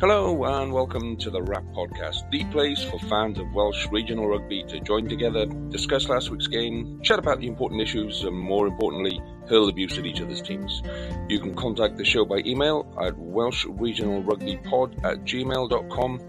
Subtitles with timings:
[0.00, 4.62] Hello and welcome to the Wrap Podcast, the place for fans of Welsh regional rugby
[4.68, 9.20] to join together, discuss last week's game, chat about the important issues, and more importantly,
[9.48, 10.82] hurl abuse at each other's teams.
[11.28, 16.20] You can contact the show by email at welshregionalrugbypod at gmail.com.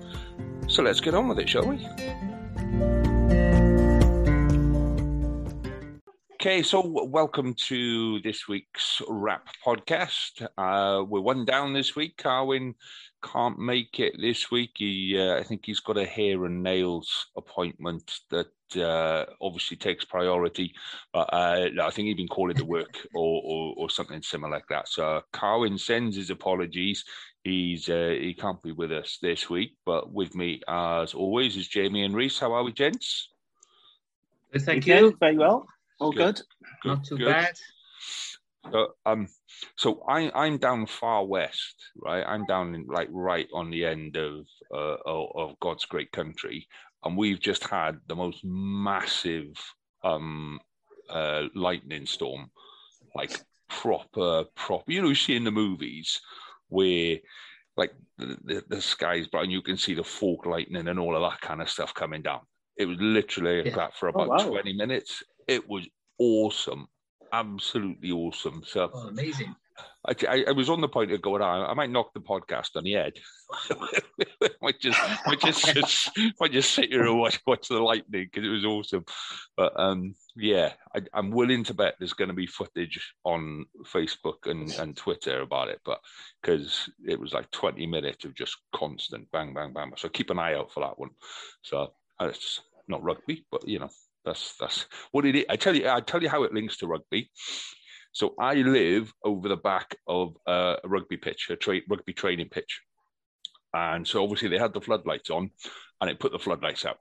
[0.68, 1.76] So let's get on with it, shall we?
[6.42, 10.48] Okay, so welcome to this week's Wrap Podcast.
[10.58, 12.18] Uh, we're one down this week.
[12.18, 12.76] Carwyn
[13.24, 14.72] can't make it this week.
[14.76, 20.06] He, uh, I think he's got a hair and nails appointment that uh, obviously takes
[20.06, 20.74] priority.
[21.14, 24.68] But uh, I think he's been called to work or, or, or something similar like
[24.70, 24.88] that.
[24.88, 27.04] So Carwyn sends his apologies.
[27.44, 31.68] He's uh, he can't be with us this week, but with me as always is
[31.68, 32.38] Jamie and Reese.
[32.38, 33.30] How are we, gents?
[34.58, 35.16] Thank you.
[35.20, 35.66] Very well.
[36.00, 36.42] All good.
[36.82, 36.90] good.
[36.90, 37.28] Not too good.
[37.28, 37.56] bad.
[38.72, 39.28] So, um,
[39.76, 42.24] so I, I'm down far west, right?
[42.26, 46.68] I'm down in, like right on the end of, uh, of God's great country,
[47.04, 49.54] and we've just had the most massive
[50.04, 50.60] um,
[51.10, 52.50] uh, lightning storm,
[53.16, 53.40] like
[53.70, 54.92] proper, proper.
[54.92, 56.22] You know, you see in the movies
[56.68, 57.18] where
[57.78, 61.16] like the, the, the sky's bright and you can see the fork lightning and all
[61.16, 62.42] of that kind of stuff coming down.
[62.78, 63.76] It was literally yeah.
[63.76, 64.52] that for oh, about oh, wow.
[64.52, 65.24] 20 minutes.
[65.48, 65.88] It was
[66.18, 66.88] awesome
[67.34, 68.64] absolutely awesome.
[68.66, 69.56] So oh, amazing.
[70.06, 72.76] I, I, I, was on the point of going, I, I might knock the podcast
[72.76, 73.14] on the head.
[74.62, 78.48] might just, might just, just, might just sit here and watch, watch the lightning because
[78.48, 79.06] it was awesome.
[79.58, 84.46] But um, yeah, I, am willing to bet there's going to be footage on Facebook
[84.46, 86.00] and, and Twitter about it, but
[86.42, 89.92] because it was like 20 minutes of just constant bang, bang, bang.
[89.98, 91.12] So keep an eye out for that one.
[91.62, 91.92] So
[92.22, 93.90] it's not rugby, but you know,
[94.30, 95.46] that's that's what it is.
[95.50, 97.30] I tell you, I tell you how it links to rugby.
[98.12, 102.82] So I live over the back of a rugby pitch, a tra- rugby training pitch,
[103.74, 105.52] and so obviously they had the floodlights on,
[106.02, 106.98] and it put the floodlights out.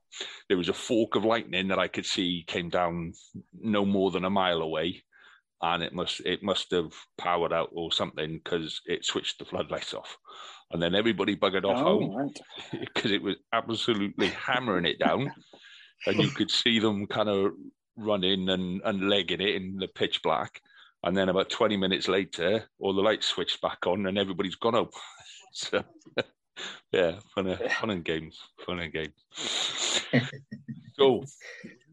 [0.49, 3.13] There was a fork of lightning that I could see came down
[3.59, 5.03] no more than a mile away,
[5.63, 9.95] and it must it must have powered out or something because it switched the floodlights
[9.95, 10.17] off,
[10.71, 12.33] and then everybody buggered off oh, home
[12.73, 13.15] because right.
[13.21, 15.33] it was absolutely hammering it down
[16.07, 17.53] and you could see them kind of
[17.97, 20.61] running and, and legging it in the pitch black.
[21.05, 24.75] And then about 20 minutes later, all the lights switched back on and everybody's gone
[24.75, 24.93] up.
[25.53, 25.85] so,
[26.93, 30.03] yeah, fun, and, fun and games, fun and games.
[30.99, 31.25] so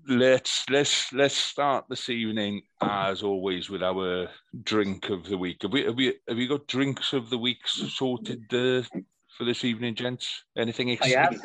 [0.07, 4.27] let's let's let's start this evening as always with our
[4.63, 5.61] drink of the week.
[5.61, 8.81] Have we have we have you got drinks of the week sorted uh,
[9.37, 10.43] for this evening, gents?
[10.57, 11.39] Anything exciting?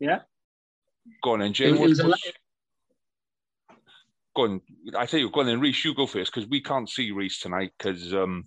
[0.00, 0.20] Yeah.
[1.22, 1.72] Go on, then, Jay.
[4.34, 4.60] Go on.
[4.96, 5.84] I tell you, go on, then, Reese.
[5.84, 8.44] You go first because we can't see Reese tonight because um,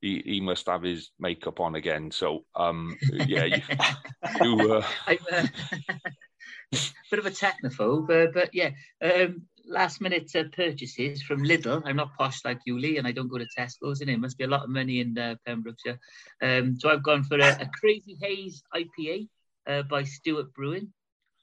[0.00, 2.10] he, he must have his makeup on again.
[2.10, 3.62] So, um, yeah, you.
[4.42, 4.84] you uh...
[5.06, 5.46] uh...
[7.10, 8.70] bit of a technophobe, but, but yeah,
[9.02, 11.82] um, last minute uh, purchases from Lidl.
[11.84, 14.38] I'm not posh like you, Lee, and I don't go to Tesco's, and it must
[14.38, 15.98] be a lot of money in uh, Pembrokeshire.
[16.42, 19.28] Um, so I've gone for a, a Crazy Haze IPA
[19.66, 20.92] uh, by Stewart Brewing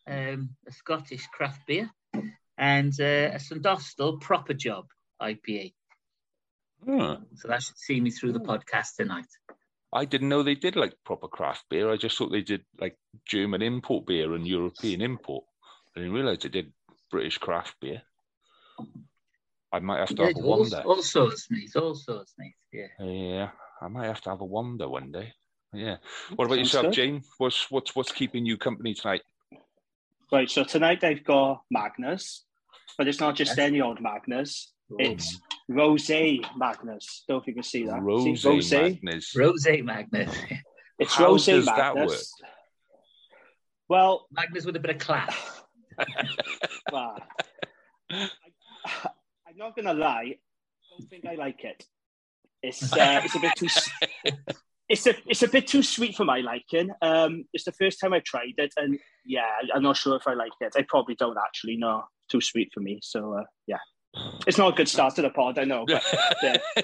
[0.07, 1.89] um, a Scottish craft beer,
[2.57, 4.85] and uh, a St Austell Proper Job
[5.21, 5.73] IPA.
[6.83, 7.23] Hmm.
[7.35, 9.25] So that should see me through the podcast tonight.
[9.91, 11.91] I didn't know they did like proper craft beer.
[11.91, 15.45] I just thought they did like German import beer and European import.
[15.95, 16.73] I didn't realise they did
[17.09, 18.01] British craft beer.
[19.71, 20.81] I might have to have a all, wander.
[20.85, 21.75] all sorts, mate.
[21.75, 22.55] All sorts, mate.
[22.71, 22.87] Yeah.
[22.99, 23.49] Yeah,
[23.81, 25.33] I might have to have a wander one day.
[25.73, 25.97] Yeah.
[26.35, 26.93] What about Sounds yourself, good.
[26.93, 27.23] Jane?
[27.37, 29.21] What's what's what's keeping you company tonight?
[30.31, 32.39] Right, so tonight they've got Magners,
[32.97, 33.59] but it's not just Yes.
[33.59, 34.67] any old Magners.
[34.99, 35.39] It's
[35.69, 37.25] Rosé Magners.
[37.27, 38.01] Don't know if you can see that.
[38.01, 39.01] Rose see, Rosé.
[39.01, 39.35] Magners.
[39.35, 40.61] Rose Magners.
[40.97, 42.29] It's How Rosé does that Magners.
[43.89, 45.35] Well, Magners with a bit of class.
[46.91, 47.17] well
[48.11, 48.29] I,
[49.47, 50.35] I'm not gonna lie.
[50.35, 51.85] I don't think I like it.
[52.61, 53.67] It's uh, it's a bit too.
[54.87, 56.91] It's a it's a bit too sweet for my liking.
[57.01, 60.27] Um, it's the first time I tried it, and yeah, I- I'm not sure if
[60.27, 60.73] I like it.
[60.77, 62.03] I probably don't actually know.
[62.29, 62.99] Too sweet for me.
[63.03, 63.77] So uh, yeah,
[64.47, 65.59] it's not a good start to the pod.
[65.59, 66.03] I know, but
[66.41, 66.57] yeah.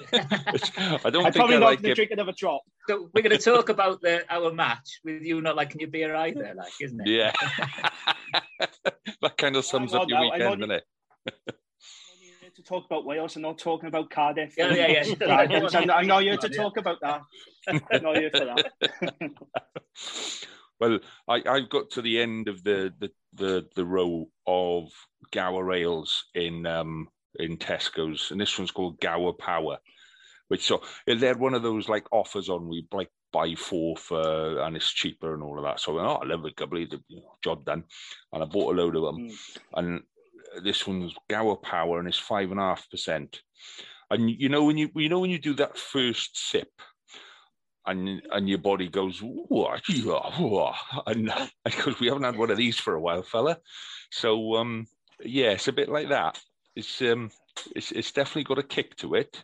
[1.03, 1.95] I don't I'm think probably I not like going to it.
[1.95, 2.61] drink another drop.
[2.87, 6.15] So we're going to talk about the our match with you not liking your beer
[6.15, 7.07] either, like, isn't it?
[7.07, 7.31] Yeah.
[9.21, 10.83] that kind of sums Hang up your now, weekend, doesn't it?
[11.27, 11.33] I'm
[12.13, 14.53] only here to talk about Wales and not talking about Cardiff.
[14.57, 15.25] Yeah, yeah, yeah.
[15.75, 17.21] I'm, I'm not here to talk about that.
[17.67, 18.71] I'm not here for that.
[20.81, 24.89] Well, I, I got to the end of the the the, the row of
[25.31, 29.77] Gower ales in um in Tesco's, and this one's called Gower Power,
[30.49, 34.59] which so they had one of those like offers on we like buy four for
[34.59, 35.79] and it's cheaper and all of that.
[35.79, 37.83] So I went, oh, I love it, couple the you know, job done,
[38.33, 39.57] and I bought a load of them, Mm.
[39.75, 40.01] and
[40.63, 43.41] this one's Gower Power, and it's five and a half percent.
[44.09, 46.71] And you know when you you know when you do that first sip,
[47.85, 50.73] and and your body goes, "Whoa, yeah, whoa,"
[51.07, 51.31] and
[51.65, 53.57] because we haven't had one of these for a while, fella.
[54.11, 54.87] So um,
[55.23, 56.39] yeah, it's a bit like that.
[56.75, 57.31] It's um,
[57.75, 59.43] it's it's definitely got a kick to it.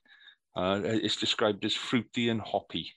[0.56, 2.92] Uh, it's described as fruity and hoppy.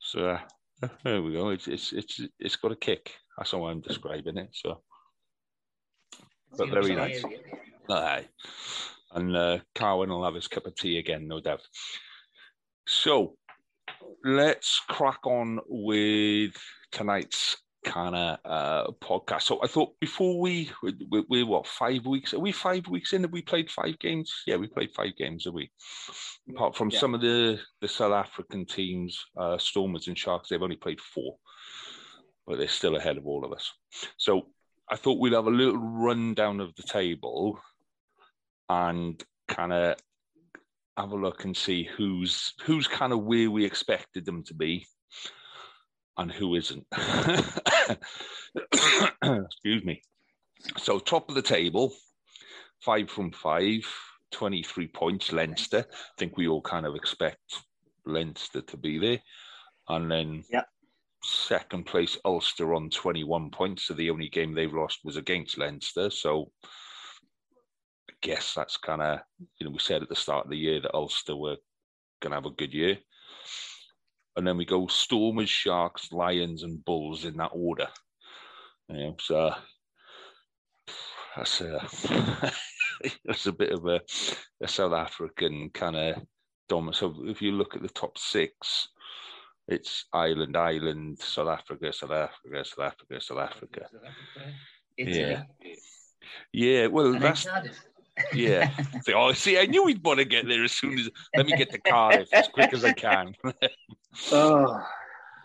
[0.00, 0.40] So uh,
[1.04, 1.50] there we go.
[1.50, 3.12] It's it's it's it's got a kick.
[3.36, 4.50] That's how I'm describing it.
[4.52, 4.82] So
[6.56, 7.24] but very nice.
[7.88, 8.26] Aye.
[9.12, 11.62] And uh, Carwyn will have his cup of tea again, no doubt.
[12.86, 13.36] So
[14.24, 16.52] let's crack on with
[16.92, 19.42] tonight's kind of uh, podcast.
[19.42, 22.34] So I thought before we, we, we, what, five weeks?
[22.34, 23.22] Are we five weeks in?
[23.22, 24.32] Have we played five games?
[24.46, 25.70] Yeah, we played five games, a week.
[26.50, 26.98] Apart from Yeah.
[26.98, 31.36] some of the, the South African teams, uh, Stormers and Sharks, they've only played four,
[32.46, 33.72] but they're still ahead of all of us.
[34.18, 34.48] So
[34.90, 37.58] I thought we'd have a little rundown of the table
[38.68, 39.96] and kind of
[40.96, 44.86] have a look and see who's who's kind of where we expected them to be
[46.16, 46.86] and who isn't.
[49.22, 50.02] Excuse me.
[50.76, 51.92] So top of the table,
[52.80, 53.80] five from five,
[54.32, 55.86] 23 points, Leinster.
[55.90, 57.40] I think we all kind of expect
[58.04, 59.18] Leinster to be there.
[59.88, 60.68] And then Yep.
[61.22, 63.84] second place, Ulster on 21 points.
[63.84, 66.10] So the only game they've lost was against Leinster.
[66.10, 66.52] So
[68.22, 69.20] guess that's kind of,
[69.58, 71.56] you know, we said at the start of the year that Ulster were
[72.20, 72.98] going to have a good year.
[74.36, 77.88] And then we go Stormers, Sharks, Lions, and Bulls in that order.
[78.88, 79.54] You know, so
[81.36, 81.80] that's a,
[83.24, 84.00] that's a bit of a,
[84.62, 86.22] a South African kind of
[86.68, 86.96] dominant.
[86.96, 88.88] So if you look at the top six,
[89.68, 93.86] it's Ireland, Ireland, South Africa, South Africa, South Africa, South Africa.
[94.96, 95.20] Italy.
[95.20, 95.42] Yeah.
[96.52, 97.80] Yeah, well, And that's Cardiff.
[98.32, 98.70] Yeah.
[99.02, 101.08] So, oh, see, I knew we'd want to get there as soon as.
[101.36, 103.34] Let me get to Cardiff as quick as I can.
[104.32, 104.86] Oh,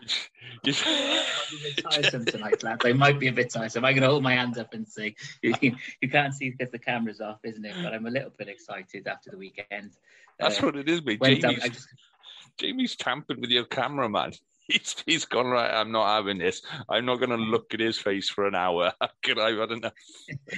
[0.65, 1.22] Just- a
[1.63, 2.82] bit tiresome tonight, lads.
[2.86, 3.86] I might be a bit tiresome.
[3.86, 5.53] I'm going to hold my hands up and say, you,
[6.01, 7.75] you can't see because the camera's off, isn't it?
[7.82, 9.91] But I'm a little bit excited after the weekend.
[10.39, 11.22] That's Uh, what it is, mate.
[11.22, 11.88] Jamie's, I just-
[12.58, 14.34] Jamie's tampered with your cameraman.
[14.72, 15.72] He's, he's gone right.
[15.72, 16.63] I'm not having this.
[16.89, 18.91] I'm not going to look at his face for an hour.
[19.24, 19.50] Can I?
[19.50, 19.91] I don't know.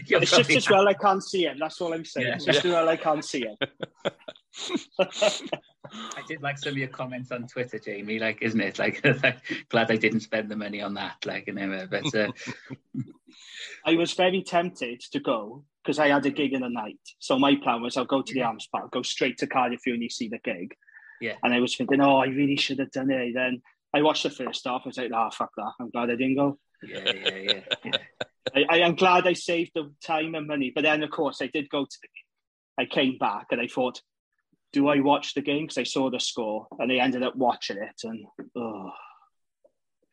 [0.05, 1.57] You're it's just probably- as well I can't see him.
[1.59, 2.27] That's all I'm saying.
[2.27, 2.35] Yeah.
[2.35, 3.57] It's just as well I can't see him.
[5.91, 8.19] I did like some of your comments on Twitter, Jamie.
[8.19, 8.79] Like, isn't it?
[8.79, 11.17] Like, like glad I didn't spend the money on that.
[11.25, 12.31] Like, and uh, but uh,
[13.85, 16.99] I was very tempted to go because I had a gig in the night.
[17.19, 20.09] So my plan was I'll go to the Arms Park, go straight to Cardiff Uni,
[20.09, 20.75] see the gig.
[21.21, 21.33] Yeah.
[21.43, 23.33] And I was thinking, oh, I really should have done it.
[23.33, 23.61] Then
[23.93, 24.81] I watched the first half.
[24.85, 25.71] I was like, ah, fuck that.
[25.79, 26.59] I'm glad I didn't go.
[26.83, 27.59] yeah, yeah, yeah.
[27.85, 27.91] yeah.
[28.55, 30.71] I, I am glad I saved the time and money.
[30.73, 32.23] But then, of course, I did go to the game.
[32.79, 34.01] I came back and I thought,
[34.73, 35.63] do I watch the game?
[35.63, 38.01] Because I saw the score and I ended up watching it.
[38.03, 38.25] And,
[38.55, 38.91] oh.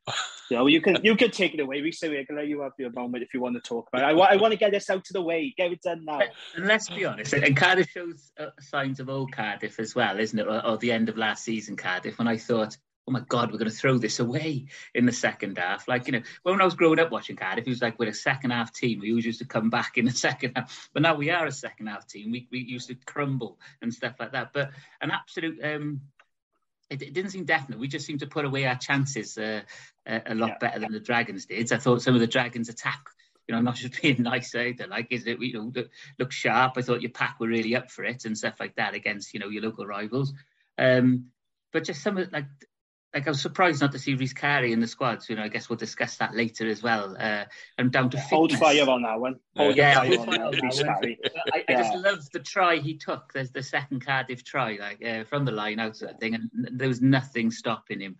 [0.50, 1.80] You know, you can you can take it away.
[1.80, 4.10] We say we're let you have your moment if you want to talk about it.
[4.10, 6.20] I, wa- I want to get this out of the way, get it done now.
[6.54, 10.38] And let's be honest, and Cardiff shows uh, signs of old Cardiff as well, isn't
[10.38, 10.46] it?
[10.46, 12.18] Or, or the end of last season Cardiff.
[12.18, 12.76] When I thought,
[13.06, 15.86] oh my God, we're going to throw this away in the second half.
[15.86, 18.14] Like, you know, when I was growing up watching Cardiff, it was like we're a
[18.14, 19.00] second half team.
[19.00, 20.88] We always used to come back in the second half.
[20.92, 22.30] But now we are a second half team.
[22.30, 24.52] We, we used to crumble and stuff like that.
[24.54, 24.70] But
[25.00, 26.00] an absolute, um,
[26.88, 27.78] it, it didn't seem definite.
[27.78, 29.62] We just seemed to put away our chances uh,
[30.06, 30.58] a, a, lot yeah.
[30.60, 31.72] better than the Dragons did.
[31.72, 33.00] I thought some of the Dragons' attack
[33.46, 34.86] you know, not just being nice either.
[34.86, 35.84] Like, is it, you know,
[36.18, 36.74] look sharp.
[36.76, 39.40] I thought your pack were really up for it and stuff like that against, you
[39.40, 40.32] know, your local rivals.
[40.78, 41.26] Um,
[41.74, 42.46] but just some of like
[43.14, 45.22] like I was surprised not to see Rhys Carré in the squad.
[45.22, 47.16] So, you know, I guess we'll discuss that later as well.
[47.18, 47.44] Uh,
[47.78, 49.36] I'm down to yeah, hold fire on that one.
[49.56, 51.16] Hold yeah, fire on that
[51.54, 53.32] I, I, just love the try he took.
[53.32, 56.50] There's the second Cardiff try, like uh, from the line out sort of thing, and
[56.52, 58.16] there was nothing stopping him.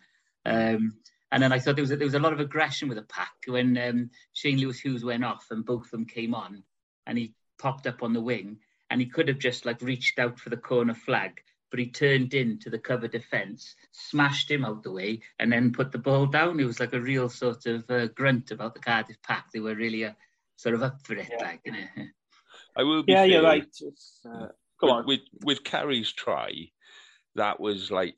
[0.47, 0.95] Um,
[1.33, 3.03] and then I thought there was a, there was a lot of aggression with the
[3.03, 6.63] pack when um, Shane Lewis Hughes went off and both of them came on,
[7.05, 8.59] and he popped up on the wing,
[8.91, 11.41] and he could have just like reached out for the corner flag
[11.71, 15.93] but he turned into the cover defence, smashed him out the way, and then put
[15.93, 16.61] the ball down.
[16.61, 19.51] It was like a real sort of uh, grunt about the Cardiff pack.
[19.53, 20.13] They were really uh,
[20.57, 21.45] sort of up for it, yeah.
[21.45, 21.61] like.
[21.65, 22.07] You know?
[22.77, 23.03] I will.
[23.03, 23.27] Be Yeah, fair.
[23.27, 23.67] you're right.
[24.25, 24.47] Uh,
[24.81, 25.07] go with, on.
[25.07, 26.53] With with Carré's try,
[27.35, 28.15] that was like,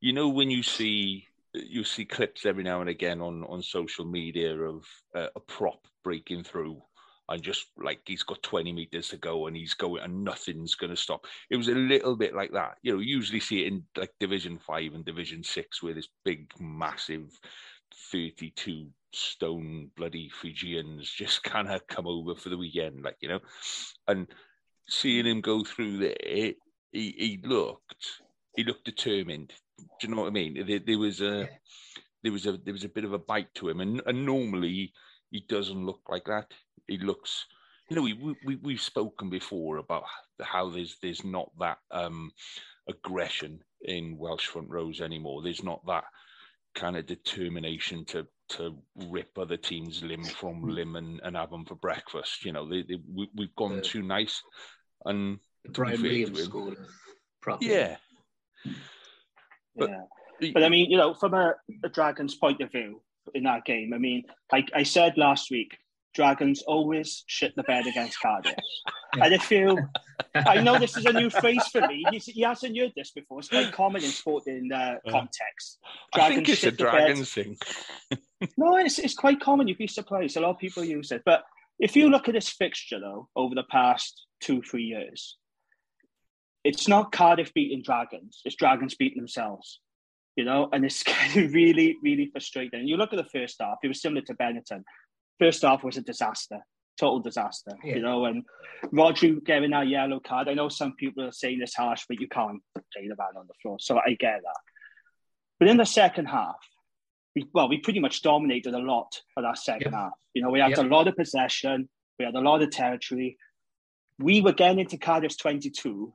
[0.00, 4.04] you know, when you see you see clips every now and again on on social
[4.04, 6.82] media of uh, a prop breaking through
[7.28, 10.90] and just like he's got 20 meters to go and he's going and nothing's going
[10.90, 11.26] to stop.
[11.50, 12.76] It was a little bit like that.
[12.82, 16.08] You know, you usually see it in like Division 5 and Division 6 where this
[16.24, 17.38] big, massive
[18.12, 23.40] 32 stone bloody Fijians just kind of come over for the weekend, like, you know,
[24.06, 24.26] and
[24.88, 26.54] seeing him go through there, he,
[26.92, 28.06] he looked,
[28.56, 29.52] he looked determined.
[29.78, 30.66] Do you know what I mean?
[30.66, 31.48] There, there was a,
[32.22, 34.92] there was a, there was a bit of a bite to him, and, and normally
[35.30, 36.52] he doesn't look like that
[36.88, 37.46] he looks.
[37.88, 40.04] You know, we we we've spoken before about
[40.42, 42.32] how there's there's not that um,
[42.88, 45.42] aggression in Welsh front rows anymore.
[45.42, 46.04] There's not that
[46.74, 48.76] kind of determination to to
[49.08, 50.70] rip other teams limb from hmm.
[50.70, 52.44] limb and, and have them for breakfast.
[52.44, 54.42] You know, they, they, we, have gone too nice.
[55.04, 56.78] And Bryan Williams scored
[57.60, 57.96] Yeah.
[59.76, 59.90] But,
[60.40, 60.50] yeah.
[60.54, 61.54] But I mean, you know, from a,
[61.84, 63.02] a Dragons point of view
[63.34, 65.76] in that game, I mean, like I said last week,
[66.14, 68.54] Dragons always shit the bed against Cardiff.
[69.12, 69.78] and I feel,
[70.34, 72.04] I know this is a new phrase for me.
[72.10, 73.38] He's, he hasn't heard this before.
[73.38, 75.78] It's quite common in sporting uh, context.
[76.14, 77.56] Dragons I think it's a Dragons thing.
[78.56, 79.68] no, it's, it's quite common.
[79.68, 80.36] You'd be surprised.
[80.36, 81.22] A lot of people use it.
[81.24, 81.44] But
[81.78, 85.36] if you look at this fixture, though, over the past two, three years,
[86.64, 88.40] it's not Cardiff beating Dragons.
[88.44, 89.80] It's Dragons beating themselves
[90.38, 92.80] you know, and it's kind of really, really frustrating.
[92.80, 94.84] And you look at the first half, it was similar to Benetton
[95.38, 96.60] first half was a disaster,
[96.98, 97.72] total disaster.
[97.84, 97.96] Yeah.
[97.96, 98.44] You know, and
[98.92, 100.48] Rhodri getting that yellow card.
[100.48, 103.46] I know some people are saying it's harsh, but you can't play the man on
[103.46, 103.76] the floor.
[103.80, 104.60] So I get that.
[105.58, 106.58] But in the second half,
[107.34, 110.00] we, well, we pretty much dominated a lot for that second yep.
[110.00, 110.12] half.
[110.34, 110.78] You know, we had yep.
[110.78, 113.36] a lot of possession, we had a lot of territory.
[114.18, 116.12] We were getting into Cardiff's 22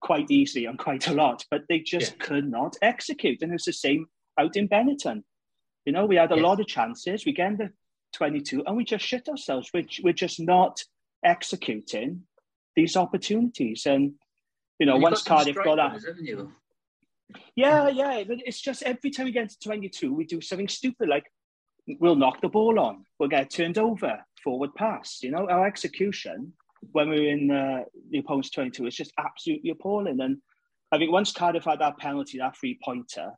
[0.00, 2.26] quite easily and quite a lot, but they just yeah.
[2.26, 3.42] could not execute.
[3.42, 4.06] And it was the same
[4.38, 5.22] out in Benetton.
[5.84, 6.42] You know, we had a yes.
[6.42, 7.24] lot of chances.
[7.24, 7.70] We get the
[8.14, 9.70] 22, and we just shit ourselves.
[9.72, 10.82] We're, we're just not
[11.24, 12.22] executing
[12.76, 13.86] these opportunities.
[13.86, 14.12] And,
[14.78, 16.48] you know, once Cardiff got that.
[17.56, 18.24] Yeah, yeah.
[18.26, 21.24] But it's just every time we get to 22, we do something stupid like
[21.98, 25.22] we'll knock the ball on, we'll get turned over, forward pass.
[25.22, 26.52] You know, our execution
[26.92, 30.20] when we were in uh, the opponent's 22 it's just absolutely appalling.
[30.20, 30.38] And
[30.92, 33.32] I think once Cardiff had that penalty, that free pointer,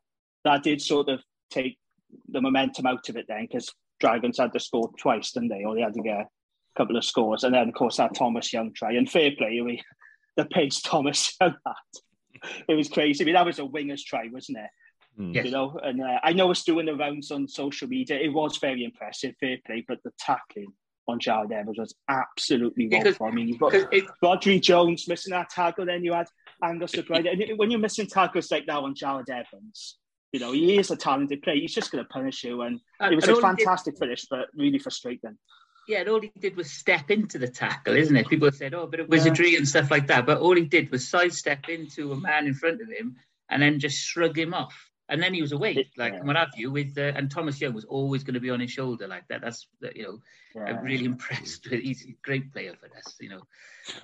[0.45, 1.21] that did sort of
[1.51, 1.79] take
[2.29, 5.65] the momentum out of it then because Dragons had to score twice, didn't they?
[5.65, 6.29] Or they had to get a
[6.77, 7.45] couple of scores.
[7.45, 8.93] And then, of course, that Thomas Young try.
[8.93, 9.83] And fair play, we,
[10.37, 12.53] the pace Thomas Young had.
[12.69, 13.23] It was crazy.
[13.23, 14.71] I mean, that was a winger's try, wasn't it?
[15.21, 15.45] Mm.
[15.45, 18.19] You know, and uh, I know it's doing the rounds on social media.
[18.19, 20.73] It was very impressive, fair play, but the tackling
[21.11, 23.15] on Jarrod Evans was absolutely wrong.
[23.21, 26.27] I mean, you've got it, Rhodri Jones missing that tackle, then you had
[26.63, 27.27] Angus O'Brien.
[27.27, 29.99] And when you're missing tackles like that on Jarrod Evans,
[30.33, 31.57] you know, he is a talented player.
[31.57, 32.63] He's just going to punish you.
[32.63, 35.37] And, and it was and a fantastic did, finish, but really frustrating.
[35.89, 38.29] Yeah, and all he did was step into the tackle, isn't it?
[38.29, 39.59] People have said, oh, a bit of wizardry yeah.
[39.59, 40.27] and stuff like that.
[40.27, 43.17] But all he did was sidestep into a man in front of him
[43.49, 44.90] and then just shrug him off.
[45.11, 46.23] And then he was away, like yeah.
[46.23, 46.71] what have you.
[46.71, 49.41] With uh, and Thomas Young was always going to be on his shoulder like that.
[49.43, 50.19] That's you know,
[50.55, 50.65] yeah.
[50.65, 51.69] I'm really impressed.
[51.69, 53.43] With, he's a great player for us, you know.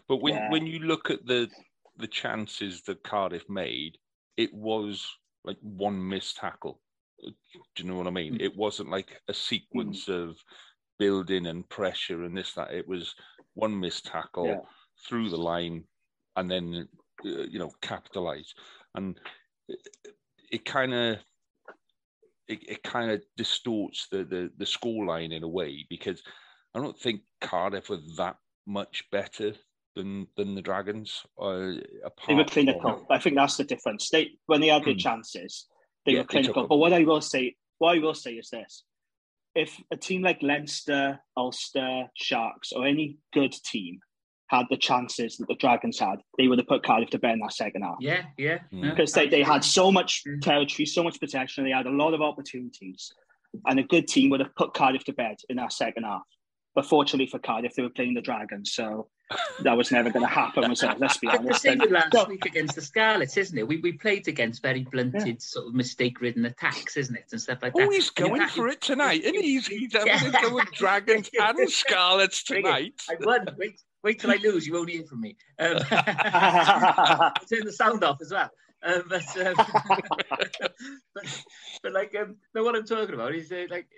[0.09, 0.51] But when yeah.
[0.51, 1.49] when you look at the
[1.97, 3.99] the chances that Cardiff made,
[4.37, 5.07] it was
[5.45, 6.81] like one missed tackle.
[7.23, 7.33] Do
[7.83, 8.35] you know what I mean?
[8.35, 8.43] Mm.
[8.43, 10.29] It wasn't like a sequence mm.
[10.29, 10.37] of
[10.99, 12.73] building and pressure and this that.
[12.73, 13.15] It was
[13.55, 14.61] one missed tackle yeah.
[15.09, 15.85] through the line,
[16.35, 16.89] and then
[17.25, 18.55] uh, you know capitalize.
[18.95, 19.19] And
[20.51, 21.19] it, kind of
[22.49, 26.23] it, it kind of distorts the the the score line in a way because
[26.75, 28.37] I don't think Cardiff were that
[28.67, 29.55] much better
[29.95, 31.23] than than the Dragons.
[31.41, 31.73] Uh,
[32.27, 32.81] they were clinical.
[32.81, 33.07] From...
[33.11, 34.11] I think that's the difference.
[34.11, 34.99] They when they had their hmm.
[34.99, 35.67] chances,
[36.05, 36.63] they yeah, were clinical.
[36.63, 38.85] They but what I will say, what I will say is this:
[39.55, 44.01] if a team like Leinster, Ulster, Sharks, or any good team
[44.49, 47.41] had the chances that the Dragons had, they would have put Cardiff to bed in
[47.41, 47.97] that second half.
[48.01, 48.59] Yeah, yeah.
[48.71, 48.83] Hmm.
[48.83, 50.39] Because they, they had so much hmm.
[50.41, 53.13] territory, so much potential, they had a lot of opportunities.
[53.67, 56.23] And a good team would have put Cardiff to bed in that second half.
[56.75, 58.73] But fortunately for Cardiff, they were playing the Dragons.
[58.73, 59.09] So
[59.63, 61.01] that was never going to happen, was it?
[61.01, 61.49] Let's be honest.
[61.49, 63.67] The same with last so, week against the Scarlets, isn't it?
[63.67, 65.35] We, we played against very blunted, yeah.
[65.39, 67.87] sort of mistake-ridden attacks, isn't it, and stuff like that.
[67.89, 71.71] Oh, he's going for it tonight, and he's he's having to go with Dragons and
[71.71, 73.03] Scarlets tonight.
[73.11, 73.47] I won.
[73.59, 74.65] Wait, wait till I lose.
[74.67, 75.37] You won't hear from me.
[75.59, 78.49] Um, turn the sound off as well.
[78.85, 79.55] Um, but, um,
[81.15, 81.45] but,
[81.83, 83.89] but, like, um, no, what I'm talking about is uh, like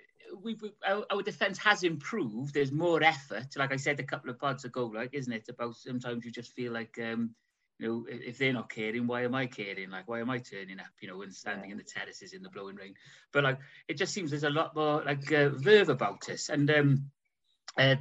[0.41, 2.55] we, we our, our, defense has improved.
[2.55, 3.55] There's more effort.
[3.55, 5.47] Like I said a couple of pods ago, like isn't it?
[5.47, 7.35] About sometimes you just feel like um,
[7.77, 9.91] you know, if they're not caring, why am I caring?
[9.91, 10.87] Like, why am I turning up?
[11.01, 12.95] You know, and standing in the terraces in the blowing rain.
[13.31, 16.49] But like, it just seems there's a lot more like uh, verve about us.
[16.49, 17.11] And um,
[17.77, 17.95] uh,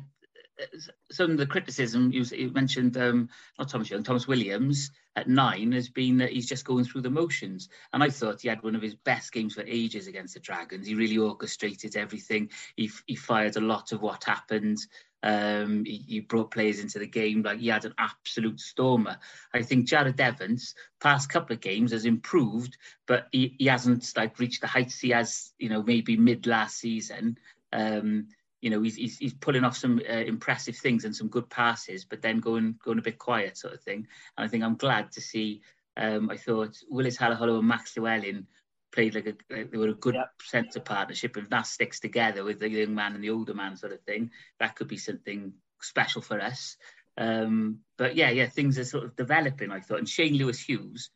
[1.11, 5.73] some of the criticism you, you mentioned, um, not Thomas Young, Thomas Williams at nine
[5.73, 7.69] has been that he's just going through the motions.
[7.93, 10.87] And I thought he had one of his best games for ages against the Dragons.
[10.87, 12.51] He really orchestrated everything.
[12.77, 14.79] He, he fired a lot of what happened.
[15.23, 19.19] Um, he, he, brought players into the game like he had an absolute stormer.
[19.53, 24.39] I think Jarrod Evans, past couple of games, has improved, but he, he hasn't like
[24.39, 27.37] reached the heights he has, you know, maybe mid last season.
[27.73, 28.29] Um,
[28.61, 32.05] you know, he's, he's, he's pulling off some uh, impressive things and some good passes,
[32.05, 34.07] but then going going a bit quiet, sort of thing.
[34.37, 35.63] And I think I'm glad to see.
[35.97, 38.47] Um, I thought Willis Halaholo and Max Llewellyn
[38.93, 40.33] played like a they were a good yep.
[40.43, 41.37] centre partnership.
[41.37, 44.31] If that sticks together with the young man and the older man, sort of thing,
[44.59, 46.77] that could be something special for us.
[47.17, 49.71] Um, but yeah, yeah, things are sort of developing.
[49.71, 51.11] I thought, and Shane Lewis Hughes.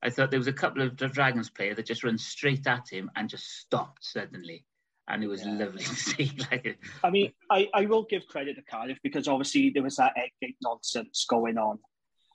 [0.00, 2.88] I thought there was a couple of the Dragons player that just run straight at
[2.88, 4.64] him and just stopped suddenly
[5.08, 5.52] and it was yeah.
[5.52, 6.32] lovely to see.
[6.50, 10.12] Like, I mean, I, I will give credit to Cardiff because obviously there was that
[10.16, 11.78] egg nonsense going on,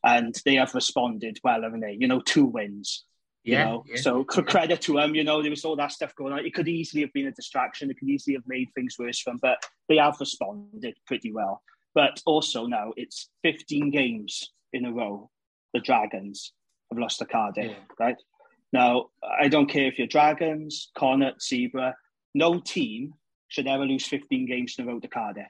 [0.04, 1.98] and they have responded well, haven't they?
[2.00, 3.06] You know, two wins.
[3.44, 4.42] You yeah, know, yeah, so yeah.
[4.44, 5.16] credit to them.
[5.16, 6.46] You know, there was all that stuff going on.
[6.46, 7.92] It could easily have been a distraction.
[7.92, 11.62] It could easily have made things worse for them, but they have responded pretty well.
[11.94, 15.30] But also now it's 15 games in a row.
[15.74, 16.54] The Dragons
[16.90, 18.16] have lost to Cardiff, right?
[18.72, 19.08] Now,
[19.40, 21.96] I don't care if you're Dragons, Connacht, Zebra
[22.34, 23.14] no team
[23.48, 25.48] should ever lose 15 games in a row to Cardiff.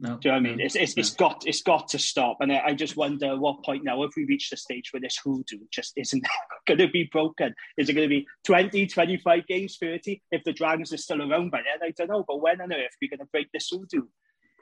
[0.00, 0.58] No, Do you know what I mean?
[0.58, 1.00] No, it's, it's, no.
[1.00, 2.36] it's got it's got to stop.
[2.40, 5.18] And I, I, just wonder what point now, if we reach the stage where this
[5.22, 6.24] hoodoo just isn't
[6.68, 10.22] going to be broken, is it going to be 20, 25 games, 30?
[10.30, 12.24] If the Dragons are still around by then, I don't know.
[12.26, 14.06] But when on earth are we going to break this hoodoo?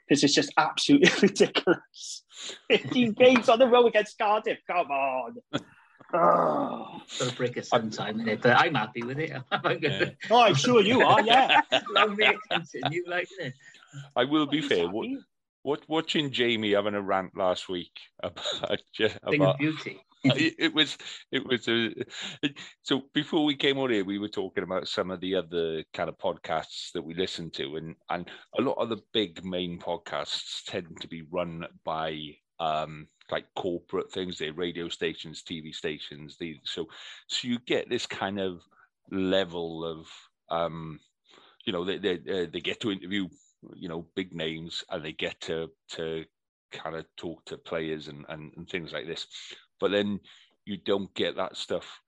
[0.07, 2.23] Because it's just absolutely ridiculous.
[2.71, 4.57] 15 games on the row against Cardiff.
[4.65, 5.35] Come on.
[6.13, 7.01] Oh.
[7.19, 9.31] Got to break it sometime, in it, but I'm happy with it.
[9.51, 10.09] I'm yeah.
[10.29, 11.21] Oh, I'm sure you are.
[11.21, 11.61] Yeah.
[11.91, 13.53] Long may it continue like this.
[14.15, 14.87] I will be fair.
[14.87, 15.07] What,
[15.63, 17.91] what, watching Jamie having a rant last week
[18.21, 18.81] about,
[19.23, 19.99] about beauty.
[20.23, 20.97] it was
[21.31, 21.93] it was a
[22.81, 26.09] so before we came on here we were talking about some of the other kind
[26.09, 30.63] of podcasts that we listen to and and a lot of the big main podcasts
[30.65, 32.19] tend to be run by
[32.59, 36.37] um like corporate things, they're radio stations, TV stations.
[36.37, 36.87] They, so
[37.27, 38.61] so you get this kind of
[39.11, 40.07] level of
[40.49, 40.99] um,
[41.65, 43.27] you know they they they get to interview
[43.75, 46.25] you know big names and they get to to
[46.71, 49.27] kind of talk to players and, and, and things like this,
[49.79, 50.19] but then
[50.65, 52.01] you don't get that stuff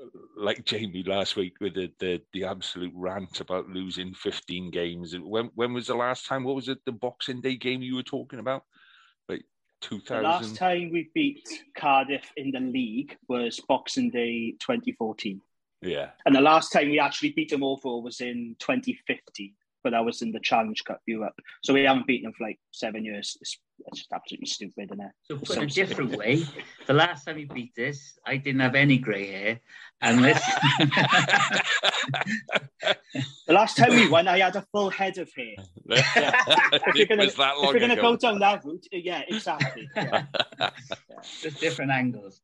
[0.00, 5.16] uh, like Jamie last week with the, the the absolute rant about losing 15 games.
[5.18, 6.44] When when was the last time?
[6.44, 6.78] What was it?
[6.84, 8.64] The Boxing Day game you were talking about?
[9.80, 10.22] 2000.
[10.22, 15.40] The last time we beat Cardiff in the league was Boxing Day 2014.
[15.82, 16.10] Yeah.
[16.26, 20.22] And the last time we actually beat them overall was in 2015, but that was
[20.22, 21.34] in the Challenge Cup Europe.
[21.62, 23.36] So we haven't beaten them for like seven years.
[23.40, 25.12] It's, it's just absolutely stupid, isn't it?
[25.22, 26.44] So put so a different way,
[26.86, 29.60] the last time we beat this, I didn't have any grey hair.
[30.00, 30.42] And this...
[33.46, 35.54] the last time we won, I had a full head of hair.
[36.70, 39.88] If you're gonna, if you're gonna go down that route, yeah, exactly.
[39.96, 40.24] Yeah.
[40.60, 40.70] yeah.
[41.42, 42.40] Just different angles.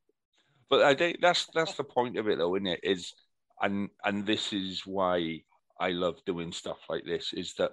[0.70, 2.80] But I think that's that's the point of it, though, isn't it?
[2.82, 3.12] Is
[3.60, 5.42] and and this is why
[5.84, 7.32] I love doing stuff like this.
[7.34, 7.72] Is that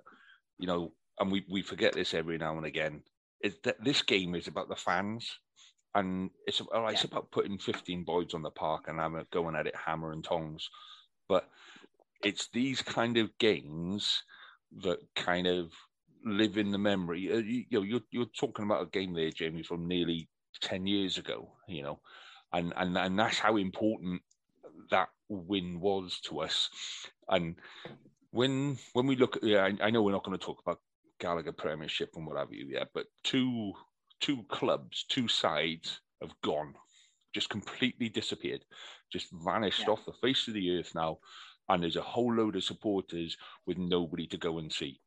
[0.59, 3.03] you know, and we we forget this every now and again.
[3.41, 5.29] Is that this game is about the fans
[5.95, 9.55] and it's all right, it's about putting 15 boys on the park and I'm going
[9.55, 10.69] at it hammer and tongs.
[11.27, 11.49] But
[12.23, 14.23] it's these kind of games
[14.83, 15.71] that kind of
[16.25, 17.31] live in the memory.
[17.31, 20.29] Uh, you, you, know, you're you're talking about a game there, Jamie, from nearly
[20.61, 21.49] ten years ago.
[21.67, 21.99] You know,
[22.53, 24.21] and and and that's how important
[24.91, 26.69] that win was to us.
[27.27, 27.55] And
[28.31, 30.79] when when we look at, yeah, I, I know we're not going to talk about
[31.19, 33.73] Gallagher Premiership and what have you, yeah, but two
[34.19, 36.75] two clubs, two sides have gone,
[37.33, 38.63] just completely disappeared,
[39.11, 39.93] just vanished yeah.
[39.93, 41.17] off the face of the earth now.
[41.69, 44.99] And there's a whole load of supporters with nobody to go and see.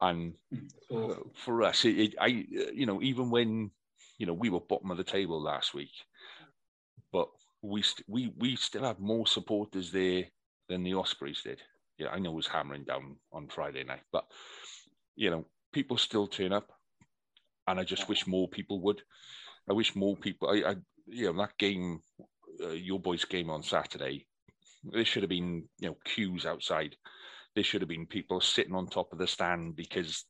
[0.00, 0.34] And
[0.92, 3.70] uh, for us, it, it, I, you know, even when,
[4.18, 5.92] you know, we were bottom of the table last week,
[7.12, 7.28] but
[7.64, 10.24] we st- we we still have more supporters there
[10.68, 11.60] than the Ospreys did.
[11.98, 14.24] Yeah, I know it was hammering down on Friday night, but
[15.16, 16.70] you know, people still turn up,
[17.66, 19.00] and I just wish more people would.
[19.68, 20.48] I wish more people.
[20.50, 20.74] I, I
[21.06, 22.00] you know, that game,
[22.62, 24.26] uh, your boys' game on Saturday,
[24.84, 26.96] there should have been you know queues outside.
[27.54, 30.24] There should have been people sitting on top of the stand because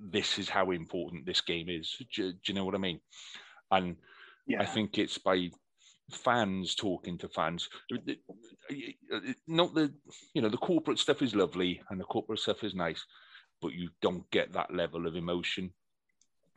[0.00, 1.96] this is how important this game is.
[2.14, 3.00] Do, do you know what I mean?
[3.70, 3.96] And
[4.46, 4.62] yeah.
[4.62, 5.50] I think it's by
[6.10, 7.68] fans talking to fans.
[7.92, 9.92] Uh, not the
[10.34, 13.04] you know the corporate stuff is lovely and the corporate stuff is nice,
[13.60, 15.72] but you don't get that level of emotion.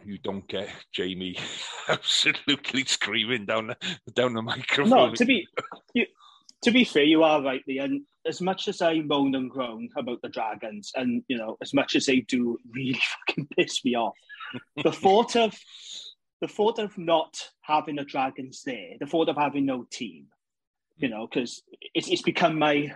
[0.04, 1.38] You don't get Jamie
[1.88, 3.78] absolutely screaming down the
[4.14, 4.90] down the microphone.
[4.90, 5.48] No, to be
[5.94, 6.06] you,
[6.64, 7.64] to be fair, you are right.
[7.68, 11.74] And as much as I moan and groan about the Dragons, and you know, as
[11.74, 14.16] much as they do really fucking piss me off,
[14.84, 15.56] the thought of
[16.42, 20.26] the thought of not having the Dragons there, the thought of having no team,
[20.98, 21.62] you know, because
[21.94, 22.92] it's, it's become my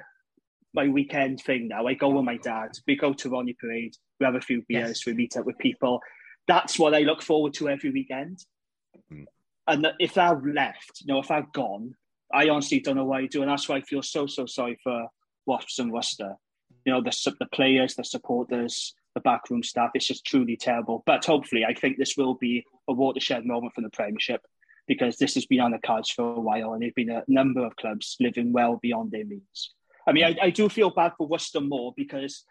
[0.73, 1.87] my weekend thing now.
[1.87, 2.71] I go with my dad.
[2.85, 3.95] We go to Rodney Parade.
[4.19, 4.89] We have a few beers.
[4.89, 5.05] Yes.
[5.05, 6.01] We meet up with people.
[6.47, 8.39] That's what I look forward to every weekend.
[9.11, 9.25] Mm.
[9.67, 11.95] And if I've left, you know, if I've gone,
[12.33, 14.77] I honestly don't know what I do, and that's why I feel so so sorry
[14.83, 15.07] for
[15.45, 16.35] Wasps and Worcester.
[16.83, 19.91] You know, the the players, the supporters, the backroom staff.
[19.93, 21.03] It's just truly terrible.
[21.05, 24.41] But hopefully, I think this will be a watershed moment for the Premiership
[24.87, 27.65] because this has been on the cards for a while and there's been a number
[27.65, 29.73] of clubs living well beyond their means.
[30.07, 32.43] I mean, I, I do feel bad for Worcester more because,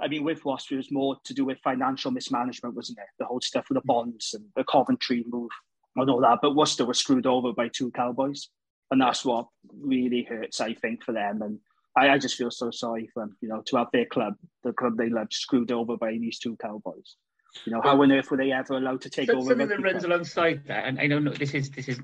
[0.00, 3.06] I mean, with Worcester, it was more to do with financial mismanagement, wasn't it?
[3.18, 5.50] The whole stuff with the bonds and the Coventry move
[5.96, 6.38] and all that.
[6.40, 8.48] But Worcester was screwed over by two Cowboys.
[8.92, 9.46] And that's what
[9.80, 11.42] really hurts, I think, for them.
[11.42, 11.58] And
[11.96, 14.72] I, I just feel so sorry for them, you know, to have their club, the
[14.72, 17.16] club they love, screwed over by these two Cowboys.
[17.64, 19.48] You know, how on earth were they ever allowed to take so, over?
[19.48, 20.12] Something that runs club?
[20.12, 22.00] alongside that, and I know this is this is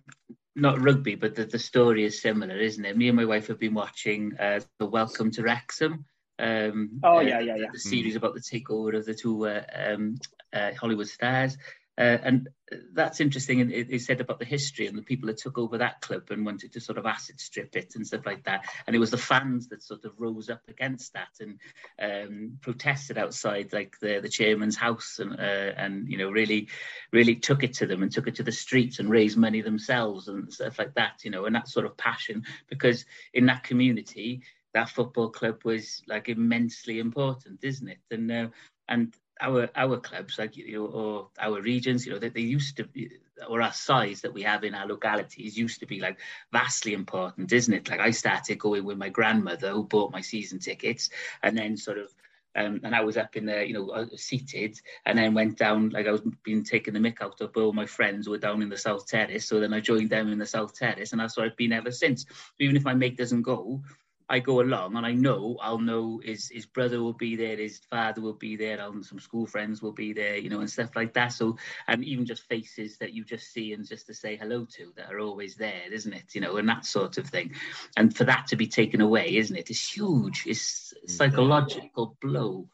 [0.55, 2.97] not rugby, but the, the story is similar, isn't it?
[2.97, 6.05] Me and my wife have been watching uh, the Welcome to Wrexham.
[6.39, 7.67] Um, oh yeah, uh, yeah, yeah.
[7.67, 10.17] The, the series about the takeover of the two uh, um,
[10.53, 11.57] uh, Hollywood stars.
[11.99, 12.49] Uh, and
[12.93, 13.61] that's interesting.
[13.61, 16.45] And they said about the history and the people that took over that club and
[16.45, 18.67] wanted to sort of acid strip it and stuff like that.
[18.87, 21.59] And it was the fans that sort of rose up against that and
[22.01, 26.69] um, protested outside like the the chairman's house and uh, and you know really
[27.13, 30.29] really took it to them and took it to the streets and raised money themselves
[30.29, 31.25] and stuff like that.
[31.25, 34.43] You know, and that sort of passion because in that community
[34.75, 37.99] that football club was like immensely important, isn't it?
[38.11, 38.49] And uh,
[38.89, 42.47] and our our clubs, like you know, or our regions, you know, that they, they
[42.47, 43.11] used to be,
[43.49, 46.19] or our size that we have in our localities used to be like
[46.53, 47.89] vastly important, isn't it?
[47.89, 51.11] Like I started going with my grandmother who bought my season tickets,
[51.43, 52.13] and then sort of.
[52.59, 55.91] Um, and I was up in there, you know, uh, seated, and then went down.
[55.91, 58.71] Like I was being taken the mick out of all my friends were down in
[58.71, 59.45] the South Terrace.
[59.45, 61.91] So then I joined them in the South Terrace, and that's where I've been ever
[61.91, 62.25] since.
[62.59, 63.83] Even if my mate doesn't go,
[64.29, 67.79] I go along and I know I'll know his his brother will be there, his
[67.79, 70.97] father will be there, and some school friends will be there, you know, and stuff
[70.97, 71.29] like that.
[71.29, 74.93] So and even just faces that you just see and just to say hello to
[74.97, 76.35] that are always there, isn't it?
[76.35, 77.55] You know, and that sort of thing.
[77.97, 79.71] And for that to be taken away, isn't it?
[79.71, 80.45] It's huge.
[80.47, 81.11] It's mm.
[81.11, 82.69] psychological blow.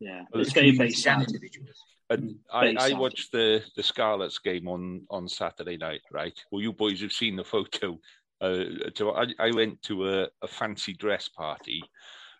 [0.00, 1.22] Yeah, it's very very sad.
[1.22, 1.80] Individuals.
[2.08, 6.38] And I, I, watched the the Scarlets game on on Saturday night, right?
[6.50, 7.98] Well, you boys have seen the photo
[8.40, 11.82] uh, to, I, I, went to a, a, fancy dress party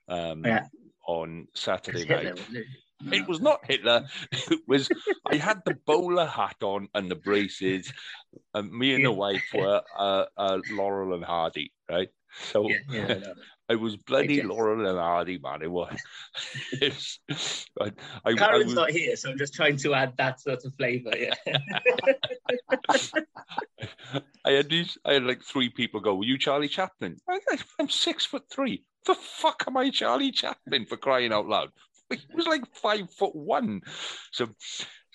[0.09, 0.67] um, yeah.
[1.07, 2.41] on Saturday night.
[3.13, 4.07] it was not Hitler.
[4.33, 4.89] It was
[5.27, 7.93] I had the bowler hat on and the braces,
[8.55, 12.09] and me and the wife were uh, uh, Laurel and Hardy, right?
[12.51, 13.21] So yeah, yeah,
[13.68, 15.62] I was bloody Laurel and Hardy, man.
[15.62, 15.96] It was.
[16.72, 16.94] it
[17.29, 17.90] was I,
[18.24, 20.74] I, Karen's I was, not here, so I'm just trying to add that sort of
[20.74, 21.12] flavour.
[21.16, 21.35] Yeah.
[24.44, 24.96] I had these.
[25.05, 26.14] I had like three people go.
[26.14, 27.16] Were you Charlie Chaplin?
[27.29, 27.40] I,
[27.81, 28.85] am six foot three.
[29.05, 31.70] The fuck am I Charlie Chaplin for crying out loud?
[32.09, 33.81] He was like five foot one.
[34.31, 34.46] So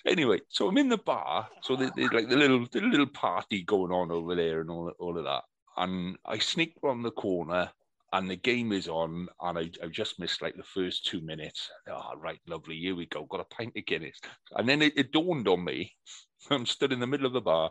[0.06, 1.48] anyway, so I'm in the bar.
[1.62, 5.16] So there's like the little the little party going on over there and all all
[5.16, 5.44] of that.
[5.78, 7.70] And I sneak around the corner
[8.12, 11.70] and the game is on, and I, I just missed like the first two minutes.
[11.88, 13.24] Oh, right, lovely, here we go.
[13.24, 14.20] Got a pint of Guinness,
[14.56, 15.92] and then it, it dawned on me.
[16.50, 17.70] I'm stood in the middle of the bar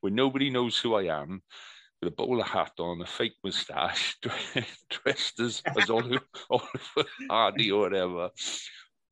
[0.00, 1.42] where nobody knows who I am,
[2.02, 4.16] with a bowler hat on, a fake moustache,
[4.90, 8.30] dressed as, as Oliver, Oliver Hardy or whatever.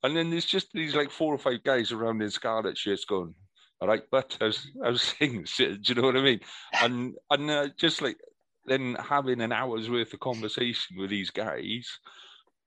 [0.02, 3.34] And then there's just these like four or five guys around in scarlet shirts going,
[3.80, 6.40] all right, but I was, I was saying, do you know what I mean?
[6.82, 8.18] And and uh, just like
[8.66, 11.88] then having an hour's worth of conversation with these guys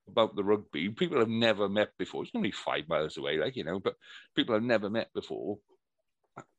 [0.08, 2.23] about the rugby, people have never met before.
[2.23, 3.95] It's only five miles away, like you know, but
[4.36, 5.58] people have never met before,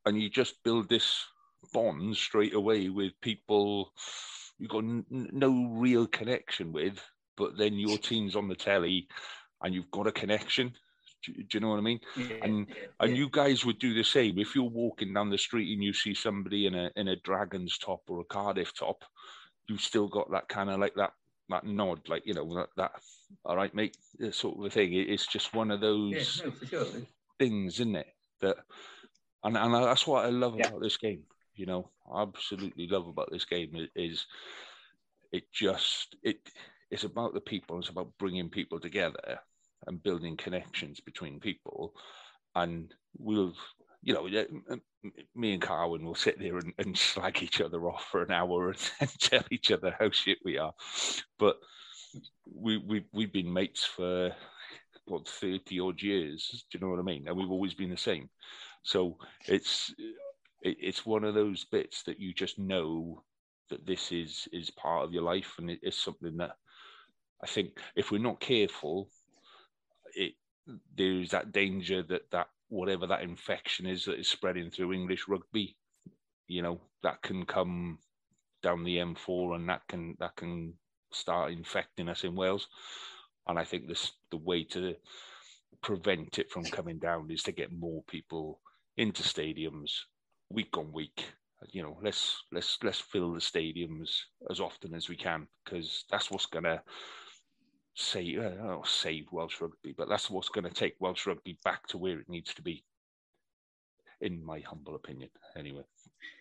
[0.06, 1.24] and you just build this
[1.72, 3.92] bond straight away with people
[4.58, 7.00] you've got n- no real connection with,
[7.36, 9.08] but then your team's on the telly,
[9.62, 10.72] and you've got a connection.
[11.24, 12.00] Do, do you know what I mean?
[12.16, 13.16] Yeah, and yeah, and yeah.
[13.16, 16.14] you guys would do the same if you're walking down the street and you see
[16.14, 19.04] somebody in a in a Dragons top or a Cardiff top,
[19.68, 21.12] you've still got that kind of like that
[21.50, 22.92] that nod, like you know that, that
[23.44, 24.92] all right, mate, uh, sort of a thing.
[24.94, 26.86] it's just one of those no, sure.
[27.38, 28.06] things, isn't it?
[28.40, 28.56] That
[29.42, 31.24] and and that's what I love about this game.
[31.54, 34.26] You know, absolutely love about this game is
[35.32, 36.38] it just it
[36.90, 37.78] it's about the people.
[37.78, 39.40] It's about bringing people together
[39.86, 41.94] and building connections between people.
[42.54, 43.54] And we'll,
[44.02, 44.28] you know,
[45.34, 48.70] me and Carwyn will sit there and, and slag each other off for an hour
[48.70, 50.74] and, and, tell each other how shit we are.
[51.38, 51.56] But
[52.52, 54.32] we, we, we've been mates for
[55.06, 56.64] what, 30 odd years.
[56.70, 57.26] Do you know what I mean?
[57.26, 58.28] And we've always been the same.
[58.82, 59.92] So it's,
[60.62, 63.22] it's one of those bits that you just know
[63.70, 66.52] that this is is part of your life and it is something that
[67.42, 69.10] I think if we're not careful,
[70.14, 70.34] it
[70.96, 75.76] there's that danger that that whatever that infection is that is spreading through English rugby,
[76.48, 77.98] you know, that can come
[78.62, 80.74] down the M4 and that can that can
[81.12, 82.68] start infecting us in Wales.
[83.46, 84.96] And I think this the way to
[85.82, 88.60] prevent it from coming down is to get more people
[88.96, 89.92] into stadiums
[90.50, 91.24] week on week.
[91.70, 96.30] You know, let's let's let's fill the stadiums as often as we can because that's
[96.30, 96.82] what's gonna
[97.94, 101.98] save, uh, save Welsh rugby, but that's what's going to take Welsh rugby back to
[101.98, 102.84] where it needs to be,
[104.20, 105.84] in my humble opinion, anyway.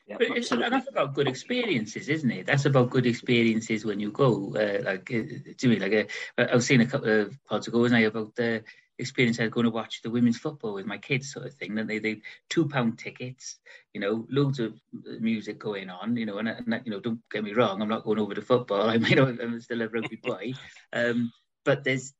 [0.07, 2.45] Yeah, but it's enough about good experiences, isn't it?
[2.45, 4.53] That's about good experiences when you go.
[4.55, 7.79] Uh, like, uh, to me, like uh, I was seeing a couple of pods ago,
[7.79, 8.63] wasn't I, about the
[8.99, 11.77] experience I was going to watch the women's football with my kids, sort of thing.
[11.79, 13.57] And they they two pound tickets,
[13.93, 14.77] you know, loads of
[15.19, 18.03] music going on, you know, and, and you know, don't get me wrong, I'm not
[18.03, 18.89] going over to football.
[18.89, 20.53] I mean, I'm still a rugby boy.
[20.91, 21.31] Um,
[21.63, 22.13] but there's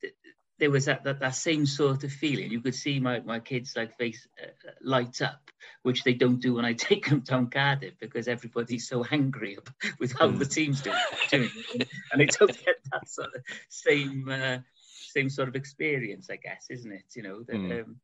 [0.59, 2.51] there was that, that, that same sort of feeling.
[2.51, 5.51] You could see my, my kids like face uh, light up,
[5.81, 9.57] which they don't do when I take them down Cardiff because everybody's so angry
[9.99, 10.97] with how the team's doing,
[11.29, 11.49] doing
[12.11, 16.67] and they don't get that sort of same uh, same sort of experience, I guess,
[16.69, 17.05] isn't it?
[17.15, 17.83] You know, because mm.
[17.83, 17.97] um,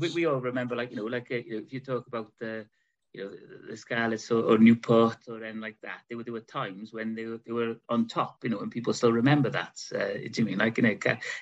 [0.00, 2.32] we, we all remember, like you know, like uh, you know, if you talk about
[2.38, 2.66] the
[3.14, 3.30] you know,
[3.70, 6.00] the Scarlets or, or, Newport or anything like that.
[6.08, 8.70] There were there were times when they were they were on top, you know, and
[8.70, 9.80] people still remember that.
[9.94, 10.96] Uh, do you mean like you know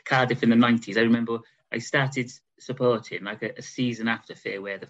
[0.05, 0.99] Cardiff in the nineties?
[0.99, 1.39] I remember
[1.73, 4.89] I started supporting like a, a, season after Fairwear the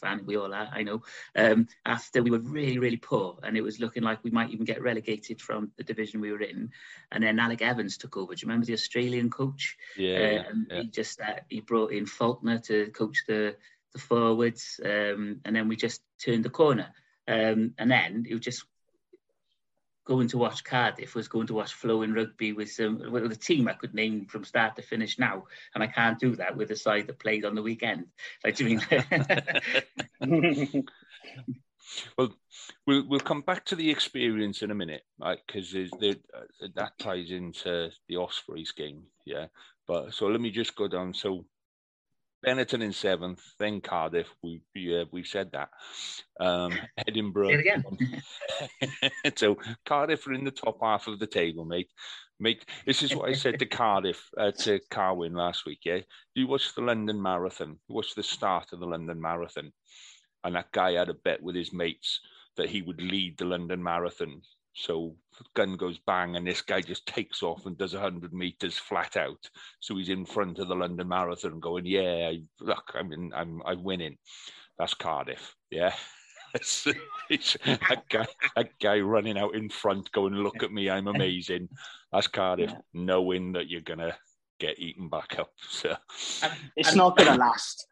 [0.00, 1.02] fan we all are, I know.
[1.36, 4.64] Um, after we were really really poor, and it was looking like we might even
[4.64, 6.70] get relegated from the division we were in,
[7.12, 8.34] and then Alex Evans took over.
[8.34, 9.76] Do you remember the Australian coach?
[9.96, 10.80] Yeah, uh, yeah.
[10.82, 13.56] He just uh, he brought in Faulkner to coach the
[13.94, 16.88] the forwards, um, and then we just turned the corner.
[17.26, 18.64] Um, and then it was just
[20.04, 23.66] going to watch Cardiff was going to watch flowing rugby with some with a team
[23.68, 26.76] I could name from start to finish now, and I can't do that with the
[26.76, 28.06] side that played on the weekend.
[28.44, 28.80] Like, do you
[30.20, 30.86] mean?
[32.18, 32.34] well,
[32.86, 35.38] we'll we'll come back to the experience in a minute, right?
[35.46, 36.14] Because uh,
[36.74, 39.46] that ties into the Ospreys game, yeah.
[39.86, 41.14] But so let me just go down.
[41.14, 41.46] So
[42.44, 44.28] Benetton in seventh, then Cardiff.
[44.42, 45.70] We, we uh, we've said that.
[46.40, 46.72] Um,
[47.06, 47.50] Edinburgh.
[47.50, 47.84] again.
[49.36, 51.90] so Cardiff are in the top half of the table, mate.
[52.40, 55.80] Mate, this is what I said to Cardiff uh, to Carwyn last week.
[55.84, 56.00] Yeah,
[56.34, 57.78] you watch the London Marathon.
[57.88, 59.72] You watch the start of the London Marathon,
[60.42, 62.20] and that guy had a bet with his mates
[62.56, 64.42] that he would lead the London Marathon.
[64.74, 65.16] So
[65.54, 69.48] gun goes bang, and this guy just takes off and does 100 meters flat out.
[69.80, 73.84] So he's in front of the London Marathon, going, "Yeah, look, I'm in, I'm, I'm
[73.84, 74.18] winning."
[74.78, 75.94] That's Cardiff, yeah.
[76.54, 76.88] it's,
[77.30, 81.68] it's a guy, a guy running out in front, going, "Look at me, I'm amazing."
[82.12, 84.16] That's Cardiff, knowing that you're gonna
[84.58, 85.52] get eaten back up.
[85.68, 85.90] So
[86.42, 87.86] um, it's um, not gonna last.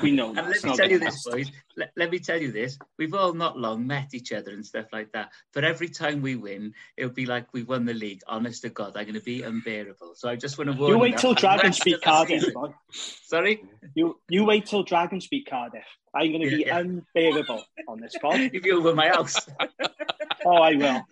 [0.00, 0.28] We know.
[0.28, 1.50] And let me tell you this, boys.
[1.76, 2.78] Let, let, me tell you this.
[2.98, 5.30] We've all not long met each other and stuff like that.
[5.52, 8.20] But every time we win, it'll be like we've won the league.
[8.26, 10.14] Honest to God, I'm going to be unbearable.
[10.14, 10.98] So I just want to warn you.
[10.98, 12.44] wait till Dragons beat Cardiff.
[12.90, 13.62] Sorry.
[13.94, 15.84] You you wait till Dragons beat Cardiff.
[16.14, 16.78] I'm going to be yeah.
[16.78, 18.38] unbearable on this pod.
[18.52, 19.36] You'll be over my house.
[20.44, 21.06] oh, I will.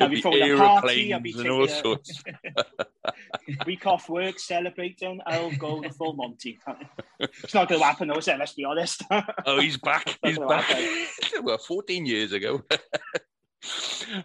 [0.00, 1.12] I'll be throwing a party.
[1.12, 2.22] I'll be taking all sorts.
[3.66, 5.20] week off work, celebrating.
[5.26, 6.58] I'll go the full Monty.
[7.18, 8.38] It's not going to happen, though, is it?
[8.38, 9.02] Let's be honest.
[9.46, 10.18] oh, he's back.
[10.24, 10.66] he's back.
[11.42, 12.62] well, 14 years ago.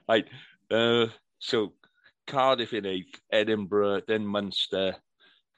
[0.07, 0.25] right.
[0.71, 1.07] Uh,
[1.39, 1.73] so
[2.27, 4.95] Cardiff in eighth, Edinburgh, then Munster,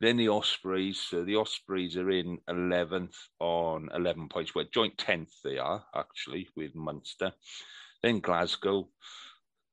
[0.02, 1.00] then the Ospreys.
[1.00, 4.54] So the Ospreys are in 11th on 11 points.
[4.54, 7.32] Well, joint 10th they are, actually, with Munster.
[8.08, 8.88] Then Glasgow.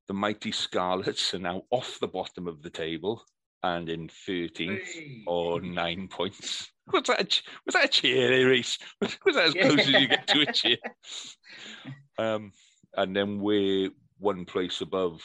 [0.09, 3.23] The mighty Scarlets are now off the bottom of the table
[3.62, 5.23] and in 13th hey.
[5.25, 6.73] or nine points.
[6.92, 8.79] Was that a, was that a cheer, Reese?
[9.01, 10.77] Was, was that as close as you get to a cheer?
[12.18, 12.53] Um,
[12.97, 15.23] and then we're one place above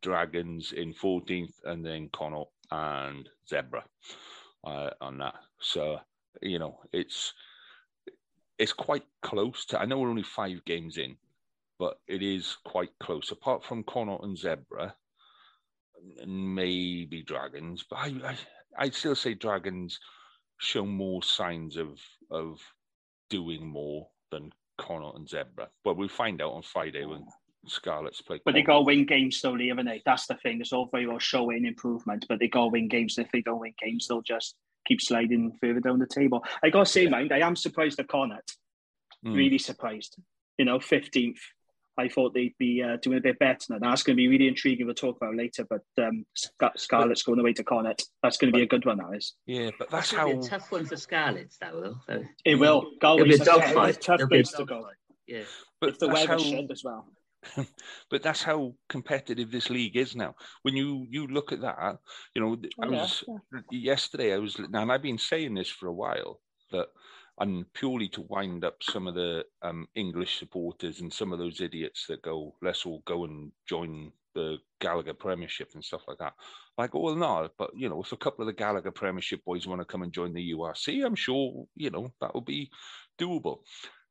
[0.00, 3.82] Dragons in 14th, and then Connacht and Zebre
[4.64, 5.34] uh, on that.
[5.60, 5.98] So
[6.40, 7.34] you know, it's
[8.58, 9.80] it's quite close to.
[9.80, 11.16] I know we're only five games in,
[11.82, 13.32] but it is quite close.
[13.32, 14.92] Apart from Connacht and Zebre,
[16.24, 18.36] maybe Dragons, but I, I
[18.78, 19.98] I'd still say Dragons
[20.58, 21.98] show more signs of
[22.30, 22.60] of
[23.30, 25.66] doing more than Connacht and Zebre.
[25.82, 27.26] But we'll find out on Friday when
[27.66, 28.40] Scarlets play.
[28.44, 30.02] But they got to win games slowly, haven't they?
[30.06, 30.60] That's the thing.
[30.60, 33.18] It's all very well showing improvement, but they got to win games.
[33.18, 34.54] If they don't win games, they'll just
[34.86, 36.44] keep sliding further down the table.
[36.62, 38.56] I got to say, mind, I am surprised at Connacht.
[39.26, 39.34] Mm.
[39.34, 40.16] Really surprised.
[40.58, 41.40] You know, 15th.
[41.98, 43.58] I thought they'd be uh, doing a bit better.
[43.70, 44.86] Now that's going to be really intriguing.
[44.86, 45.66] We'll talk about later.
[45.68, 46.24] But um,
[46.76, 48.04] Scarlet's going away to Connacht.
[48.22, 48.98] That's going to be a good one.
[48.98, 49.34] That is.
[49.46, 51.58] Yeah, but that's, that's how a tough one for Scarlets.
[51.58, 52.00] That will.
[52.44, 52.92] It will.
[53.00, 54.86] Galway's a tough, tough place to go.
[55.26, 55.42] Yeah,
[55.80, 56.66] but if the weather how...
[56.70, 57.06] as well.
[58.10, 60.34] but that's how competitive this league is now.
[60.62, 61.98] When you you look at that,
[62.34, 63.60] you know, oh, I was yeah.
[63.70, 64.32] yesterday.
[64.32, 66.86] I was now, and I've been saying this for a while that,
[67.38, 71.60] and purely to wind up some of the um, English supporters and some of those
[71.60, 76.34] idiots that go, let's all go and join the Gallagher Premiership and stuff like that.
[76.78, 79.80] Like, well, no, but you know, if a couple of the Gallagher Premiership boys want
[79.80, 82.70] to come and join the URC, I'm sure you know that will be
[83.20, 83.60] doable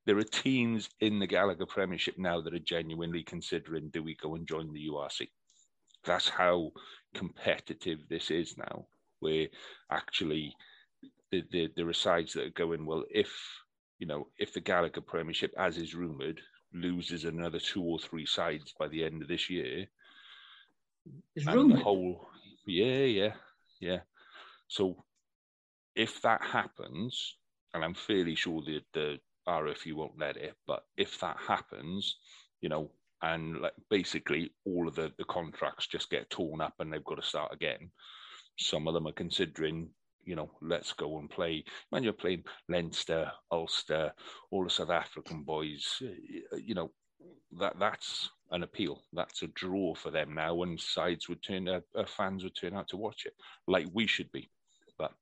[0.06, 4.36] there are teams in the Gallagher Premiership now that are genuinely considering do we go
[4.36, 5.28] and join the URC?
[6.04, 6.72] That's how
[7.14, 8.88] competitive this is now,
[9.20, 9.48] where
[9.92, 10.56] actually
[11.32, 13.32] the, the, there are sides that are going, well, if
[14.00, 16.42] you know, if the Gallagher Premiership, as is rumoured,
[16.74, 19.86] loses another two or three sides by the end of this year,
[21.36, 21.80] it's rumoured.
[21.80, 22.28] The whole,
[22.66, 23.34] yeah, yeah,
[23.80, 24.00] yeah.
[24.68, 25.04] So
[25.96, 27.36] if that happens,
[27.74, 30.56] and I'm fairly sure that the RFU won't let it.
[30.68, 32.18] But if that happens,
[32.62, 32.92] you know,
[33.22, 37.16] and like basically all of the, the contracts just get torn up and they've got
[37.22, 37.92] to start again.
[38.58, 39.90] Some of them are considering,
[40.26, 41.64] you know, let's go and play.
[41.90, 44.14] When you're playing Leinster, Ulster,
[44.50, 46.02] all the South African boys,
[46.58, 46.92] you know,
[47.60, 49.02] that that's an appeal.
[49.14, 52.90] That's a draw for them now, and sides would turn, uh, fans would turn out
[52.90, 53.34] to watch it,
[53.68, 54.50] like we should be.
[54.98, 55.14] But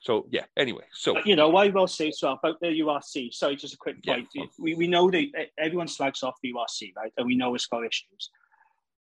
[0.00, 0.44] so yeah.
[0.56, 3.32] Anyway, so you know, I will say so about the URC.
[3.32, 4.28] Sorry, just a quick point.
[4.34, 4.44] Yeah.
[4.58, 5.26] We we know that
[5.58, 7.12] everyone slags off the URC, right?
[7.16, 8.30] And we know it's got issues,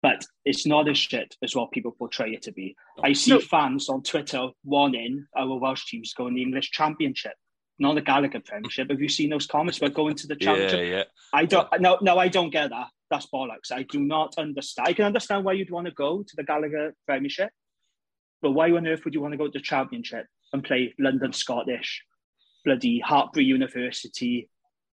[0.01, 2.75] but it's not as shit as what people portray it to be.
[3.03, 3.39] I see no.
[3.39, 7.33] fans on Twitter wanting our Welsh teams to go in the English Championship,
[7.79, 8.89] not the Gallagher Premiership.
[8.89, 10.79] Have you seen those comments about going to the Championship?
[10.79, 11.03] Yeah, yeah.
[11.33, 11.67] I don't.
[11.73, 11.79] Yeah.
[11.79, 12.87] No, no, I don't get that.
[13.09, 13.71] That's bollocks.
[13.71, 14.87] I do not understand.
[14.87, 17.49] I can understand why you'd want to go to the Gallagher Premiership,
[18.41, 20.27] but why on earth would you want to go to the Championship?
[20.53, 22.03] and play London Scottish,
[22.65, 24.49] bloody Hartpury University.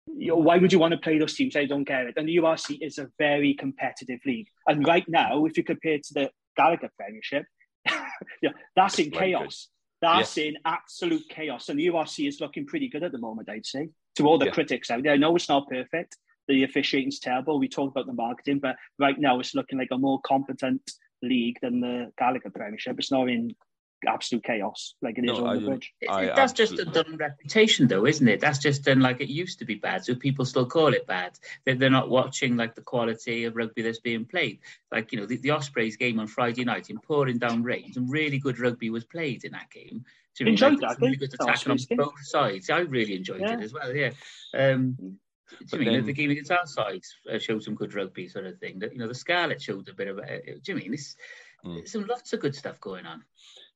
[0.06, 1.56] You know, why would you want to play those teams?
[1.56, 2.14] I don't get it.
[2.16, 4.48] And the URC is a very competitive league.
[4.66, 7.44] And right now, if you compare to the Gallagher Premiership,
[8.42, 9.68] yeah, that's in chaos.
[10.00, 10.44] That's yeah.
[10.44, 11.68] in absolute chaos.
[11.68, 13.88] And the URC is looking pretty good at the moment, I'd say.
[14.16, 14.52] To all the yeah.
[14.52, 16.16] critics out there, I know it's not perfect.
[16.48, 17.58] The officiating's terrible.
[17.58, 20.82] We talked about the marketing, but right now it's looking like a more competent
[21.22, 22.98] league than the Gallagher Premiership.
[22.98, 23.54] It's not in
[24.08, 25.94] absolute chaos like it is no, on I, the bridge.
[26.08, 28.40] I, that's just a done reputation, though, isn't it?
[28.40, 31.38] That's just done like it used to be bad, so people still call it bad.
[31.64, 34.60] They're, they're not watching like the quality of rugby that's being played.
[34.90, 38.10] Like you know, the, the Ospreys game on Friday night in pouring down rain, some
[38.10, 40.04] really good rugby was played in that game.
[40.34, 41.00] So enjoyed like, that.
[41.00, 42.70] Really good attack on both sides.
[42.70, 43.54] I really enjoyed yeah.
[43.54, 43.94] it as well.
[43.94, 44.12] Yeah.
[44.54, 45.18] Um,
[45.66, 48.46] do you mean then, the game against our side uh, showed some good rugby sort
[48.46, 48.78] of thing?
[48.78, 50.18] That you know the Scarlet showed a bit of.
[50.18, 51.16] Uh, do you mean this?
[51.64, 51.86] Mm.
[51.86, 53.22] Some lots of good stuff going on.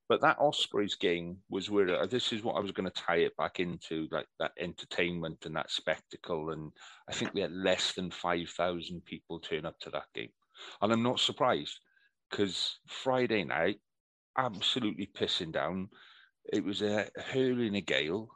[0.09, 3.37] But that Ospreys game was where this is what I was going to tie it
[3.37, 6.51] back into, like that entertainment and that spectacle.
[6.51, 6.71] And
[7.09, 10.31] I think we had less than 5,000 people turn up to that game.
[10.81, 11.81] And I'm not surprised
[12.31, 13.81] because Friday night,
[14.39, 15.89] absolutely pissing down.
[16.53, 18.29] It was a hurling a gale.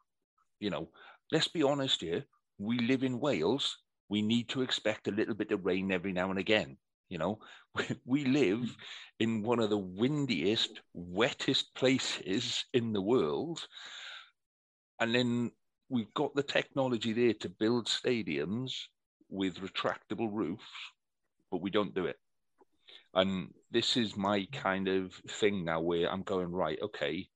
[0.58, 0.88] You know,
[1.30, 2.24] let's be honest here.
[2.58, 3.78] We live in Wales.
[4.08, 6.78] We need to expect a little bit of rain every now and again.
[7.10, 7.38] You know,
[8.06, 8.74] we live
[9.18, 13.66] in one of the windiest, wettest places in the world.
[14.98, 15.50] And then
[15.88, 18.72] we've got the technology there to build stadiums
[19.28, 20.64] with retractable roofs,
[21.50, 22.16] but we don't do it.
[23.14, 27.28] And this is my kind of thing now where I'm going, right, okay.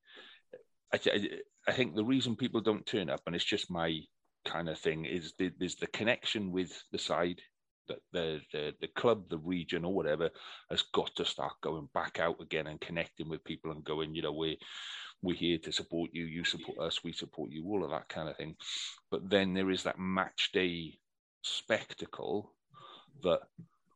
[0.93, 1.29] I, I,
[1.67, 3.99] I think the reason people don't turn up, and it's just my
[4.45, 7.41] kind of thing, is the, there's the connection with the side
[7.87, 10.29] the, the the club, the region, or whatever
[10.69, 14.21] has got to start going back out again and connecting with people and going, you
[14.21, 14.57] know, we
[15.21, 18.29] we're here to support you, you support us, we support you, all of that kind
[18.29, 18.55] of thing.
[19.09, 20.99] But then there is that match day
[21.41, 22.53] spectacle
[23.23, 23.41] that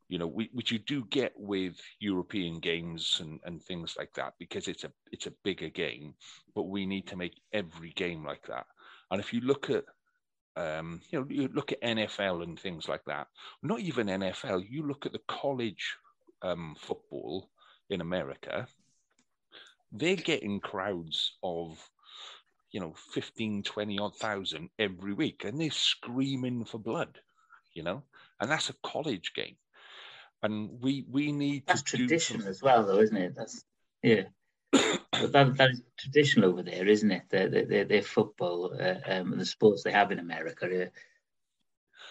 [0.09, 4.33] you know, we, which you do get with European games and, and things like that
[4.39, 6.15] because it's a it's a bigger game,
[6.55, 8.65] but we need to make every game like that.
[9.11, 9.85] And if you look at
[10.59, 13.27] um, you know, you look at NFL and things like that.
[13.63, 14.65] Not even NFL.
[14.69, 15.95] You look at the college
[16.41, 17.49] um, football
[17.89, 18.67] in America.
[19.91, 21.79] They're getting crowds of,
[22.71, 27.19] you know, 15, 20 odd thousand every week, and they're screaming for blood,
[27.73, 28.03] you know,
[28.39, 29.55] and that's a college game
[30.41, 33.35] and we we need that's to tradition as well, though, isn't it?
[33.35, 33.63] That's
[34.01, 34.23] yeah.
[35.27, 37.23] That, that is traditional over there, isn't it?
[37.29, 40.91] Their, their, their football uh, um, and the sports they have in America, are,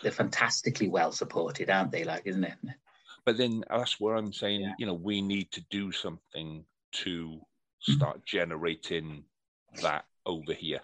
[0.02, 2.04] they're fantastically well supported, aren't they?
[2.04, 2.54] Like, isn't it?
[3.24, 4.74] But then that's where I'm saying, yeah.
[4.78, 7.40] you know, we need to do something to
[7.80, 9.24] start generating
[9.82, 10.80] that over here.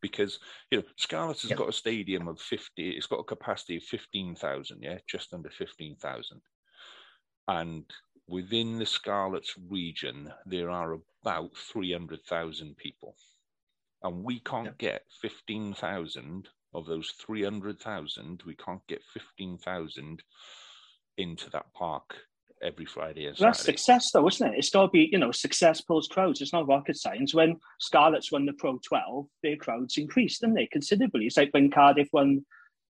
[0.00, 0.38] Because,
[0.70, 1.58] you know, Scarlets has yep.
[1.58, 6.40] got a stadium of 50, it's got a capacity of 15,000, yeah, just under 15,000
[7.48, 7.84] and
[8.32, 13.14] within the Scarlets region, there are about 300,000 people.
[14.02, 14.78] And we can't yep.
[14.78, 20.22] get 15,000 of those 300,000, we can't get 15,000
[21.18, 22.14] into that park
[22.62, 24.56] every Friday and That's success, though, isn't it?
[24.56, 26.40] It's got to be, you know, success pulls crowds.
[26.40, 27.34] It's not rocket science.
[27.34, 31.26] When Scarlets won the Pro 12, their crowds increased, didn't they, considerably?
[31.26, 32.46] It's like when Cardiff won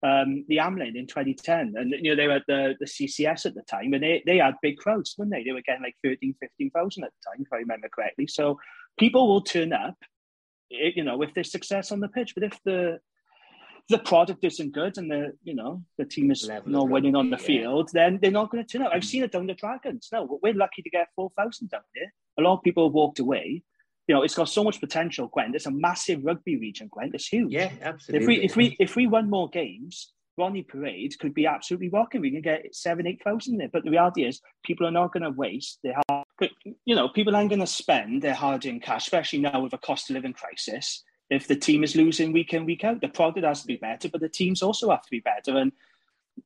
[0.04, 1.74] um, the Amlin in 2010.
[1.76, 4.36] And, you know, they were at the, the CCS at the time and they, they
[4.36, 5.42] had big crowds, didn't they?
[5.42, 8.26] They were getting like 13, 15,000 at the time, if I remember correctly.
[8.26, 8.58] So
[8.98, 9.96] people will turn up,
[10.70, 12.34] eh, you know, if there's success on the pitch.
[12.34, 12.98] But if the
[13.90, 17.28] the product isn't good and the you know the team is Level not winning on
[17.28, 17.44] the yeah.
[17.44, 18.92] field, then they're not going to turn up.
[18.94, 20.08] I've seen it down the Dragons.
[20.10, 22.12] No, we're lucky to get four thousand down there.
[22.38, 23.62] A lot of people have walked away,
[24.06, 25.54] you know, it's got so much potential, Gwent.
[25.54, 27.14] It's a massive rugby region, Gwent.
[27.14, 27.52] It's huge.
[27.52, 28.22] Yeah, absolutely.
[28.22, 32.20] If we if we if we won more games, Rodney Parade could be absolutely rocking.
[32.20, 33.70] We can get seven, eight thousand there.
[33.72, 36.24] But the reality is, people are not going to waste their hard.
[36.84, 40.10] You know, people aren't going to spend their hard-earned cash, especially now with a cost
[40.10, 41.02] of living crisis.
[41.30, 44.08] If the team is losing week in week out, the product has to be better,
[44.08, 45.56] but the teams also have to be better.
[45.56, 45.72] And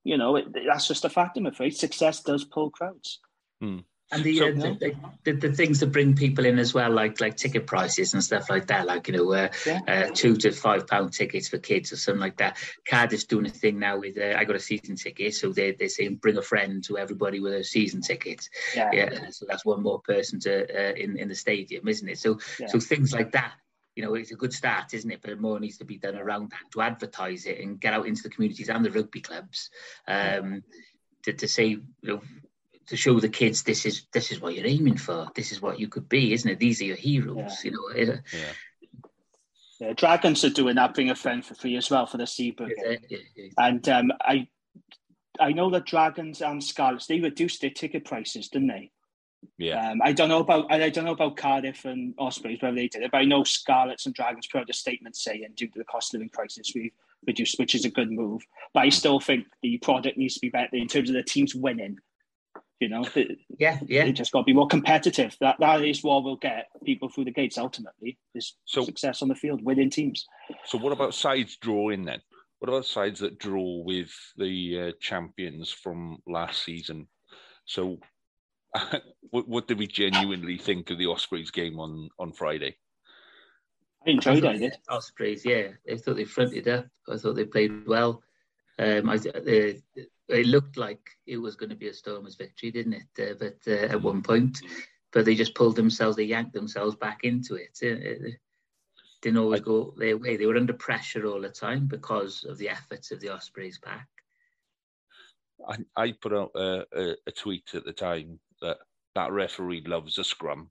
[0.04, 1.36] you know, it, that's just a fact.
[1.36, 3.20] I'm afraid success does pull crowds.
[3.60, 3.78] Hmm.
[4.10, 4.94] And the, so, uh, the,
[5.24, 8.48] the, the, things that bring people in as well, like like ticket prices and stuff
[8.48, 9.80] like that, like you know, uh, yeah.
[9.86, 12.56] uh, two to five pound tickets for kids or something like that.
[12.86, 15.88] Cardiff's doing a thing now with uh, I got a season ticket, so they they
[15.88, 18.48] saying bring a friend to everybody with a season ticket.
[18.74, 22.18] Yeah, yeah so that's one more person to uh, in in the stadium, isn't it?
[22.18, 22.68] So yeah.
[22.68, 23.52] so things like that
[23.98, 25.18] you know, it's a good start, isn't it?
[25.20, 28.22] But more needs to be done around that to advertise it and get out into
[28.22, 29.70] the communities and the rugby clubs
[30.06, 30.62] um,
[31.24, 32.20] to, to say, you know,
[32.88, 35.28] to show the kids this is this is what you're aiming for.
[35.34, 36.58] This is what you could be, isn't it?
[36.58, 37.64] These are your heroes.
[37.64, 37.70] Yeah.
[37.70, 38.18] You know.
[38.32, 38.52] Yeah.
[39.80, 39.92] yeah.
[39.94, 42.72] Dragons are doing that, bring a friend for free as well for the Seabrook.
[42.76, 44.48] Yeah, yeah, and um, I,
[45.38, 48.90] I know that Dragons and Scarlets they reduced their ticket prices, didn't they?
[49.56, 49.90] Yeah.
[49.90, 53.02] Um, I don't know about I don't know about Cardiff and Ospreys whether they did
[53.02, 55.84] it, but I know Scarlets and Dragons put out a statement saying due to the
[55.84, 56.92] cost of living crisis we've
[57.26, 58.42] reduced, which is a good move.
[58.74, 61.54] But I still think the product needs to be better in terms of the teams
[61.54, 61.98] winning.
[62.80, 63.04] You know,
[63.58, 64.04] yeah, yeah.
[64.04, 65.36] They just got to be more competitive.
[65.40, 68.18] That that is what will get people through the gates ultimately.
[68.36, 70.24] Is so, success on the field, winning teams.
[70.64, 72.20] So, what about sides drawing then?
[72.60, 77.08] What about sides that draw with the uh, champions from last season?
[77.64, 77.98] So,
[79.30, 82.76] what, what did we genuinely think of the Ospreys game on on Friday?
[84.06, 84.44] I enjoyed it.
[84.44, 84.76] I did.
[84.88, 85.68] Ospreys, yeah.
[85.90, 86.86] I thought they fronted up.
[87.08, 88.22] I thought they played well.
[88.78, 89.18] Um, I,
[90.28, 93.30] it looked like it was going to be a Stormers victory, didn't it?
[93.30, 94.58] Uh, but uh, at one point,
[95.12, 97.78] but they just pulled themselves, they yanked themselves back into it.
[97.80, 98.38] It, it
[99.22, 100.36] didn't always go their way.
[100.36, 104.08] They were under pressure all the time because of the efforts of the Ospreys pack.
[105.66, 108.78] I, I put out a, a, a tweet at the time that
[109.14, 110.70] that referee loves a scrum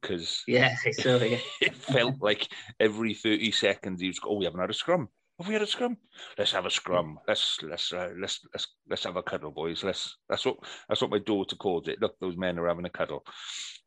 [0.00, 1.38] because yeah, so yeah.
[1.60, 2.48] it felt like
[2.80, 5.08] every thirty seconds he was, oh, we haven't had a scrum.
[5.38, 5.96] Have we had a scrum?
[6.36, 7.20] Let's have a scrum.
[7.28, 9.84] Let's let's uh, let's let's let's have a cuddle, boys.
[9.84, 10.56] Let's that's what
[10.88, 12.00] that's what my daughter calls it.
[12.00, 13.24] Look, those men are having a cuddle.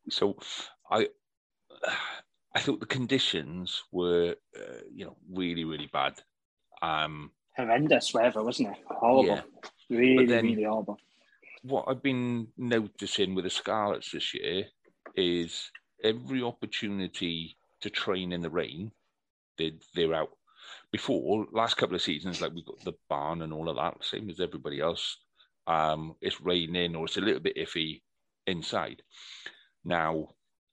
[0.08, 0.38] So,
[0.90, 1.08] I
[2.54, 6.14] I thought the conditions were uh, you know really really bad.
[6.80, 8.78] Um, Horrendous weather, wasn't it?
[8.86, 9.26] Horrible.
[9.26, 9.42] Yeah.
[9.90, 10.96] Really then, really horrible.
[11.64, 14.64] What I've been noticing with the Scarlets this year
[15.14, 15.70] is
[16.02, 18.92] every opportunity to train in the rain,
[19.58, 20.30] they they're out
[20.90, 24.28] before last couple of seasons, like we've got the barn and all of that, same
[24.30, 25.18] as everybody else.
[25.66, 28.02] Um, it's raining or it's a little bit iffy
[28.46, 29.02] inside.
[29.84, 30.28] Now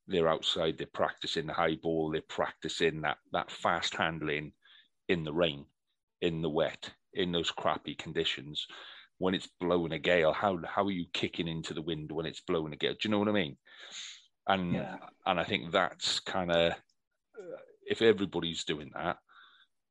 [0.08, 4.54] they're outside, they're practicing the high ball, they're practicing that that fast handling
[5.08, 5.66] in the rain,
[6.22, 8.68] in the wet, in those crappy conditions.
[9.20, 12.42] When it's blowing a gale, how how are you kicking into the wind when it's
[12.42, 12.94] blowing a gale?
[12.94, 13.58] Do you know what I mean?
[14.48, 14.96] And yeah.
[15.26, 16.74] and I think that's kind of
[17.86, 19.18] if everybody's doing that,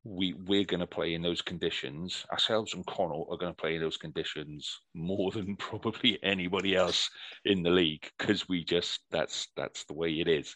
[0.03, 2.25] we we're going to play in those conditions.
[2.31, 7.09] Ourselves and Connacht are going to play in those conditions more than probably anybody else
[7.45, 10.55] in the league because we just that's that's the way it is.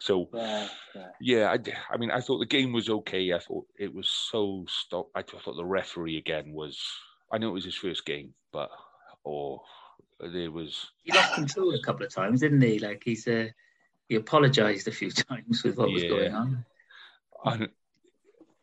[0.00, 1.06] So yeah, yeah.
[1.20, 3.32] yeah I, I, mean, I thought the game was okay.
[3.32, 5.08] I thought it was so stop.
[5.14, 6.80] I thought the referee again was.
[7.32, 8.68] I know it was his first game, but
[9.24, 9.62] or
[10.22, 12.78] oh, there was he lost control a couple of times, didn't he?
[12.78, 13.48] Like he's uh,
[14.08, 15.94] he apologised a few times with what yeah.
[15.94, 16.64] was going on.
[17.44, 17.68] And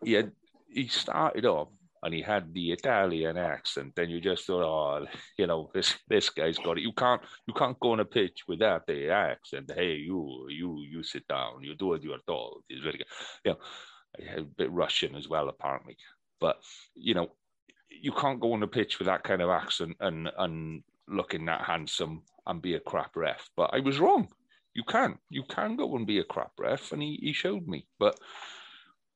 [0.04, 0.32] he had
[0.70, 1.70] he started off
[2.04, 5.06] and he had the Italian accent, and you just thought, oh,
[5.38, 6.82] you know, this this guy's got it.
[6.82, 9.72] You can't you can't go on a pitch without the accent.
[9.74, 11.64] Hey, you you you sit down.
[11.64, 12.64] You do what you are told.
[12.70, 13.08] It's very good.
[13.44, 13.60] You know,
[14.38, 15.98] a bit Russian as well, apparently.
[16.40, 16.58] But
[16.96, 17.32] you know,
[17.90, 21.62] you can't go on a pitch with that kind of accent and and looking that
[21.62, 23.50] handsome and be a crap ref.
[23.58, 24.30] But I was wrong.
[24.74, 27.88] You can you can go and be a crap ref, and he he showed me.
[28.00, 28.18] But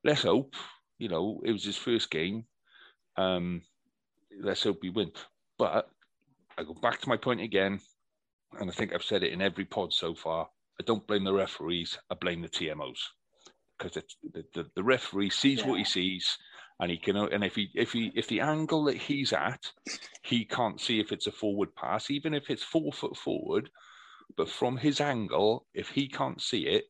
[0.04, 0.54] let's hope
[0.98, 2.46] you know, it was his first game.
[3.18, 3.62] Um,
[4.42, 5.12] let's hope we win.
[5.58, 5.90] But
[6.58, 7.80] I go back to my point again,
[8.60, 10.50] and I think I've said it in every pod so far.
[10.80, 11.98] I don't blame the referees.
[12.10, 13.00] I blame the TMOs
[13.78, 15.68] because the, the, the, referee sees yeah.
[15.68, 16.38] what he sees,
[16.80, 17.16] and he can.
[17.16, 19.72] And if he if he if the angle that he's at,
[20.24, 23.70] he can't see if it's a forward pass, even if it's four foot forward.
[24.36, 26.86] But from his angle, if he can't see it,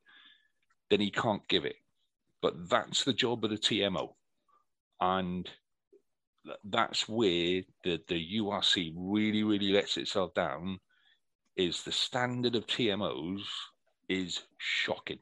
[0.89, 1.75] then he can't give it.
[2.43, 4.09] But that's the job of the TMO.
[4.99, 5.49] And
[6.65, 10.79] that's where the, the URC really, really lets itself down
[11.55, 13.43] is the standard of TMOs
[14.09, 15.19] is shocking.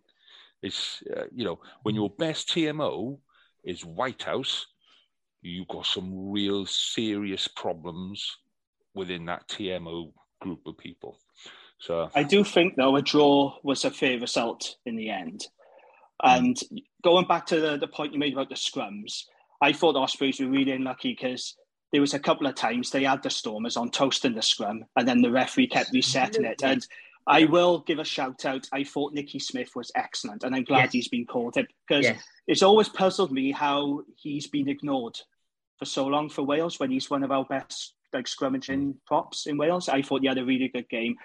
[0.64, 3.20] It's, uh, you know, when your best TMO
[3.64, 4.66] is Whitehouse,
[5.44, 8.38] you've got some real serious problems
[8.96, 11.20] within that TMO group of people.
[11.78, 15.48] So I do think though a draw was a fair result in the end.
[16.24, 16.38] Mm.
[16.38, 16.60] And
[17.04, 19.24] going back to the, the point you made about the scrums,
[19.62, 21.56] I thought the Ospreys were really unlucky because
[21.92, 24.86] there was a couple of times they had the Stormers on toast in the scrum,
[24.96, 26.64] and then the referee kept resetting it.
[26.64, 26.86] And
[27.28, 28.68] I will give a shout out.
[28.72, 30.94] I thought Nicky Smith was excellent, and I'm glad yes.
[30.94, 32.24] he's been called it because yes.
[32.48, 35.20] it's always puzzled me how he's been ignored
[35.78, 38.96] for so long for Wales when he's one of our best like scrummaging mm.
[39.06, 39.90] props in Wales.
[39.90, 41.16] I thought he had a really good game.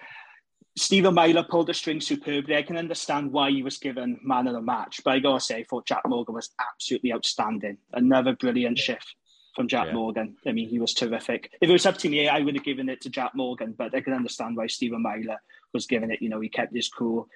[0.77, 2.55] Stephen Myler pulled the string superbly.
[2.55, 5.57] I can understand why he was given man of the match, but I gotta say,
[5.57, 7.77] I thought Jack Morgan was absolutely outstanding.
[7.93, 9.15] Another brilliant shift
[9.55, 9.93] from Jack yeah.
[9.93, 10.37] Morgan.
[10.45, 11.49] I mean, he was terrific.
[11.61, 13.95] If it was up to me, I would have given it to Jack Morgan, but
[13.95, 15.41] I can understand why Stephen Myler
[15.73, 16.21] was given it.
[16.21, 17.27] You know, he kept his cool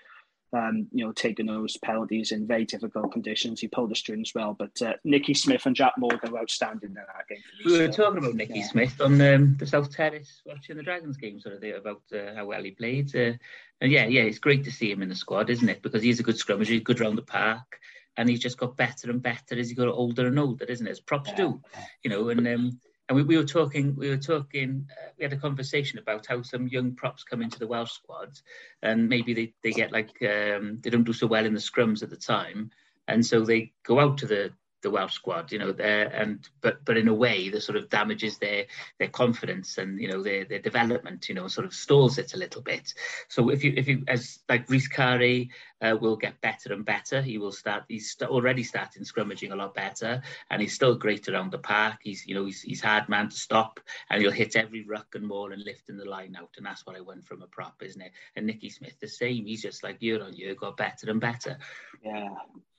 [0.54, 3.62] um, you know, taking those penalties in very difficult conditions.
[3.62, 6.96] He pulled the strings well, but uh, Nicky Smith and Jack Morgan were outstanding in
[6.96, 7.40] that game.
[7.66, 8.68] We were talking about Nicky yeah.
[8.68, 12.36] Smith on um, the South Terrace watching the Dragons game sort of day about uh,
[12.36, 13.16] how well he played.
[13.16, 13.34] Uh,
[13.80, 15.82] and yeah, yeah, it's great to see him in the squad, isn't it?
[15.82, 17.80] Because he's a good scrummager, he's good round the park,
[18.18, 20.92] and he's just got better and better as he got older and older, isn't it?
[20.92, 21.36] As props yeah.
[21.38, 21.62] do,
[22.04, 22.30] you know.
[22.30, 22.80] And um,
[23.12, 26.42] and we, we were talking, we were talking, uh, we had a conversation about how
[26.44, 28.40] some young props come into the Welsh squad,
[28.82, 32.04] and maybe they, they get like um, they don't do so well in the scrums
[32.04, 32.72] at the time,
[33.10, 36.86] and so they go out to the the Welsh squad, you know, there and but
[36.86, 40.46] but in a way that sort of damages their their confidence and you know their
[40.46, 42.94] their development, you know, sort of stalls it a little bit.
[43.28, 45.50] So if you if you as like Rhys Carré
[45.82, 47.22] uh, will get better and better.
[47.22, 47.84] He will start.
[47.88, 52.00] He's st- already starting scrummaging a lot better, and he's still great around the park.
[52.04, 53.80] He's you know he's he's hard man to stop,
[54.10, 56.96] and he'll hit every ruck and maul and lifting the line out, and that's what
[56.96, 58.12] I want from a prop, isn't it?
[58.36, 59.46] And Nicky Smith the same.
[59.46, 61.58] He's just like year on year got better and better.
[62.04, 62.30] Yeah,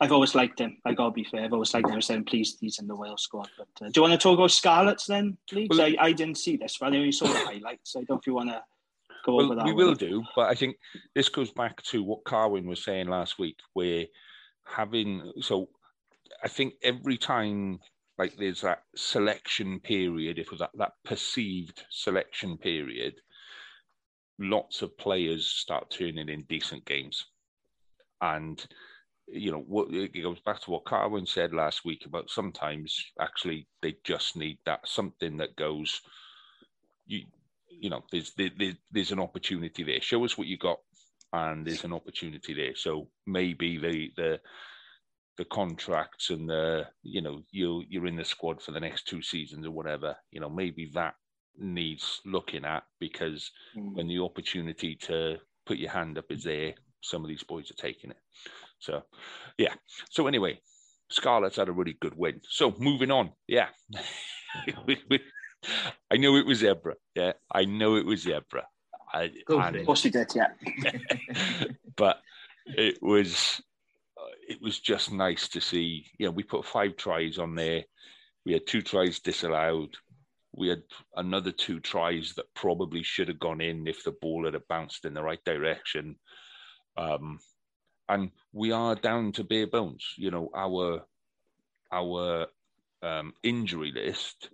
[0.00, 0.78] I've always liked him.
[0.84, 1.44] I gotta be fair.
[1.44, 2.00] I've always liked him.
[2.10, 3.48] I'm pleased he's in the Wales squad.
[3.56, 5.68] But uh, do you want to talk about Scarlets then, please?
[5.70, 7.92] Well, I, I didn't see this, but I only saw the highlights.
[7.92, 8.62] So I don't know if you want to
[9.24, 9.66] go well, over that.
[9.66, 10.76] We will do, but I think
[11.14, 14.06] this goes back to what Carwyn was saying last week, where
[14.64, 15.68] having so
[16.42, 17.80] I think every time
[18.18, 23.14] like there's that selection period, if it was that, that perceived selection period,
[24.38, 27.26] lots of players start turning in decent games.
[28.20, 28.64] And
[29.28, 33.66] you know, what it goes back to what Carwyn said last week about sometimes actually
[33.80, 36.02] they just need that something that goes
[37.06, 37.24] you
[37.82, 38.50] you know, there's there,
[38.92, 40.00] there's an opportunity there.
[40.00, 40.78] Show us what you got,
[41.32, 42.76] and there's an opportunity there.
[42.76, 44.40] So maybe the the
[45.36, 49.20] the contracts and the you know you you're in the squad for the next two
[49.20, 50.14] seasons or whatever.
[50.30, 51.14] You know, maybe that
[51.58, 53.94] needs looking at because mm.
[53.94, 57.82] when the opportunity to put your hand up is there, some of these boys are
[57.82, 58.16] taking it.
[58.78, 59.02] So,
[59.58, 59.74] yeah.
[60.10, 60.60] So anyway,
[61.10, 62.40] Scarlets had a really good win.
[62.48, 63.68] So moving on, yeah.
[66.10, 66.94] I know it was Zebre.
[67.14, 68.62] Yeah, I know it was Zebre.
[69.12, 70.48] I, and, of course you did, yeah.
[71.96, 72.20] but
[72.66, 73.60] it was
[74.48, 76.06] it was just nice to see.
[76.18, 77.84] You know, we put five tries on there.
[78.44, 79.96] We had two tries disallowed.
[80.54, 80.82] We had
[81.16, 85.14] another two tries that probably should have gone in if the ball had bounced in
[85.14, 86.16] the right direction.
[86.96, 87.38] Um,
[88.08, 90.04] and we are down to bare bones.
[90.16, 91.06] You know, our
[91.92, 92.46] our
[93.02, 94.50] um, injury list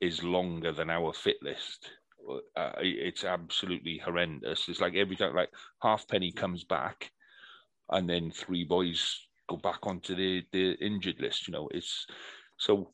[0.00, 1.90] is longer than our fit list.
[2.56, 4.68] Uh, it's absolutely horrendous.
[4.68, 5.50] It's like every time, like
[5.82, 7.10] Halfpenny comes back,
[7.90, 11.46] and then three boys go back onto the the injured list.
[11.46, 12.06] You know, it's
[12.56, 12.92] so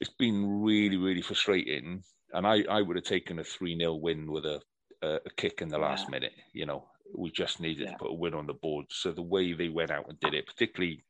[0.00, 2.02] it's been really really frustrating.
[2.32, 4.60] And I I would have taken a three 0 win with a,
[5.02, 6.10] a, kick in the last yeah.
[6.10, 6.32] minute.
[6.52, 7.92] You know, we just needed yeah.
[7.92, 8.86] to put a win on the board.
[8.90, 11.04] So the way they went out and did it, particularly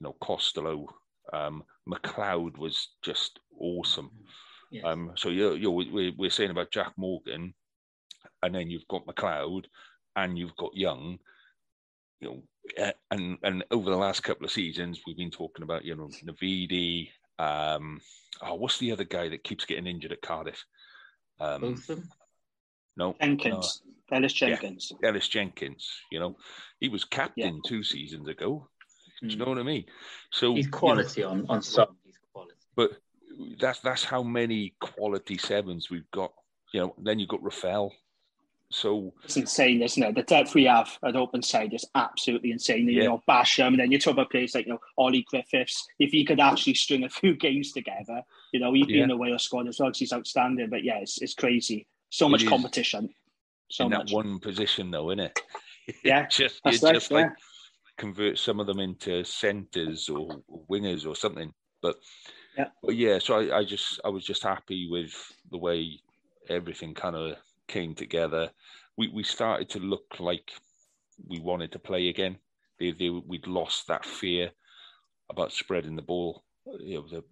[0.00, 0.86] you know Costelow,
[1.32, 4.10] um, Macleod was just awesome.
[4.70, 4.84] Yes.
[4.84, 7.54] Um, so you're, you're, we're, we're saying about Jack Morgan,
[8.42, 9.68] and then you've got Macleod,
[10.16, 11.18] and you've got Young.
[12.20, 12.42] You
[12.76, 16.10] know, and and over the last couple of seasons, we've been talking about you know
[16.24, 17.10] Navidi.
[17.38, 18.00] Um,
[18.42, 20.64] oh, what's the other guy that keeps getting injured at Cardiff?
[21.40, 22.08] Um, Botham?
[22.96, 24.16] No, Jenkins, no.
[24.16, 24.92] Ellis Jenkins.
[25.00, 25.88] Yeah, Ellis Jenkins.
[26.10, 26.36] You know,
[26.80, 27.68] he was captain yeah.
[27.68, 28.68] two seasons ago.
[29.20, 29.38] Do you hmm.
[29.38, 29.84] know what I mean?
[30.32, 31.96] So he's quality you know, on on some.
[32.04, 32.54] He's quality.
[32.74, 32.90] But
[33.60, 36.32] that's that's how many quality sevens we've got.
[36.72, 37.92] You know, then you've got Rafael.
[38.70, 40.14] So it's insane, isn't it?
[40.14, 42.86] The depth we have at open side is absolutely insane.
[42.86, 43.02] Yeah.
[43.02, 45.86] You know, Basham, and then you talk about players like you know Ollie Griffiths.
[45.98, 48.22] If he could actually string a few games together,
[48.52, 49.04] you know, he'd be yeah.
[49.04, 50.68] in the Wales squad as well because he's outstanding.
[50.68, 51.86] But yeah, it's, it's crazy.
[52.10, 53.08] So much competition.
[53.70, 54.10] So in much.
[54.10, 55.40] that one position, though, isn't it?
[56.04, 57.16] Yeah, just right, just yeah.
[57.16, 57.30] like
[57.96, 61.52] convert some of them into centres or wingers or something.
[61.80, 61.96] But
[62.58, 62.68] yeah.
[62.82, 65.14] But yeah, so I, I just I was just happy with
[65.50, 66.00] the way
[66.48, 67.36] everything kind of
[67.68, 68.50] came together.
[68.96, 70.52] We we started to look like
[71.26, 72.38] we wanted to play again.
[72.80, 74.52] They, they, we'd lost that fear
[75.30, 76.44] about spreading the ball.
[76.80, 77.24] You know, the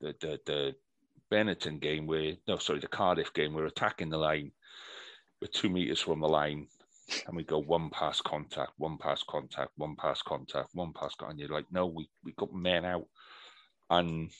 [0.00, 0.76] the the, the
[1.32, 4.52] Benetton game where no, sorry, the Cardiff game, we're attacking the line.
[5.42, 6.68] We're two meters from the line,
[7.26, 11.32] and we go one pass contact, one pass contact, one pass contact, one pass contact.
[11.32, 13.06] And you're like, no, we we got men out
[13.90, 14.30] and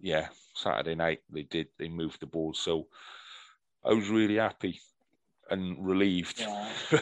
[0.00, 2.86] yeah, Saturday night they did they moved the ball, so
[3.84, 4.80] I was really happy
[5.50, 6.40] and relieved.
[6.40, 6.68] Yeah.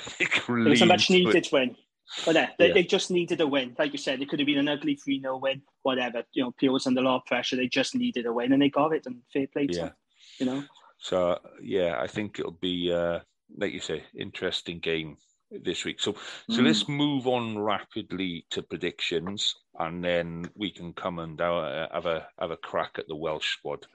[0.49, 1.77] relieved, it was a much needed win.
[2.25, 2.75] But yeah, they, yeah.
[2.75, 3.75] they, just needed a win.
[3.77, 6.23] Like you said, it could have been an ugly 3 0 win, whatever.
[6.33, 7.57] You know, Peel was under a lot of pressure.
[7.57, 9.85] They just needed a win and they got it and fair play to yeah.
[9.87, 9.93] them,
[10.39, 10.65] you know.
[10.99, 13.21] So, yeah, I think it'll be, uh,
[13.57, 15.17] like you say, interesting game
[15.51, 16.01] this week.
[16.01, 16.15] So,
[16.51, 16.67] so mm.
[16.67, 22.27] let's move on rapidly to predictions, and then we can come and uh, have a
[22.39, 23.87] have a crack at the Welsh squad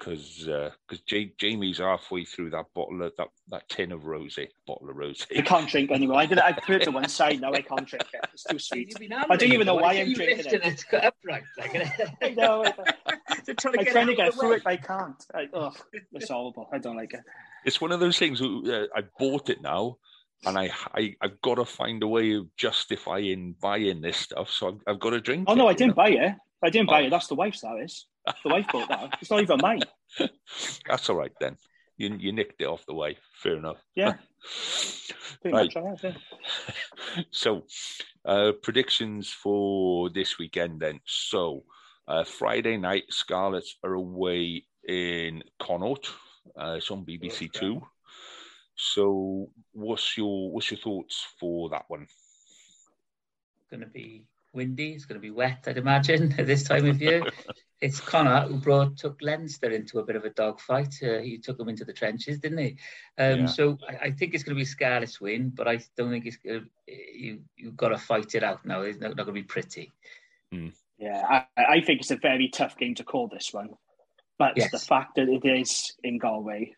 [0.00, 0.48] because
[0.88, 4.96] because uh, Jamie's halfway through that bottle of that, that tin of rosé, bottle of
[4.96, 5.38] rosé.
[5.38, 6.18] I can't drink anymore.
[6.18, 6.38] I did.
[6.38, 7.52] I put it to one side now.
[7.52, 8.20] I can't drink it.
[8.32, 8.96] It's too sweet.
[9.12, 10.84] I don't even know why, I'm drinking it.
[10.92, 11.76] it upright, like
[12.22, 12.64] I know.
[12.64, 15.26] I'm trying to, trying to get through it, but I can't.
[15.34, 15.72] I, oh,
[16.12, 16.68] it's horrible.
[16.72, 17.20] I don't like it.
[17.64, 18.40] It's one of those things.
[18.40, 19.98] Uh, I bought it now
[20.46, 24.50] and I, I I've got to find a way of justifying buying this stuff.
[24.50, 25.44] So I've, I've got to drink.
[25.48, 26.02] Oh it, no, I didn't know?
[26.02, 26.34] buy it.
[26.62, 27.06] I didn't buy oh.
[27.06, 27.10] it.
[27.10, 27.60] That's the wife's.
[27.60, 28.06] That is
[28.42, 29.18] the wife bought that.
[29.20, 29.82] It's not even mine.
[30.88, 31.56] That's all right then.
[31.96, 33.18] You you nicked it off the wife.
[33.34, 33.78] Fair enough.
[33.94, 34.14] Yeah.
[35.44, 35.72] right.
[37.30, 37.64] so,
[38.24, 41.00] uh, predictions for this weekend then.
[41.04, 41.64] So,
[42.08, 46.08] uh, Friday night, Scarlets are away in Connacht.
[46.58, 47.82] Uh, it's on BBC Two.
[48.82, 52.06] So, what's your what's your thoughts for that one?
[53.70, 54.24] Going to be
[54.54, 54.92] windy.
[54.92, 57.22] It's going to be wet, I'd imagine, at this time of year.
[57.82, 60.94] it's Connor who brought took Leinster into a bit of a dogfight.
[61.02, 62.76] Uh, he took them into the trenches, didn't he?
[63.18, 63.46] Um, yeah.
[63.46, 66.24] So I, I, think it's going to be a Scarlet's win, but I don't think
[66.24, 68.80] it's going to, you you've got to fight it out now.
[68.80, 69.92] It's not, not going to be pretty.
[70.54, 70.72] Mm.
[70.98, 73.74] Yeah, I, I, think it's a very tough game to call this one,
[74.38, 74.70] but yes.
[74.70, 76.76] the fact that it is in Galway,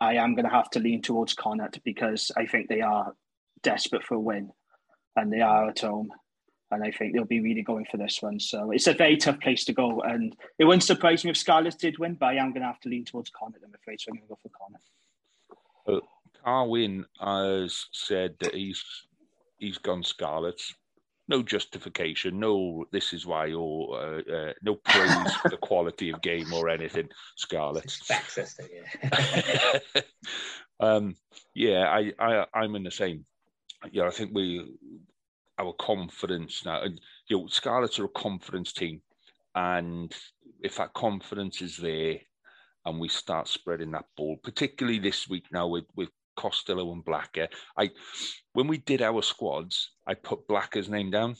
[0.00, 3.14] I am going to have to lean towards Connacht because I think they are
[3.62, 4.50] desperate for a win,
[5.16, 6.10] and they are at home
[6.70, 8.38] and I think they'll be really going for this one.
[8.40, 11.76] So it's a very tough place to go, and it wouldn't surprise me if Scarlets
[11.76, 14.10] did win, but I am going to have to lean towards Connacht, I'm afraid, so
[14.10, 14.84] I'm going to go for Connacht.
[15.86, 16.06] Uh,
[16.44, 18.84] Carwyn has said that he's
[19.58, 20.74] he's gone Scarlets.
[21.28, 22.86] No justification, no.
[22.90, 27.08] This is why, or uh, uh, no praise for the quality of game or anything.
[27.36, 28.10] Scarlets.
[29.12, 30.02] yeah.
[30.80, 31.14] um,
[31.54, 33.26] yeah, I, I, I'm in the same.
[33.92, 34.74] Yeah, I think we
[35.58, 36.82] our confidence now.
[36.82, 39.02] And, you know, Scarlets are a confidence team,
[39.54, 40.14] and
[40.62, 42.16] if that confidence is there,
[42.84, 47.48] and we start spreading that ball, particularly this week now with with Costelow and Blacker.
[47.76, 47.90] I
[48.52, 51.36] when we did our squads, I put Blacker's name down,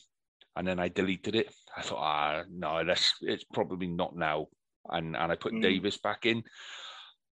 [0.57, 1.55] and then I deleted it.
[1.77, 4.49] I thought, ah, no, that's it's probably not now,
[4.91, 5.63] and and I put mm.
[5.63, 6.43] Davis back in,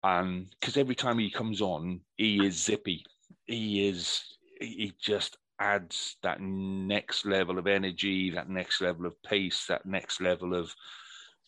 [0.05, 3.05] and because every time he comes on, he is zippy.
[3.47, 4.23] He is
[4.61, 10.21] he just adds that next level of energy, that next level of pace, that next
[10.21, 10.75] level of,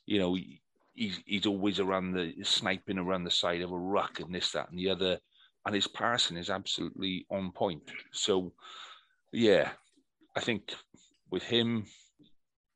[0.06, 0.36] you know,
[0.94, 4.70] he's he's always around the sniping around the side of a ruck and this, that,
[4.70, 5.18] and the other,
[5.66, 7.82] and his passing is absolutely on point.
[8.12, 8.52] So,
[9.32, 9.70] yeah,
[10.36, 10.74] I think
[11.30, 11.86] with him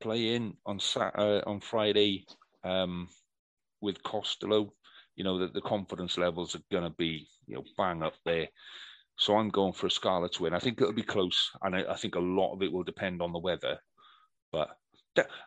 [0.01, 2.25] playing on uh, on Friday
[2.63, 3.07] um,
[3.81, 4.69] with Costelow,
[5.15, 8.47] you know that the confidence levels are going to be you know bang up there.
[9.17, 10.53] So I'm going for a Scarlets win.
[10.53, 13.21] I think it'll be close, and I, I think a lot of it will depend
[13.21, 13.77] on the weather.
[14.51, 14.69] But,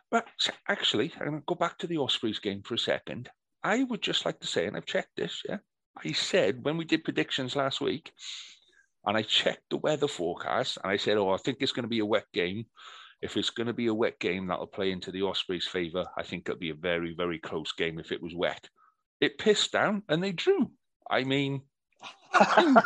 [0.09, 0.25] but
[0.67, 3.29] actually, I'm going to go back to the Ospreys game for a second.
[3.63, 5.57] I would just like to say, and I've checked this, yeah.
[6.03, 8.11] I said when we did predictions last week,
[9.05, 11.89] and I checked the weather forecast, and I said, oh, I think it's going to
[11.89, 12.65] be a wet game.
[13.21, 16.05] If it's going to be a wet game, that'll play into the Ospreys' favour.
[16.17, 18.69] I think it'll be a very, very close game if it was wet.
[19.21, 20.71] It pissed down, and they drew.
[21.09, 21.61] I mean,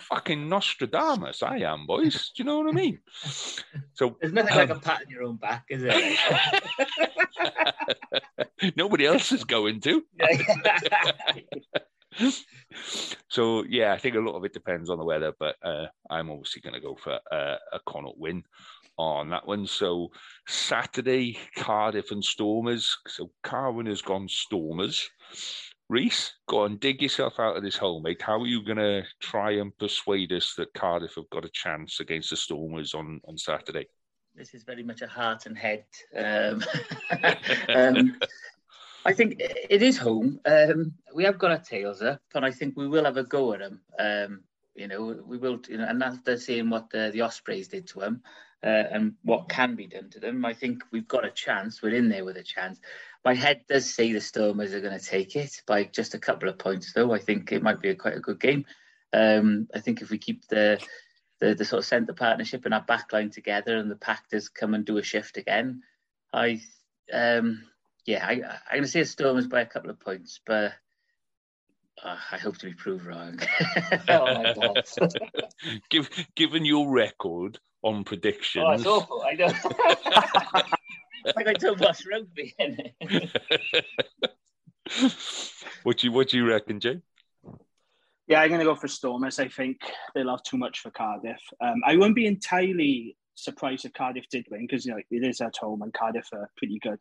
[0.00, 2.32] fucking Nostradamus, I am, boys.
[2.34, 2.98] Do you know what I mean?
[3.94, 6.18] So there's nothing um, like a pat on your own back, is it?
[8.76, 10.02] Nobody else is going to.
[13.28, 16.30] so yeah, I think a lot of it depends on the weather, but uh, I'm
[16.30, 18.44] obviously going to go for uh, a Connacht win
[18.98, 19.66] on that one.
[19.66, 20.10] So
[20.46, 22.96] Saturday, Cardiff and Stormers.
[23.08, 25.08] So Carwyn has gone Stormers.
[25.88, 28.22] Reese, go and dig yourself out of this hole, mate.
[28.22, 32.00] How are you going to try and persuade us that Cardiff have got a chance
[32.00, 33.86] against the Stormers on, on Saturday?
[34.34, 35.84] This is very much a heart and head.
[36.16, 36.64] Um,
[37.74, 38.16] um,
[39.04, 40.40] I think it is home.
[40.44, 43.52] Um, we have got our tails up, and I think we will have a go
[43.52, 43.80] at them.
[43.98, 44.40] Um,
[44.74, 48.00] you know, we will, you know, and after seeing what the, the Ospreys did to
[48.00, 48.22] them
[48.62, 51.82] uh, and what can be done to them, I think we've got a chance.
[51.82, 52.80] We're in there with a chance.
[53.24, 56.48] My head does say the Stormers are going to take it by just a couple
[56.48, 57.12] of points, though.
[57.12, 58.64] I think it might be a, quite a good game.
[59.12, 60.80] Um, I think if we keep the,
[61.40, 64.74] the, the sort of centre partnership and our backline together, and the pack does come
[64.74, 65.82] and do a shift again,
[66.32, 66.62] I
[67.12, 67.64] um,
[68.06, 68.40] yeah, I, I'm
[68.72, 70.72] going to say Stormers by a couple of points, but
[72.02, 73.38] uh, I hope to be proved wrong.
[74.08, 74.74] oh
[75.90, 79.22] Give, given your record on predictions, oh, it's awful.
[79.22, 79.46] I know.
[81.36, 82.54] like I told watch rugby.
[85.82, 87.00] what do you what do you reckon, Jay?
[88.26, 89.38] Yeah, I'm going to go for Stormers.
[89.38, 89.78] I think
[90.14, 91.40] they'll have too much for Cardiff.
[91.60, 95.40] Um, I wouldn't be entirely surprised if Cardiff did win because you know it is
[95.40, 97.00] at home and Cardiff are pretty good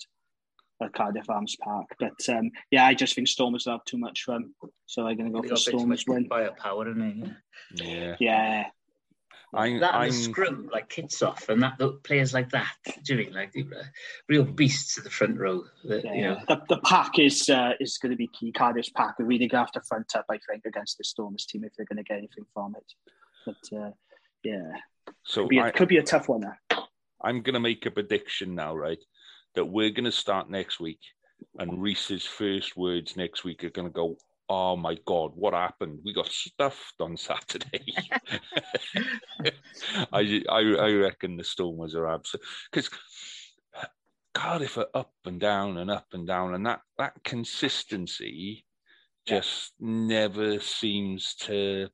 [0.81, 1.87] at Cardiff Arms Park.
[1.99, 4.51] But um, yeah, I just think Stormers have too much fun,
[4.85, 6.27] so I'm going to go for Stormers win.
[6.27, 7.35] By a power, isn't
[7.75, 7.85] he?
[7.85, 8.15] Yeah.
[8.19, 8.63] Yeah.
[9.53, 10.11] I'm, that I'm...
[10.11, 12.71] scrum like Kitshoff and that the players like that,
[13.03, 13.53] do you mean like
[14.29, 15.63] real beasts at the front row?
[15.83, 16.37] That, yeah, you know.
[16.47, 18.53] the, the pack is uh, is going to be key.
[18.53, 21.45] Cardiff's pack are really going to have to front up, I think, against the Stormers
[21.45, 22.93] team if they're going to get anything from it.
[23.45, 23.91] But uh,
[24.43, 24.71] yeah,
[25.23, 26.59] so could be, a, I, could be a tough one there.
[27.21, 28.99] I'm going to make a prediction now, right?
[29.55, 30.99] That we're going to start next week,
[31.57, 34.17] and Reese's first words next week are going to go
[34.53, 35.99] oh my god, what happened?
[36.03, 37.85] We got stuffed on Saturday.
[40.11, 42.89] I, I I reckon the Stormers are absolute because
[44.33, 48.65] Cardiff are up and down and up and down, and that that consistency
[49.25, 49.87] just yeah.
[49.87, 51.87] never seems to.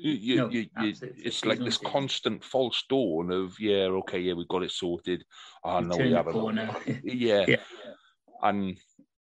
[0.00, 4.46] You, no, you, you, it's like this constant false dawn of yeah, okay, yeah, we've
[4.46, 5.24] got it sorted.
[5.64, 6.70] Oh no, we haven't.
[7.02, 7.44] yeah.
[7.48, 7.56] yeah,
[8.42, 8.78] and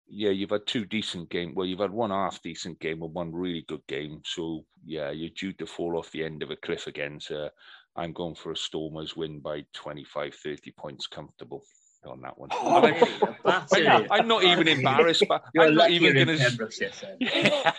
[0.07, 1.55] yeah, you've had two decent games.
[1.57, 4.21] Well, you've had one half decent game and one really good game.
[4.27, 7.21] So yeah, you're due to fall off the end of a cliff again.
[7.21, 7.49] So
[7.97, 11.65] I'm going for a Stormers win by 25, 30 points comfortable
[12.07, 12.49] on that one.
[12.53, 12.83] Oh,
[13.45, 17.75] I'm, not, I'm, not, even embarrassed, but I'm not even going to.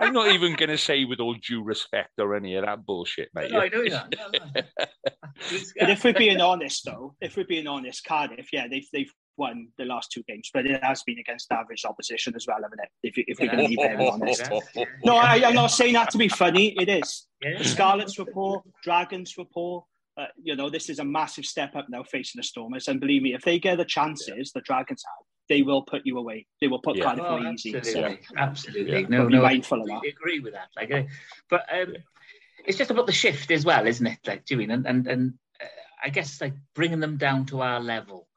[0.00, 3.30] I'm not even going to say with all due respect or any of that bullshit,
[3.34, 3.52] mate.
[3.52, 4.14] No, I know that.
[5.78, 9.68] but if we're being honest, though, if we're being honest, Cardiff, yeah, they've they've won
[9.78, 12.88] the last two games, but it has been against average opposition as well, haven't it?
[13.02, 14.48] If, if we're going to be very honest.
[15.04, 16.76] no, I, am not saying that to be funny.
[16.80, 17.26] It is.
[17.42, 17.62] Yeah.
[17.62, 19.84] Scarlets were poor, Dragons were poor.
[20.16, 22.88] Uh, you know, this is a massive step up now facing the Stormers.
[22.88, 24.42] And believe me, if they get the chances yeah.
[24.54, 26.46] the Dragons have, they will put you away.
[26.60, 27.04] They will put yeah.
[27.04, 27.74] Cardiff oh, easy.
[27.74, 29.00] Absolutely, so, absolutely.
[29.00, 29.06] Yeah.
[29.08, 30.00] No, no, mindful of that.
[30.04, 30.68] I agree with that.
[30.76, 31.02] Like, uh,
[31.50, 31.96] but um,
[32.64, 34.18] it's just about the shift as well, isn't it?
[34.26, 35.66] Like doing and and and uh,
[36.04, 38.28] I guess like bringing them down to our level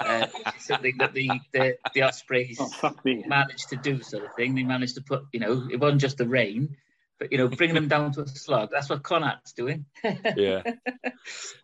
[0.00, 0.26] uh,
[0.58, 4.54] something that the the, the Ospreys oh, managed to do, sort of thing.
[4.54, 6.76] They managed to put, you know, it wasn't just the rain,
[7.18, 8.70] but you know, bringing them down to a slog.
[8.70, 9.86] That's what Connacht's doing.
[10.36, 10.62] yeah.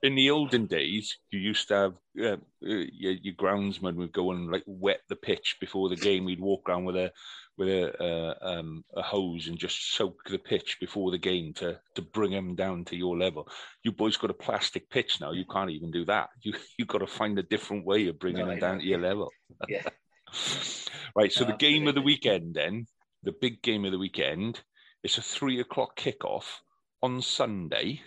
[0.02, 4.50] In the olden days, you used to have uh, your, your groundsman would go and
[4.50, 6.24] like wet the pitch before the game.
[6.24, 7.12] We'd walk around with a
[7.56, 11.78] with a, uh, um, a hose and just soak the pitch before the game to
[11.94, 13.48] to bring them down to your level.
[13.82, 15.30] You boys got a plastic pitch now.
[15.32, 16.30] You can't even do that.
[16.42, 19.00] You you got to find a different way of bringing no, them down to your
[19.00, 19.30] level.
[19.68, 19.82] Yeah.
[21.16, 21.32] right.
[21.32, 22.86] So no, the game of the weekend, then
[23.22, 24.60] the big game of the weekend,
[25.04, 26.46] it's a three o'clock kickoff
[27.02, 28.00] on Sunday.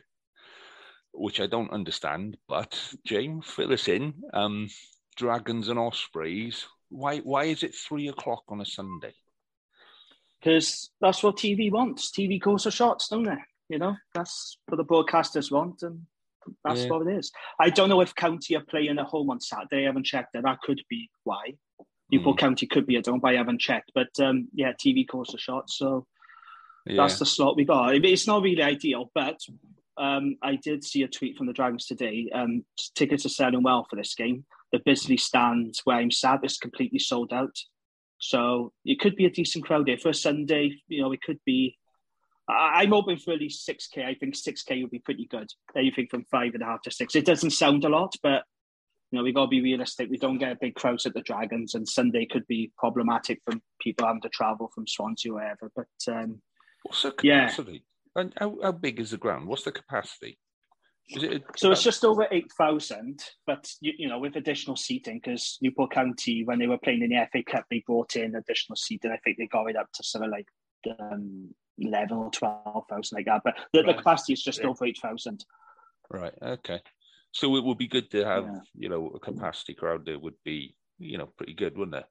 [1.13, 4.13] Which I don't understand, but James, fill us in.
[4.33, 4.69] Um,
[5.15, 6.65] Dragons and Ospreys.
[6.89, 7.19] Why?
[7.19, 9.13] Why is it three o'clock on a Sunday?
[10.39, 12.11] because that's what TV wants.
[12.11, 13.37] TV calls for shots, don't they?
[13.69, 16.01] You know, that's what the broadcasters want, and
[16.63, 16.89] that's yeah.
[16.89, 17.31] what it is.
[17.59, 19.83] I don't know if County are playing at home on Saturday.
[19.83, 20.43] I haven't checked that.
[20.43, 21.53] That could be why.
[22.11, 22.39] Newport mm.
[22.39, 22.97] County could be.
[22.97, 23.91] I don't, but I haven't checked.
[23.93, 26.05] But um, yeah, TV calls for shots, so
[26.89, 26.97] yeah.
[26.97, 27.95] that's the slot we got.
[27.95, 29.39] It's not really ideal, but
[29.97, 32.29] um, I did see a tweet from the Dragons today.
[32.33, 32.63] Um,
[32.95, 34.45] tickets are selling well for this game.
[34.71, 37.55] The Bisley stand where I'm sat is completely sold out.
[38.19, 40.73] So it could be a decent crowd there for a Sunday.
[40.87, 41.77] You know, it could be.
[42.49, 44.05] I'm hoping for at least six k.
[44.05, 45.47] I think six k would be pretty good.
[45.75, 47.15] Anything from five and a half to six.
[47.15, 48.43] It doesn't sound a lot, but
[49.11, 50.09] you know we got to be realistic.
[50.09, 53.59] We don't get a big crowds at the Dragons, and Sunday could be problematic for
[53.81, 55.71] people having to travel from Swansea or wherever.
[55.75, 56.41] But um,
[56.87, 57.83] what's the capacity?
[58.15, 58.21] Yeah.
[58.21, 59.47] And how, how big is the ground?
[59.47, 60.39] What's the capacity?
[61.09, 65.91] It, so it's just over 8,000, but you, you, know, with additional seating, because Newport
[65.91, 69.11] County, when they were playing in the FA Cup, they brought in additional seating.
[69.11, 70.47] I think they got it up to sort of like
[70.99, 73.41] um, 11 or 12,000 like that.
[73.45, 73.87] But the, right.
[73.87, 74.67] the capacity is just yeah.
[74.67, 75.45] over 8,000.
[76.09, 76.33] Right.
[76.41, 76.81] Okay.
[77.31, 78.59] So it would be good to have, yeah.
[78.75, 82.05] you know, a capacity crowd that would be, you know, pretty good, wouldn't it?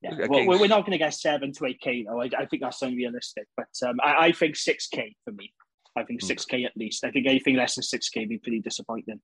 [0.00, 2.20] Yeah, well, we're not going to get seven to eight k though.
[2.20, 5.52] I, I think that's unrealistic, but um, I, I think six k for me.
[5.98, 7.04] I think 6K at least.
[7.04, 9.20] I think anything less than 6K would be pretty disappointing.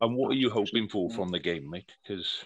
[0.00, 1.92] And what are you hoping for from the game, mate?
[2.02, 2.44] Because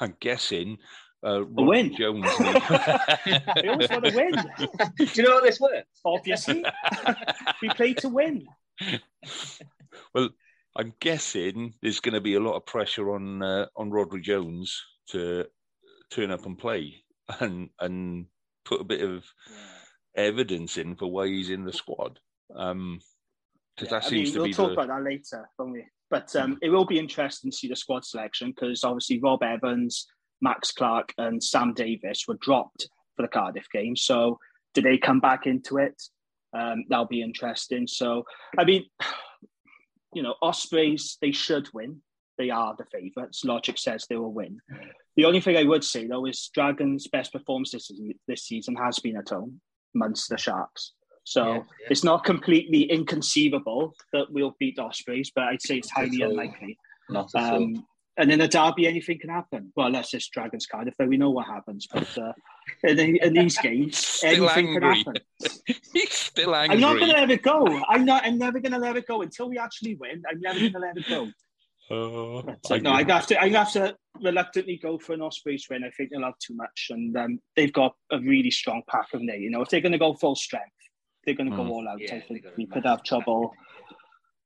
[0.00, 0.78] I'm guessing
[1.24, 1.94] uh, a win.
[1.94, 2.26] Jones.
[2.40, 4.32] we always want to win.
[4.96, 6.00] Do you know how this works?
[6.04, 6.64] Obviously,
[7.62, 8.46] we play to win.
[10.14, 10.30] Well,
[10.76, 14.82] I'm guessing there's going to be a lot of pressure on uh, on Rhodri Jones
[15.10, 15.44] to
[16.10, 17.02] turn up and play
[17.40, 18.26] and and
[18.64, 20.24] put a bit of yeah.
[20.24, 22.18] evidence in for why he's in the squad.
[22.54, 23.00] Um,
[23.76, 24.50] because yeah, that seems mean, to we'll be.
[24.50, 24.82] We'll talk the...
[24.82, 25.86] about that later, won't we?
[26.10, 30.08] But um, it will be interesting to see the squad selection because obviously Rob Evans,
[30.40, 33.94] Max Clark, and Sam Davis were dropped for the Cardiff game.
[33.94, 34.38] So
[34.74, 36.00] do they come back into it?
[36.52, 37.86] Um, that'll be interesting.
[37.86, 38.24] So
[38.58, 38.86] I mean,
[40.14, 42.02] you know, Ospreys they should win.
[42.38, 43.44] They are the favourites.
[43.44, 44.60] Logic says they will win.
[45.20, 48.74] The only thing I would say though is Dragons' best performance this season, this season
[48.76, 49.60] has been at home,
[49.94, 50.92] Munster Sharks.
[51.24, 51.86] So yeah, yeah.
[51.90, 56.78] it's not completely inconceivable that we'll beat Ospreys, but I'd say it's highly unlikely.
[57.10, 57.82] Not at um, all.
[58.16, 59.70] And in a derby, anything can happen.
[59.76, 61.86] Well, unless it's Dragons Cardiff, though we know what happens.
[61.86, 62.32] But uh,
[62.84, 64.80] in, in, these games, anything angry.
[64.80, 65.14] can happen.
[65.92, 66.76] He's still angry.
[66.76, 67.82] I'm not going to let it go.
[67.90, 68.24] I'm not.
[68.24, 70.22] I'm never going to let it go until we actually win.
[70.26, 71.28] I'm never going to let it go.
[71.90, 73.38] Uh, but, uh, I no, I have to.
[73.38, 73.94] I have to.
[74.20, 75.84] Reluctantly go for an Ospreys win.
[75.84, 79.20] I think they'll have too much, and um, they've got a really strong pack of
[79.26, 79.38] they.
[79.38, 80.66] You know, if they're going to go full strength,
[81.24, 81.66] they're going to mm.
[81.66, 82.00] go all out.
[82.00, 83.52] Yeah, I think they got a we could have trouble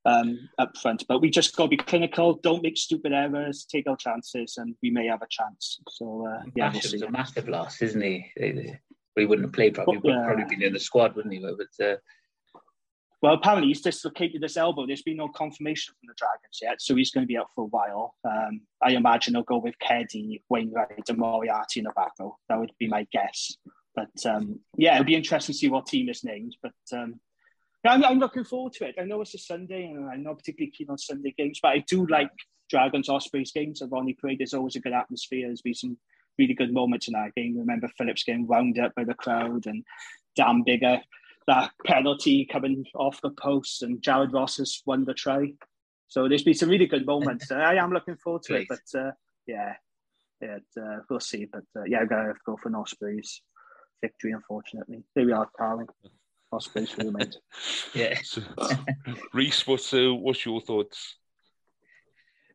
[0.05, 2.35] um, up front, but we just got to be clinical.
[2.43, 3.67] Don't make stupid errors.
[3.71, 5.81] Take our chances, and we may have a chance.
[5.91, 7.07] So uh, yeah, we'll Basham's see.
[7.07, 8.31] a massive loss, isn't he?
[8.37, 8.81] They- they-
[9.17, 10.27] He wouldn't have played probably, Well, yeah.
[10.27, 11.41] probably been in the squad, wouldn't he?
[11.41, 11.97] But uh,
[13.25, 14.87] Well, apparently he's dislocated his elbow.
[14.87, 17.65] There's been no confirmation from the Dragons yet, so he's going to be out for
[17.65, 18.17] a while.
[18.23, 22.37] Um, I imagine he'll go with Keddie, Wainwright, and Moriarty in the back row.
[22.51, 23.57] That would be my guess.
[23.97, 26.55] But um, yeah, it'll be interesting to see what team is named.
[26.63, 27.19] But um,
[27.83, 28.97] yeah, I'm, I'm looking forward to it.
[29.01, 31.79] I know it's a Sunday, and I'm not particularly keen on Sunday games, but I
[31.79, 32.29] do like
[32.69, 33.81] Dragons Ospreys games.
[33.81, 35.47] At Rodney Parade, there's always a good atmosphere.
[35.47, 35.97] There's been some
[36.39, 37.57] really good moments in that game.
[37.57, 39.83] Remember Phillips getting wound up by the crowd, and
[40.37, 41.01] Dan Biggar
[41.47, 45.53] that penalty coming off the post and Jared Ross has won the try.
[46.09, 47.51] So there's been some really good moments.
[47.51, 49.11] and I am looking forward to it, but uh,
[49.47, 49.75] yeah,
[50.41, 51.47] yeah, uh, we'll see.
[51.51, 53.43] But uh, yeah, I'm gonna have to go for an Ospreys
[54.01, 54.33] victory.
[54.33, 55.87] Unfortunately, there we are, Carwyn.
[56.53, 57.37] Ospreys for the mate.
[57.95, 58.43] yeah, So,
[59.33, 61.17] Reese, what's uh, what's your thoughts?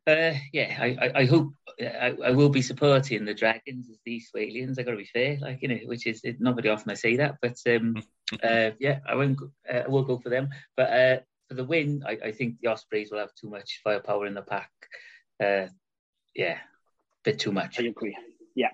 [0.08, 0.78] uh, yeah.
[0.80, 4.80] I, I, I hope I, I will be supporting the Dragons as the East Walians.
[4.80, 7.18] I got to be fair, like you know, which is not very often I say
[7.18, 7.96] that, but um,
[8.44, 9.38] uh, yeah, I won't.
[9.38, 12.56] go- Uh, I will go for them, but uh, for the win, I, I think
[12.62, 14.72] the Ospreys will have too much firepower in the pack.
[15.44, 15.68] Uh,
[16.36, 16.58] yeah,
[17.24, 17.80] bit too much.
[17.80, 18.16] I agree.
[18.56, 18.72] Yeah,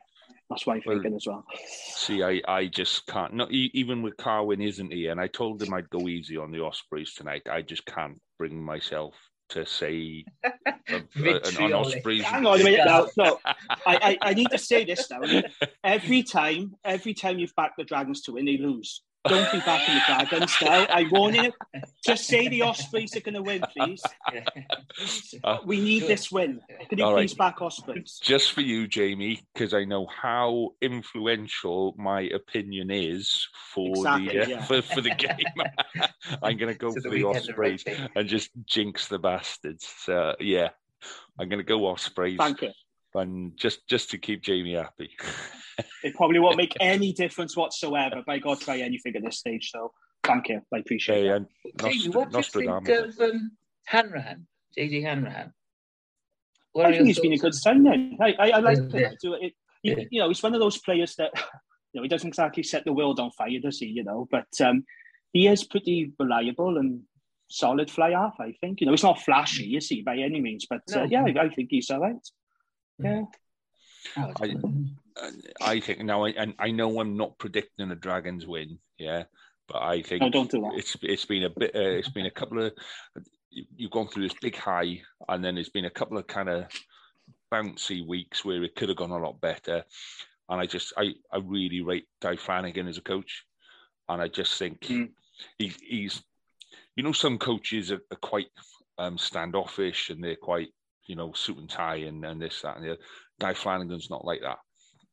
[0.49, 1.45] that's why I'm Well- thinking as well.
[1.89, 3.33] See, I, I just can't.
[3.33, 5.07] Not e- even with Carwyn, isn't he?
[5.07, 7.43] And I told him I'd go easy on the Ospreys tonight.
[7.49, 9.15] I just can't bring myself
[9.49, 10.51] to say a-
[10.89, 12.23] a- an, an Ospreys.
[12.23, 13.07] Hang on a minute now.
[13.15, 15.21] No, I, I, I need to say this now.
[15.83, 19.01] Every time, every time you've backed the Dragons to win, they lose.
[19.27, 20.85] Don't be backing the Dragons style.
[20.89, 21.51] I warn you.
[22.05, 24.03] Just say the Ospreys are going to win, please.
[25.43, 26.61] Uh, We need this win.
[26.89, 27.21] Can you All right.
[27.21, 28.19] please back Ospreys?
[28.21, 34.43] just for you, Jamie, because I know how influential my opinion is for Exactly, the
[34.43, 34.63] uh, yeah.
[34.65, 35.39] for, for the game.
[36.43, 38.09] I'm going to go To for the the Ospreys rugby.
[38.15, 39.87] and just jinx the bastards.
[39.99, 40.69] So yeah,
[41.39, 42.71] I'm going to go Ospreys, Thank you.
[43.15, 45.09] and just just to keep Jamie happy.
[46.03, 49.71] It probably won't make any difference whatsoever, By God, got try anything at this stage.
[49.71, 49.91] So
[50.23, 50.61] thank you.
[50.73, 51.35] I appreciate Hey, it.
[51.35, 51.47] and
[51.79, 53.19] Jamie, Nostr- what do you think Nostradamus.
[53.19, 53.51] of um,
[53.85, 54.47] Hanrahan,
[54.77, 55.53] JJ Hanrahan?
[56.73, 57.61] What I think he's been a good thoughts?
[57.63, 58.17] signing.
[58.21, 58.89] I, I, I like him.
[58.93, 59.07] Yeah.
[59.11, 59.53] I do it.
[59.81, 60.03] He, Yeah.
[60.11, 61.31] You know, he's one of those players that,
[61.93, 63.87] you know, he doesn't exactly set the world on fire, does he?
[63.87, 64.83] You know, but um,
[65.31, 67.01] he is pretty reliable and
[67.47, 68.35] solid fly half.
[68.39, 68.81] I think.
[68.81, 70.65] You know, he's not flashy, is he, by any means?
[70.69, 71.05] But uh, No.
[71.05, 72.15] yeah, I, I think he's all right.
[72.99, 73.23] Yeah.
[74.17, 74.63] Oh, I- good.
[74.63, 74.89] And
[75.61, 79.23] I think now, I, and I know I'm not predicting a Dragons win, yeah,
[79.67, 80.73] but I think No, don't do that.
[80.75, 81.75] it's it's been a bit.
[81.75, 82.73] Uh, it's been a couple of.
[83.49, 86.49] you- You've gone through this big high, and then there's been a couple of kind
[86.49, 86.65] of
[87.51, 89.83] bouncy weeks where it could have gone a lot better.
[90.49, 93.45] And I just, I, I really rate Dai Flanagan as a coach,
[94.09, 95.09] and I just think Mm.
[95.57, 96.21] he, he's,
[96.97, 98.47] you know, some coaches are, are quite
[98.97, 100.69] um, standoffish and they're quite,
[101.05, 103.01] you know, suit and tie and, and this that and the other.
[103.39, 104.59] Dai Flanagan's not like that.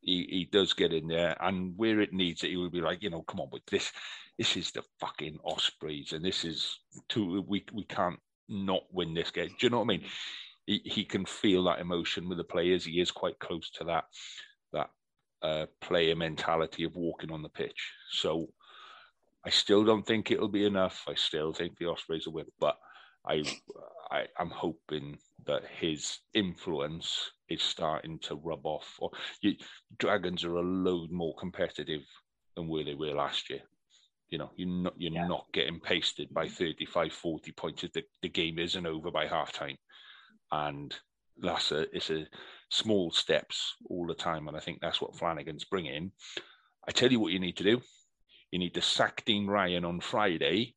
[0.03, 3.01] He, he does get in there, and where it needs it, he will be like,
[3.01, 3.91] you know, come on, with this,
[4.37, 7.43] this is the fucking Ospreys, and this is too.
[7.47, 9.47] We we can't not win this game.
[9.47, 10.05] Do you know what I mean?
[10.65, 12.85] He he can feel that emotion with the players.
[12.85, 14.05] He is quite close to that
[14.73, 14.89] that
[15.41, 17.91] uh, player mentality of walking on the pitch.
[18.11, 18.47] So
[19.45, 21.03] I still don't think it'll be enough.
[21.07, 22.77] I still think the Ospreys will win, but
[23.27, 23.43] I,
[24.09, 28.95] I I'm hoping that his influence is starting to rub off.
[28.99, 29.55] Or you,
[29.97, 32.01] Dragons are a load more competitive
[32.55, 33.61] than where they were last year.
[34.29, 35.27] You know, you're not you're Yeah.
[35.27, 37.81] not getting pasted by 35, 40 points.
[37.81, 39.77] The, the game isn't over by half time,
[40.51, 40.93] and
[41.37, 42.27] that's a it's a
[42.69, 46.11] small steps all the time, and I think that's what Flanagan's bringing.
[46.87, 47.81] I tell you what, you need to do.
[48.51, 50.75] You need to sack Dean Ryan on Friday.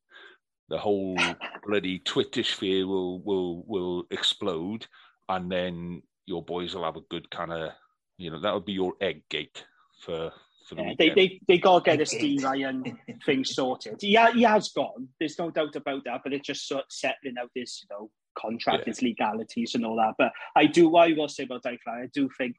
[0.69, 1.17] The whole
[1.65, 4.85] bloody Twitter sphere will will will explode,
[5.29, 7.71] and then your boys will have a good kind of,
[8.17, 9.63] you know, that would be your egg gate
[10.01, 10.31] for
[10.67, 12.19] for the Yeah, they, they, they got to get a Okay.
[12.19, 12.83] Dean Ryan
[13.25, 13.95] thing sorted.
[14.01, 15.07] He, ha- he has gone.
[15.19, 16.19] There's no doubt about that.
[16.23, 18.89] But it's just sort of settling out this, you know, contract, Yeah.
[18.91, 20.15] its legalities and all that.
[20.17, 22.57] But I do, what I will say about Dai Flan, I do think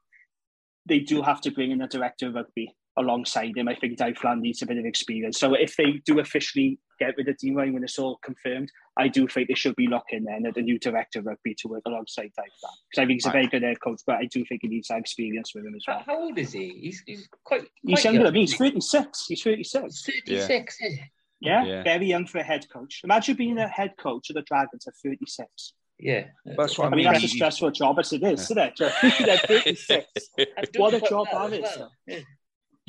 [0.87, 3.67] they do have to bring in a director of rugby alongside him.
[3.67, 5.39] I think Dai Flan needs a bit of experience.
[5.39, 9.07] So if they do officially get rid of Dean Ryan when it's all confirmed, I
[9.07, 11.83] do think they should be looking then at a new director of rugby to work
[11.85, 12.73] alongside Dai Flan.
[12.89, 14.89] Because I think he's a very good head coach, but I do think he needs
[14.89, 16.03] that experience with him as well.
[16.05, 16.69] how old is he?
[16.81, 17.61] He's, he's quite.
[17.83, 18.41] He's younger young, than me.
[18.41, 19.25] He's 36.
[19.27, 20.03] He's 36.
[20.27, 20.81] 36.
[20.81, 21.01] is he?
[21.41, 21.83] Yeah, Yeah.
[21.83, 22.99] very young for a head coach.
[23.05, 25.73] Imagine being a head coach of the Dragons at 36.
[25.97, 26.25] yeah.
[26.45, 28.73] That's what I mean, I that's a stressful job as it is, isn't it?
[28.77, 30.05] They're 36.
[30.75, 31.77] What a job that is.
[32.07, 32.19] Yeah.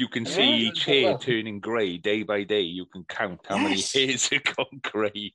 [0.01, 1.18] You can Yeah, see that's each hair well.
[1.18, 2.62] turning grey day by day.
[2.62, 3.94] You can count how Yes.
[3.94, 5.34] many hairs have gone grey.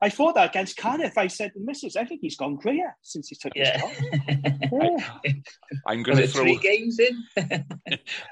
[0.00, 1.18] I thought that against Cardiff.
[1.18, 3.90] I said the missus, I think he's gone greyer since he took his job.
[4.72, 5.18] Yeah.
[5.86, 6.44] I'm going to throw.
[6.44, 7.24] three games in?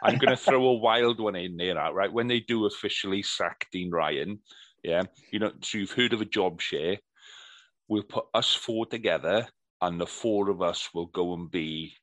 [0.05, 2.13] I'm going to throw a wild one in there, out, right?
[2.13, 4.41] When they do officially sack Dean Ryan,
[4.83, 5.03] yeah,
[5.33, 6.99] you know, so you've heard of a job share.
[7.89, 9.47] We'll put us four together,
[9.81, 11.95] and the four of us will go and be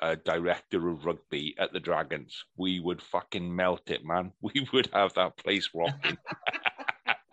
[0.00, 2.44] a director of rugby at the Dragons.
[2.56, 4.32] We would fucking melt it, man.
[4.42, 6.16] We would have that place rocking.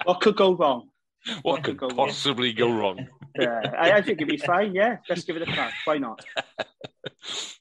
[0.03, 0.89] What could go wrong?
[1.41, 2.07] what could could go wrong?
[2.09, 3.07] possibly go wrong?
[3.37, 4.73] Yeah, I, I think it'd be fine.
[4.73, 5.73] Yeah, let's give it a crack.
[5.83, 6.23] Why not?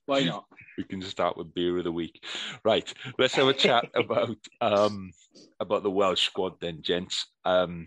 [0.06, 0.44] Why not?
[0.78, 2.24] we can start with beer of the week.
[2.64, 5.10] Right, let's have a chat about um
[5.58, 7.26] about the Welsh squad then, gents.
[7.44, 7.86] Um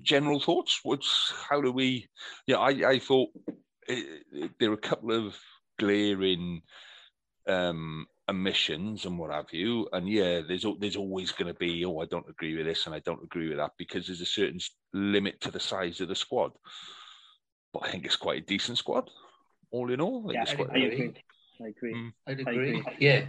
[0.00, 0.80] general thoughts?
[0.82, 2.08] What's how do we
[2.46, 3.28] yeah, I, I thought
[3.88, 5.36] it, it- there were a couple of
[5.80, 6.60] glaring
[7.48, 9.88] um omissions and what have you.
[9.92, 12.86] And yeah, there's al- there's always going to be, oh, I don't agree with this
[12.86, 14.60] and I don't agree with that because there's a certain
[14.92, 16.52] limit to the size of the squad.
[17.72, 19.10] But I think it's quite a decent squad,
[19.72, 20.30] all in all.
[20.30, 21.12] I think Yeah, I, quite- I agree.
[21.64, 21.94] I agree.
[21.94, 22.12] Mm.
[22.28, 22.78] I'd I agree.
[22.78, 22.96] agree.
[23.00, 23.26] Yeah.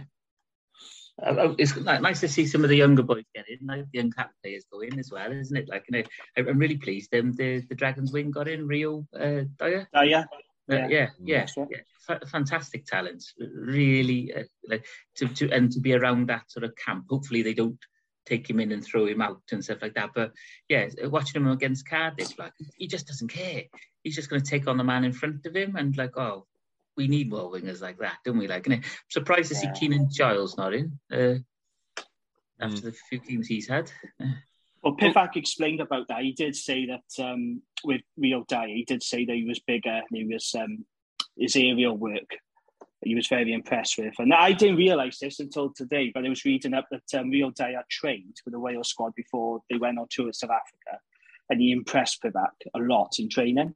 [1.22, 3.98] Uh, uh, It's nice to see some of the younger boys get in, like the
[3.98, 5.68] young cap players go in as well, isn't it?
[5.68, 6.04] Like, you know,
[6.36, 7.14] I- I'm really pleased.
[7.14, 9.88] Um, the the Dragons wing got in Rio uh, Dyer.
[9.92, 10.24] Uh,
[10.68, 10.88] yeah, Uh, Yeah.
[10.88, 11.68] yeah, yeah, right.
[11.70, 11.78] yeah.
[12.06, 13.34] Fa- fantastic talents.
[13.38, 14.84] Really, uh, like
[15.16, 17.06] to to and to be around that sort of camp.
[17.08, 17.78] Hopefully, they don't
[18.24, 20.10] take him in and throw him out and stuff like that.
[20.14, 20.32] But
[20.68, 23.64] yeah, watching him against Cardiff, like he just doesn't care.
[24.04, 26.46] He's just going to take on the man in front of him and like, oh,
[26.96, 28.46] we need more wingers like that, don't we?
[28.48, 29.72] Like, and I'm surprised to see Yeah.
[29.72, 31.34] Keelan Giles not in uh,
[32.60, 33.90] after the few games he's had.
[34.82, 36.22] Well, Pivac explained about that.
[36.22, 39.90] He did say that um, with Rio Dyer, he did say that he was bigger
[39.90, 40.84] and he was um,
[41.36, 42.36] his aerial work.
[43.04, 46.12] He was very impressed with, and I didn't realise this until today.
[46.14, 49.60] But I was reading up that um, Rio Dyer trained with the Wales squad before
[49.68, 51.00] they went on tour to South Africa,
[51.50, 53.74] and he impressed Pivac a lot in training.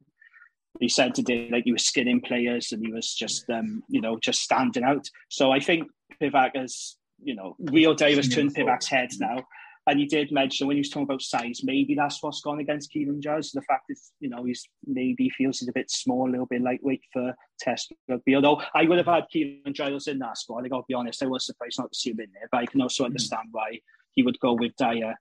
[0.79, 4.17] He said today like he was skinning players and he was just um, you know
[4.17, 5.09] just standing out.
[5.27, 5.89] So I think
[6.21, 9.45] Pivac has you know Rio Dyer has turned Pivac's head now.
[9.87, 12.93] And he did mention when he was talking about size, maybe that's what's gone against
[12.93, 13.51] Keelan Giles.
[13.51, 16.61] The fact is, you know, he's maybe feels he's a bit small, a little bit
[16.61, 18.35] lightweight for Test rugby.
[18.35, 20.65] Although I would have had Keelan Giles in that squad.
[20.65, 22.49] I got to be honest, I was surprised not to see him in there.
[22.51, 23.07] But I can also hmm.
[23.07, 23.79] understand why
[24.13, 25.15] he would go with Dyer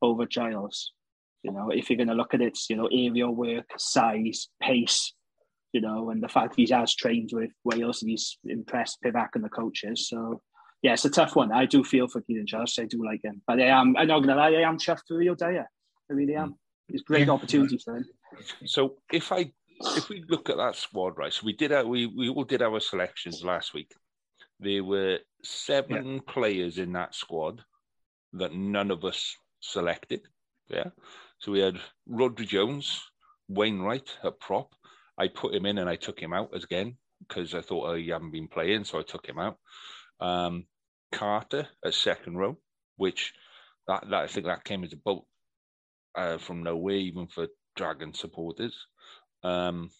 [0.00, 0.92] over Giles.
[1.42, 5.12] You know, if you're going to look at it, you know, aerial work, size, pace,
[5.72, 9.44] you know, and the fact he has trained with Wales and he's impressed Pivac and
[9.44, 10.08] the coaches.
[10.08, 10.40] So
[10.82, 11.52] yeah, it's a tough one.
[11.52, 12.78] I do feel for Keelan Giles.
[12.78, 13.96] I do like him, but I am.
[13.96, 14.52] I'm not gonna lie.
[14.52, 15.68] I am chuffed for Rio Dyer.
[16.10, 16.56] I really am.
[16.88, 17.32] It's a great Yeah.
[17.34, 18.04] opportunity for him.
[18.64, 21.32] So if I if we look at that squad, right?
[21.32, 23.92] So we did our, we we all did our selections last week.
[24.60, 27.62] There were seven players in that squad
[28.32, 30.22] that none of us selected.
[30.68, 30.90] Yeah.
[31.38, 33.02] So we had Rhodri Jones,
[33.48, 34.74] Wainwright at prop.
[35.18, 36.96] I put him in and I took him out again
[37.26, 39.58] because I thought oh, he hadn't been playing, so I took him out.
[40.20, 40.66] Um,
[41.12, 42.56] Carter at second row,
[42.96, 43.32] which
[43.88, 45.26] that, that I think that came as a bolt
[46.14, 47.46] uh, from nowhere, even for
[47.76, 48.74] Dragon supporters.
[49.42, 49.90] Um,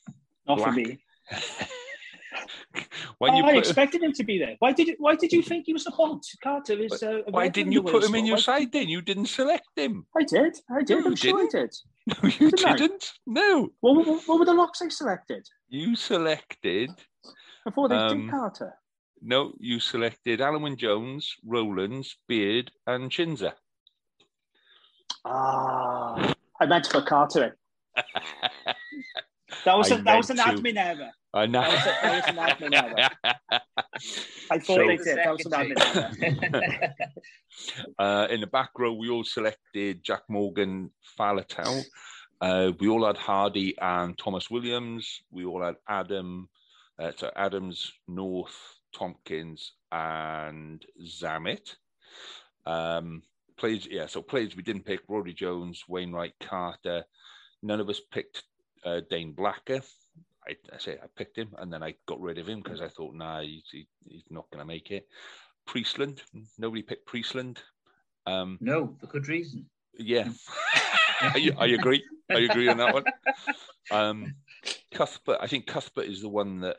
[0.47, 0.99] Not for me.
[3.19, 4.57] when you I expected him to be there.
[4.59, 6.27] Why did you, Why did you think he was a punt?
[6.43, 7.03] Carter is.
[7.03, 8.89] Uh, why didn't you put him in your side then?
[8.89, 10.07] You didn't select him.
[10.17, 10.57] I did.
[10.71, 11.01] I did.
[11.01, 11.53] No, I'm sure I didn't.
[11.53, 11.75] did.
[12.23, 13.13] No, you Didn't didn't.
[13.27, 15.45] No, What, what, what were the locks I selected?
[15.69, 16.91] you selected.
[17.65, 18.75] Before they Um, did Carter.
[19.23, 23.53] No, you selected Alan Jones, Rowlands, Beard, and Tshiunza.
[25.25, 27.57] Ah, I meant for put Carter.
[29.65, 30.43] That was a, that was an to.
[30.43, 31.11] admin error.
[31.35, 31.61] I know.
[31.61, 33.09] That was, a, that was an admin error.
[34.51, 35.19] I thought So- they did.
[35.19, 36.95] That was an admin error.
[37.99, 41.83] uh, in the back row, we all selected Jack Morgan, Faletau.
[42.41, 45.23] Uh, we all had Hardy and Thomas Williams.
[45.31, 46.49] We all had Adam,
[46.99, 48.57] uh, so Adams, North,
[48.97, 51.77] Tompkins, and Zammit.
[52.65, 53.23] Um,
[53.57, 54.07] plays, yeah.
[54.07, 57.05] So plays we didn't pick Roddy Jones, Wainwright, Carter.
[57.63, 58.45] None of us picked
[58.85, 59.83] uh, Dane Blacker.
[60.49, 62.89] I, I say I picked him, and then I got rid of him because I
[62.89, 65.07] thought, nah, he's, he, he's not going to make it.
[65.67, 66.23] Priestland,
[66.59, 67.61] nobody picked Priestland.
[68.27, 69.67] Um, no, for good reason.
[69.99, 70.29] yeah,
[71.21, 72.03] I, I agree.
[72.31, 73.05] I agree on that one.
[73.91, 74.35] Um,
[74.93, 76.77] Cuthbert, I think Cuthbert is the one that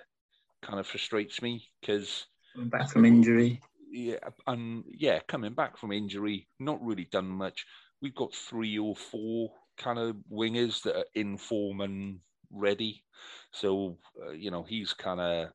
[0.67, 3.61] kind of frustrates me because Coming back from injury.
[3.91, 4.17] yeah,
[4.47, 7.65] and yeah, coming back from injury, not really done much.
[8.01, 12.19] We've got three or four kind of wingers that are in form and
[12.51, 13.03] ready.
[13.51, 15.49] So uh, you know he's kind of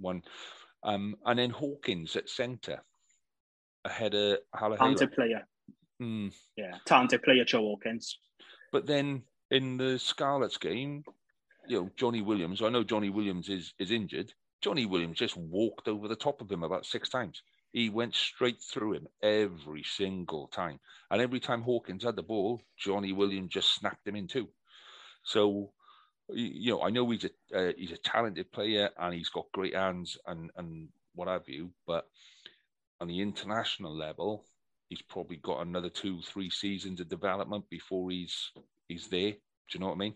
[0.00, 0.22] one.
[0.84, 2.82] Um, and then Hawkins at centre
[3.84, 4.78] ahead of Halaholo.
[4.78, 5.46] Talented player.
[5.98, 6.28] Hmm.
[6.56, 8.18] Yeah, talented player, Joe Hawkins.
[8.72, 11.02] But then in the Scarlets game,
[11.66, 14.32] you know, Johnny Williams, I know Johnny Williams is, is injured.
[14.60, 17.42] Johnny Williams just walked over the top of him about six times.
[17.72, 20.80] He went straight through him every single time.
[21.10, 24.48] And every time Hawkins had the ball, Johnny Williams just snapped him in two.
[25.22, 25.72] So,
[26.30, 29.74] you know, I know he's a uh, he's a talented player and he's got great
[29.74, 32.08] hands and and what have you, but
[33.00, 34.44] on the international level,
[34.88, 38.52] he's probably got another two, three seasons of development before he's
[38.88, 39.32] he's there.
[39.32, 39.38] Do
[39.72, 40.14] you know what I mean?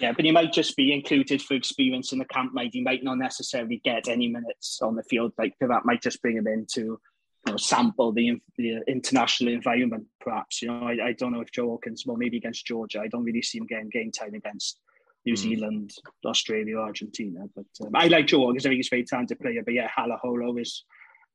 [0.00, 2.54] Yeah, but he might just be included for experience in the camp.
[2.54, 5.32] Mate, he might not necessarily get any minutes on the field.
[5.38, 7.00] Like that might just bring him in to you
[7.46, 10.06] know, sample the, the international environment.
[10.20, 13.00] Perhaps you know, I, I don't know if Joe Hawkins, well, maybe against Georgia.
[13.00, 14.80] I don't really see him getting game time against
[15.26, 15.38] New mm.
[15.38, 15.92] Zealand,
[16.24, 17.44] Australia, Argentina.
[17.54, 18.64] But um, I like Joe Hawkins.
[18.64, 19.62] I think he's a very talented player.
[19.62, 20.84] But yeah, Halaholo is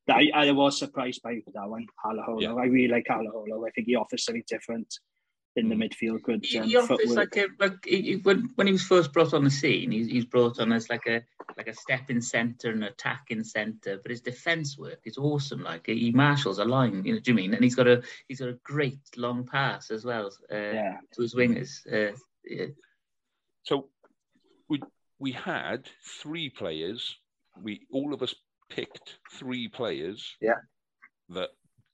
[0.10, 2.42] I, I was surprised by that one, Halaholo.
[2.42, 2.54] Yeah.
[2.54, 3.68] I really like Halaholo.
[3.68, 4.88] I think he offers something different
[5.56, 5.90] in the mm.
[5.90, 6.22] midfield.
[6.24, 6.46] Good.
[6.58, 9.50] Um, he offers like a like he, when when he was first brought on the
[9.50, 11.22] scene, he's, he's brought on as like a
[11.58, 15.64] like a stepping centre and attacking centre, but his defence work is awesome.
[15.64, 17.54] Like he marshals a line, you know, do you mean?
[17.54, 20.98] And he's got a he's got a great long pass as well uh, yeah.
[21.14, 21.80] to his wingers.
[21.92, 22.68] Uh, yeah.
[23.64, 23.90] So
[24.70, 24.82] we
[25.20, 25.88] we had
[26.22, 27.16] three players.
[27.62, 28.36] We all of us
[28.70, 30.60] picked three players yeah.
[31.30, 31.50] that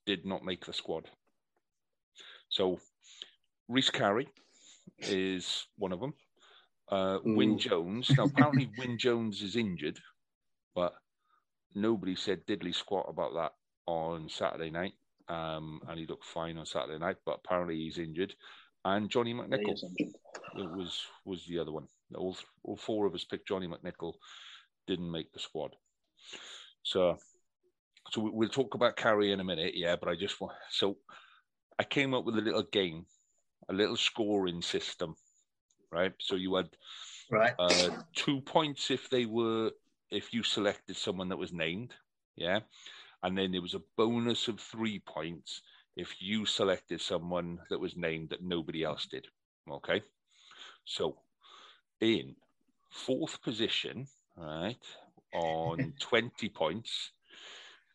[0.05, 1.09] did not make the squad.
[2.49, 2.79] So
[3.71, 4.27] Rhys Carré
[4.99, 6.13] is one of them.
[6.89, 8.11] Uh, Wyn Jones.
[8.17, 9.99] Now, apparently, Wyn Jones is injured,
[10.75, 10.93] but
[11.73, 13.53] nobody said diddly squat about that
[13.85, 14.93] on Saturday night.
[15.29, 18.33] Um, and he looked fine on Saturday night, but apparently he's injured.
[18.83, 19.79] And Johnny McNicholl
[20.55, 21.87] was was the other one.
[22.15, 24.15] All, all four of us picked Johnny McNicholl,
[24.87, 25.75] didn't make the squad.
[26.83, 27.17] So,
[28.09, 29.95] so we'll talk about Carré in a minute, yeah.
[29.95, 30.97] But I just want so
[31.79, 33.05] I came up with a little game,
[33.69, 35.15] a little scoring system,
[35.91, 36.13] right?
[36.19, 36.69] So you had
[37.29, 39.71] right uh, two points if they were
[40.09, 41.93] if you selected someone that was named,
[42.35, 42.59] yeah,
[43.23, 45.61] and then there was a bonus of three points
[45.95, 49.27] if you selected someone that was named that nobody else did.
[49.69, 50.01] Okay,
[50.85, 51.17] so
[52.01, 52.35] in
[52.89, 54.83] fourth position, right,
[55.33, 57.11] on 20 points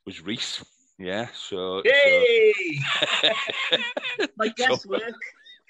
[0.04, 0.64] was Reese.
[0.98, 1.82] Yeah, so.
[1.84, 2.54] Hey!
[3.20, 3.76] So...
[4.36, 5.14] My guesswork so...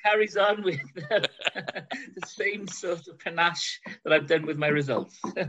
[0.07, 5.19] carries on with the same sort of panache that I've done with my results.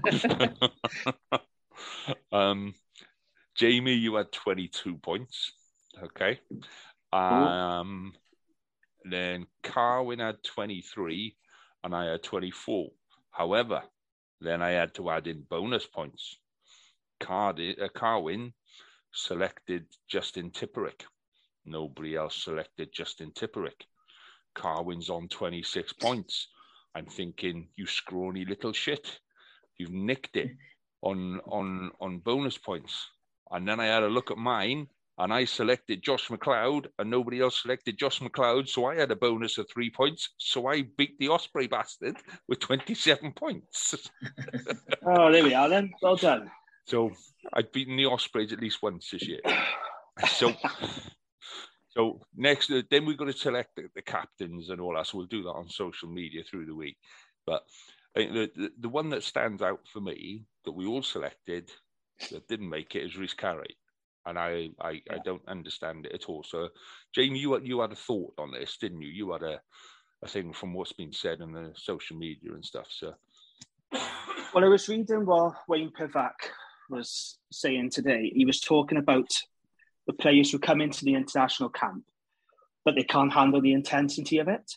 [2.31, 2.73] um,
[3.55, 5.51] Jamie, you had 22 points.
[6.01, 6.39] Okay.
[7.13, 8.13] Um,
[9.03, 11.35] then Carwyn had 23
[11.83, 12.89] and I had 24.
[13.31, 13.83] However,
[14.41, 16.37] then I had to add in bonus points.
[17.21, 17.53] Uh,
[17.95, 18.53] Carwyn
[19.11, 21.05] selected Justin Tipuric.
[21.65, 23.85] Nobody else selected Justin Tipuric.
[24.57, 26.47] Carwyn's on 26 points.
[26.95, 29.19] I'm thinking, you scrawny little shit.
[29.77, 30.51] You've nicked it
[31.01, 33.07] on on on bonus points.
[33.51, 34.87] And then I had a look at mine
[35.19, 39.15] and I selected Josh Macleod, and nobody else selected Josh Macleod, so I had a
[39.15, 40.29] bonus of three points.
[40.37, 42.17] So I beat the Osprey bastard
[42.47, 43.95] with 27 points.
[45.05, 45.91] oh, there we are then.
[46.03, 46.51] Well done.
[46.85, 47.11] So
[47.51, 49.41] I've beaten the Ospreys at least once this year.
[50.29, 50.53] So,
[51.97, 55.07] so next, uh, then we've got to select the, the, captains and all that.
[55.07, 56.97] So we'll do that on social media through the week.
[57.45, 57.63] But
[58.15, 61.71] the, the, the one that stands out for me that we all selected
[62.31, 63.65] that didn't make it is Rhys Carré
[64.27, 65.13] and I, I, yeah.
[65.13, 66.43] I don't understand it at all.
[66.43, 66.69] So,
[67.15, 69.07] Jamie, you you had a thought on this, didn't you?
[69.07, 69.59] You had a,
[70.23, 72.87] a thing from what's been said in the social media and stuff.
[72.89, 73.13] So,
[74.53, 76.33] well, I was reading what Wayne Pivac
[76.89, 78.31] was saying today.
[78.35, 79.31] He was talking about
[80.07, 82.03] the players who come into the international camp,
[82.85, 84.71] but they can't handle the intensity of it.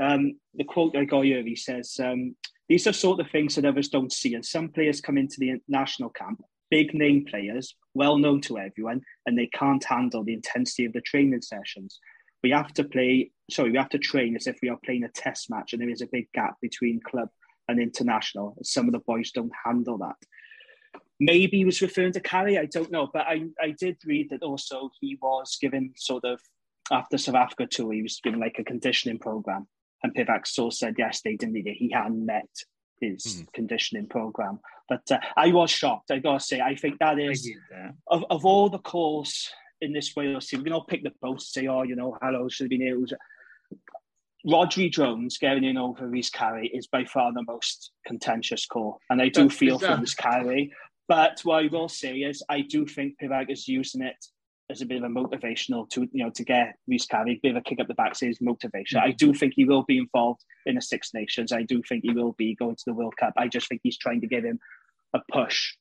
[0.00, 2.36] Um, the quote I got here, he says, um,
[2.68, 5.60] "These are sort of things that others don't see, and some players come into the
[5.68, 6.42] national camp
[6.74, 11.00] big name players, well known to everyone, and they can't handle the intensity of the
[11.00, 12.00] training sessions.
[12.42, 15.08] We have to play, sorry, we have to train as if we are playing a
[15.08, 17.28] test match, and there is a big gap between club
[17.68, 18.56] and international.
[18.64, 20.16] Some of the boys don't handle that.
[21.20, 24.42] Maybe he was referring to Carré, I don't know, but I, I did read that
[24.42, 26.40] also he was given sort of
[26.90, 29.66] after South Africa tour, he was given like a conditioning program.
[30.02, 32.48] And Pivac so said yesterday, didn't he, he hadn't met
[33.00, 33.52] his mm.
[33.52, 34.60] conditioning program.
[34.88, 36.10] But uh, I was shocked.
[36.10, 37.48] I gotta say, I think that is
[38.08, 39.50] of, of all the calls
[39.80, 42.48] in this Wales team, we can all pick the post, say, "Oh, you know, hello,
[42.48, 42.98] should have been here."
[44.46, 49.00] Rhodri Jones getting in over Rhys Carré is by far the most contentious call.
[49.08, 50.70] And I do That's feel for Rhys Carré.
[51.08, 54.16] But what I will say is I do think Pivac is using it
[54.70, 57.50] as a bit of a motivational to you know to get Rhys Carré, a bit
[57.50, 58.98] of a kick up the backside motivation.
[58.98, 59.08] Mm-hmm.
[59.08, 61.52] I do think he will be involved in the Six Nations.
[61.52, 63.34] I do think he will be going to the World Cup.
[63.36, 64.58] I just think he's trying to give him
[65.14, 65.74] a push,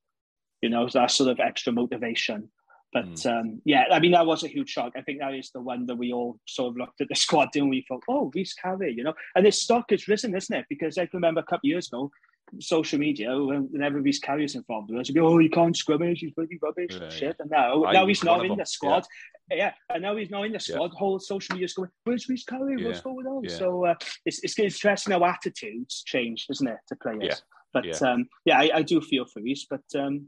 [0.61, 2.49] you know, that sort of extra motivation.
[2.91, 3.39] But mm.
[3.39, 4.93] um, yeah, I mean that was a huge shock.
[4.95, 7.49] I think that is the one that we all sort of looked at the squad
[7.55, 10.65] and we thought, oh, Rhys Carré, you know, and his stock has risen, isn't it?
[10.69, 12.11] Because I can remember a couple of years ago,
[12.60, 16.60] social media, whenever Rhys Carré's involved with us, be, oh, you can't scrimmage, he's bloody
[16.61, 17.36] rubbish and shit.
[17.40, 19.06] And now, I, now he's not in the squad.
[19.49, 19.57] Yeah.
[19.57, 19.74] yeah.
[19.90, 20.91] and now he's not in the squad.
[20.94, 20.99] Yeah.
[20.99, 22.80] Whole social media's going, where's Rhys Carré?
[22.80, 22.88] Yeah.
[22.88, 23.49] What's going on?
[23.49, 23.95] So uh,
[24.26, 27.41] it's, it's interesting how attitudes change, isn't it, to players?
[27.74, 30.28] But yeah, um, yeah I, I, do feel for Rhys, but um,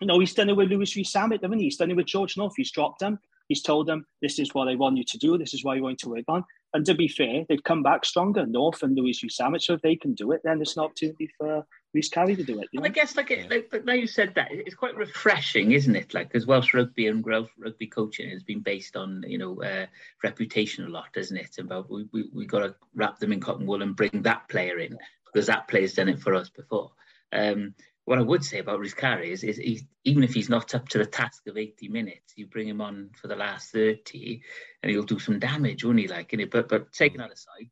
[0.00, 1.64] you know, he's done it with Louis Rees-Zammit, haven't he?
[1.64, 2.52] He's done it with George North.
[2.56, 3.18] He's dropped them.
[3.48, 5.38] He's told them, this is what I want you to do.
[5.38, 6.44] This is what you want to work on.
[6.74, 9.62] And to be fair, they've come back stronger, North and Louis Rees-Zammit.
[9.62, 12.60] So if they can do it, then it's an opportunity for Rhys Carré to do
[12.60, 12.68] it.
[12.72, 12.86] You know?
[12.86, 16.14] I guess like, it, like, now you said that it's quite refreshing, isn't it?
[16.14, 19.86] Like because Welsh rugby and Welsh rugby coaching has been based on you know uh,
[20.24, 21.58] reputation a lot, isn't it?
[21.58, 24.78] About we we, we got to wrap them in cotton wool and bring that player
[24.78, 24.96] in
[25.26, 26.92] because that player's done it for us before.
[27.32, 27.74] Um,
[28.12, 31.06] what I would say about Carré is, is even if he's not up to the
[31.06, 34.42] task of 80 minutes, you bring him on for the last 30
[34.82, 36.08] and he'll do some damage, won't he?
[36.08, 37.70] Like, but, but taking that aside,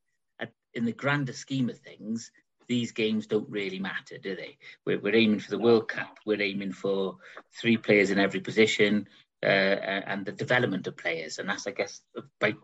[0.72, 2.30] in the grander scheme of things,
[2.68, 4.56] these games don't really matter, do they?
[4.86, 6.16] We're, we're aiming for the World Cup.
[6.24, 7.16] We're aiming for
[7.60, 9.08] three players in every position
[9.42, 11.38] uh, and the development of players.
[11.38, 12.00] And that's, I guess,
[12.40, 12.54] by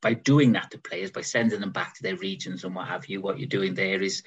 [0.00, 3.08] by doing that to players, by sending them back to their regions and what have
[3.08, 4.22] you, what you're doing there is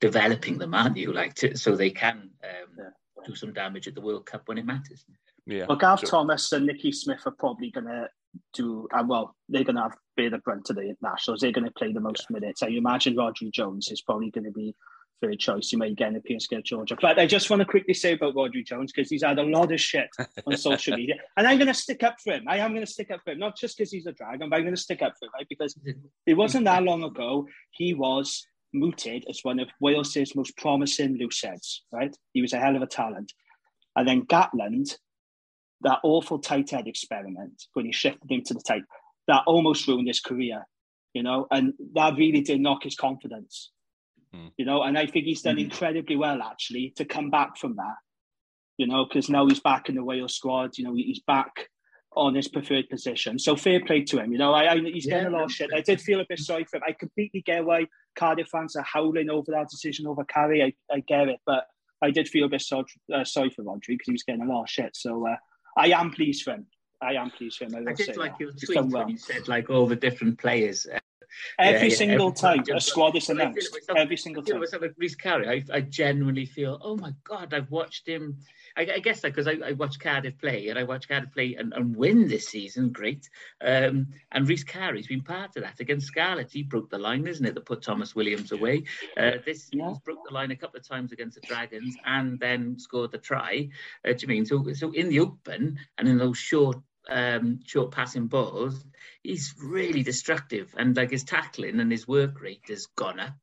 [0.00, 1.12] developing them, aren't you?
[1.12, 2.84] Like to, so they can um, yeah.
[3.26, 5.04] do some damage at the World Cup when it matters.
[5.46, 5.66] Yeah.
[5.68, 8.08] Well, Gav Thomas and Nicky Smith are probably going to
[8.54, 9.34] do uh, well.
[9.48, 11.40] They're going to have bear the brunt of the internationals.
[11.40, 12.38] They're going to play the most yeah.
[12.38, 12.62] minutes.
[12.62, 14.74] I imagine Rhodri Jones is probably going to be
[15.20, 15.72] third choice.
[15.72, 16.96] You may get an appearance against Georgia.
[17.00, 19.72] But I just want to quickly say about Rhodri Jones because he's had a lot
[19.72, 20.08] of shit
[20.46, 22.44] on social media, and I'm going to stick up for him.
[22.48, 24.56] I am going to stick up for him, not just because he's a dragon, but
[24.56, 25.46] I'm going to stick up for him, right?
[25.48, 25.76] Because
[26.26, 31.42] it wasn't that long ago he was mooted as one of Wales's most promising loose
[31.42, 32.16] heads, right?
[32.32, 33.32] He was a hell of a talent.
[33.96, 34.96] And then Gatland,
[35.82, 38.82] that awful tight head experiment, when he shifted him to the tight,
[39.28, 40.66] that almost ruined his career,
[41.14, 43.70] you know, and that really did knock his confidence,
[44.34, 44.50] mm.
[44.56, 44.82] you know.
[44.82, 45.64] And I think he's done mm.
[45.64, 47.96] incredibly well, actually, to come back from that,
[48.76, 51.69] you know, because now he's back in the Wales squad, you know, he's back
[52.16, 53.38] on his preferred position.
[53.38, 54.32] So fair play to him.
[54.32, 55.70] You know, I, I he's yeah, getting a lot of shit.
[55.74, 56.82] I did feel a bit sorry for him.
[56.86, 60.64] I completely get why Cardiff fans are howling over that decision over Carré.
[60.64, 61.66] I, I get it, but
[62.02, 64.46] I did feel a bit sorry, uh, sorry for Rhodri because he was getting a
[64.46, 64.96] lot of shit.
[64.96, 65.36] So uh,
[65.76, 66.66] I am pleased for him.
[67.00, 67.76] I am pleased for him.
[67.76, 69.04] I, I did like your tweet well.
[69.04, 70.86] when you said like all the different players.
[71.58, 74.60] Every yeah, single every time a squad is announced, every single time.
[74.60, 78.38] Myself, like Rhys Carré, I, I genuinely feel, oh my god, I've watched him
[78.76, 81.54] I, I guess that because I, I watch Cardiff play and I watch Cardiff play
[81.54, 83.28] and, and win this season, great.
[83.60, 86.52] Um, and Rhys Carré's been part of that against Scarlets.
[86.52, 88.84] He broke the line, isn't it, that put Thomas Williams away.
[89.16, 89.88] Uh, this yeah.
[89.88, 93.18] he's broke the line a couple of times against the Dragons and then scored the
[93.18, 93.68] try.
[94.06, 94.64] Uh, do you mean so?
[94.74, 96.78] So in the open and in those short
[97.10, 98.84] um, short passing balls,
[99.22, 100.74] he's really destructive.
[100.78, 103.34] And like his tackling and his work rate has gone up,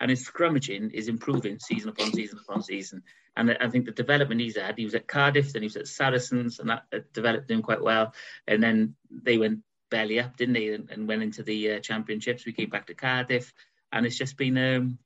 [0.00, 3.02] and his scrummaging is improving season upon season upon season.
[3.36, 5.86] And I think the development he's had, he was at Cardiff, then he was at
[5.86, 8.12] Saracens, and that developed him quite well.
[8.46, 9.60] And then they went
[9.90, 10.74] belly up, didn't they?
[10.74, 12.44] And, and went into the uh, championships.
[12.44, 13.52] We came back to Cardiff,
[13.90, 14.58] and it's just been.
[14.58, 14.98] Um,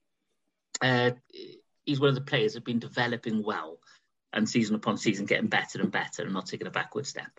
[0.81, 1.13] uh,
[1.85, 3.79] he's one of the players that have been developing well,
[4.33, 7.31] and season upon season getting better and better, and not taking a backward step.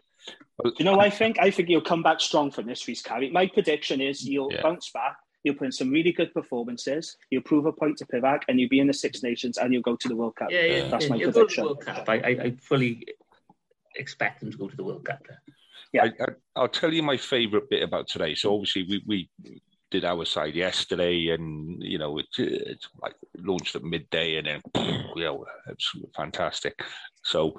[0.78, 3.32] You know, I think I think he'll come back strong from this Rhys Carré.
[3.32, 4.64] My prediction is he'll yeah.
[4.64, 5.18] bounce back
[5.48, 7.16] You'll put in some really good performances.
[7.30, 9.82] You'll prove a point to Pivac, and you'll be in the Six Nations, and you'll
[9.82, 10.50] go to the World Cup.
[10.52, 11.64] Yeah, yeah, that's yeah, my prediction.
[11.64, 12.10] World Cup.
[12.10, 13.08] I, I, I, fully
[13.96, 15.26] expect them to go to the World Cup.
[15.94, 16.10] Yeah,
[16.56, 18.36] I, will tell you my favourite bit about today.
[18.36, 19.30] So obviously we we
[19.90, 24.62] did our side yesterday, and you know it, it's like launched at midday, and then
[25.16, 26.78] you know it's fantastic.
[27.24, 27.58] So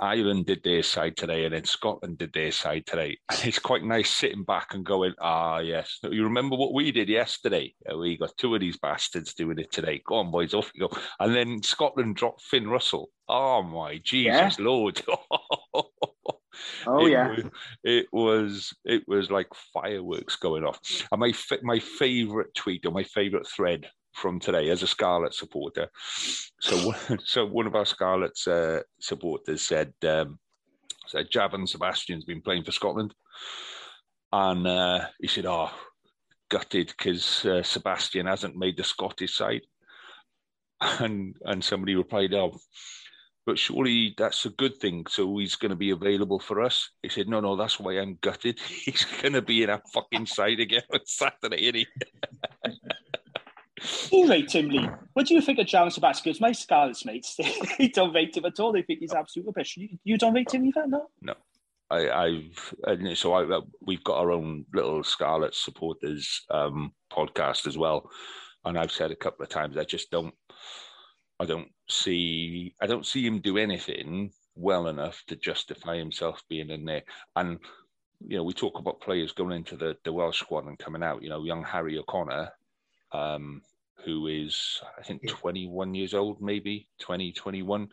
[0.00, 3.18] Ireland did their side today, and then Scotland did their side today.
[3.30, 5.98] And it's quite nice sitting back and going, ah, yes.
[6.02, 7.74] You remember what we did yesterday?
[7.94, 10.02] We got two of these bastards doing it today.
[10.06, 10.98] Go on, boys, off you go.
[11.20, 13.10] And then Scotland dropped Finn Russell.
[13.28, 14.64] Oh my Jesus yeah.
[14.64, 15.00] Lord!
[16.86, 17.44] oh it yeah, was,
[17.84, 20.80] it was it was like fireworks going off.
[21.12, 21.32] And my
[21.62, 25.88] my favorite tweet or my favorite thread from today as a Scarlet supporter.
[26.60, 30.38] So, so one of our Scarlet's uh, supporters said, um,
[31.06, 33.14] said Javan Sebastian's been playing for Scotland,
[34.32, 35.70] and uh, he said, "Oh,
[36.50, 39.62] gutted because uh, Sebastian hasn't made the Scottish side.
[40.98, 42.58] And and somebody replied, "Oh,
[43.44, 45.04] but surely that's a good thing.
[45.10, 48.16] So he's going to be available for us." He said, "No, no, that's why I'm
[48.22, 48.58] gutted.
[48.84, 51.86] He's going to be in our fucking side again on Saturday, isn't
[53.80, 54.88] he?" You rate him, Lee.
[55.14, 56.22] What do you think of Sebastian?
[56.24, 57.36] Because my Scarlets mates,
[57.78, 58.72] they don't rate him at all.
[58.72, 59.76] They think he's absolute rubbish.
[59.76, 61.08] You, you don't rate him either, no?
[61.20, 61.34] No.
[61.90, 67.66] I, I've and so I, uh, we've got our own little Scarlet supporters um, podcast
[67.66, 68.10] as well,
[68.64, 70.34] and I've said a couple of times I just don't,
[71.40, 76.70] I don't see, I don't see him do anything well enough to justify himself being
[76.70, 77.02] in there.
[77.34, 77.58] And
[78.26, 81.22] you know, we talk about players going into the the Welsh squad and coming out.
[81.22, 82.50] You know, young Harri O'Connor,
[83.12, 83.62] um,
[84.04, 87.88] who is I think 21 years old, maybe 20, 21.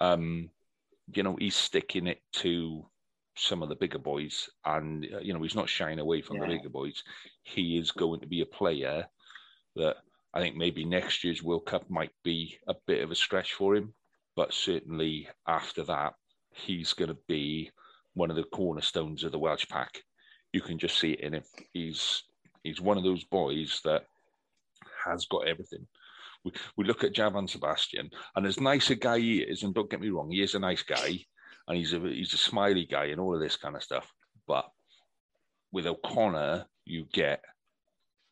[0.00, 0.50] Um,
[1.12, 2.86] you know, he's sticking it to
[3.36, 6.46] some of the bigger boys, and uh, you know, he's not shying away from the
[6.46, 7.02] bigger boys.
[7.42, 9.06] He is going to be a player
[9.76, 9.96] that
[10.34, 13.76] I think maybe next year's World Cup might be a bit of a stretch for
[13.76, 13.94] him,
[14.34, 16.14] but certainly after that,
[16.52, 17.70] he's going to be
[18.14, 20.02] one of the cornerstones of the Welsh pack.
[20.52, 21.42] You can just see it in him.
[21.72, 22.22] He's
[22.62, 24.04] he's one of those boys that
[25.06, 25.86] has got everything.
[26.44, 29.90] We, we look at Javan Sebastian, and as nice a guy he is, and don't
[29.90, 31.18] get me wrong, he is a nice guy,
[31.68, 34.12] and he's a he's a smiley guy and all of this kind of stuff.
[34.46, 34.70] But
[35.72, 37.42] with O'Connor, you get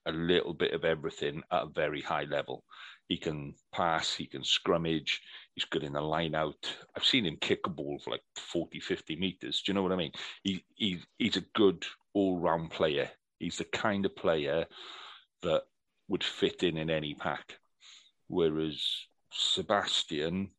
[0.06, 2.64] a little bit of everything at a very high level.
[3.09, 5.18] He can pass, he can scrummage,
[5.55, 6.74] he's good in the line out.
[6.96, 9.62] I've seen him kick a ball for like 40, 50 meters.
[9.62, 10.12] Do you know what I mean?
[10.42, 11.84] He, he he's a good
[12.14, 13.10] all round player.
[13.38, 14.66] He's the kind of player
[15.42, 15.64] that
[16.09, 17.59] would fit in in any pack.
[18.28, 18.82] Whereas
[19.32, 20.51] Sebastian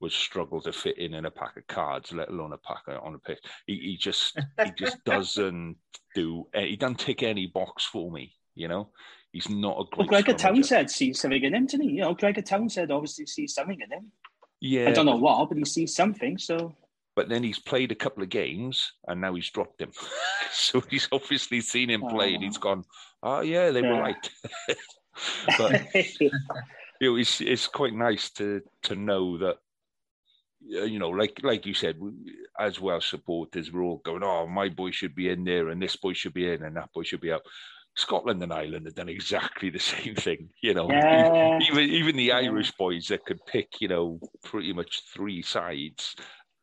[0.00, 3.14] would struggle to fit in in a pack of cards, let alone a pack on
[3.14, 3.38] a pitch.
[3.66, 5.76] He, he just he just doesn't
[6.14, 6.46] do.
[6.54, 8.34] Eh, he doesn't tick any box for me.
[8.54, 8.90] You know,
[9.32, 10.24] he's not a Well, great.
[10.24, 10.38] Gregor scrummager.
[10.38, 11.94] Townsend sees something in him, didn't he?
[11.96, 14.12] You know, Gregor Townsend obviously sees something in him.
[14.60, 16.38] Yeah, I don't know what, but he sees something.
[16.38, 16.76] So
[17.14, 19.92] but then he's played a couple of games and now he's dropped him.
[20.52, 22.84] so he's obviously seen him oh, play and he's gone,
[23.22, 24.00] oh yeah, they were Yeah.
[24.00, 24.30] right.
[25.58, 26.30] but you
[27.00, 29.56] know, it's it's quite nice to to know that
[30.74, 31.98] uh, you know, like like you said,
[32.58, 35.96] as well supporters, we're all going, oh, my boy should be in there, and this
[35.96, 37.42] boy should be in, and that boy should be out.
[37.94, 40.88] Scotland and Ireland have done exactly the same thing, you know.
[40.90, 41.58] Yeah.
[41.60, 42.32] Even even the.
[42.32, 46.14] Irish boys that could pick, you know, pretty much three sides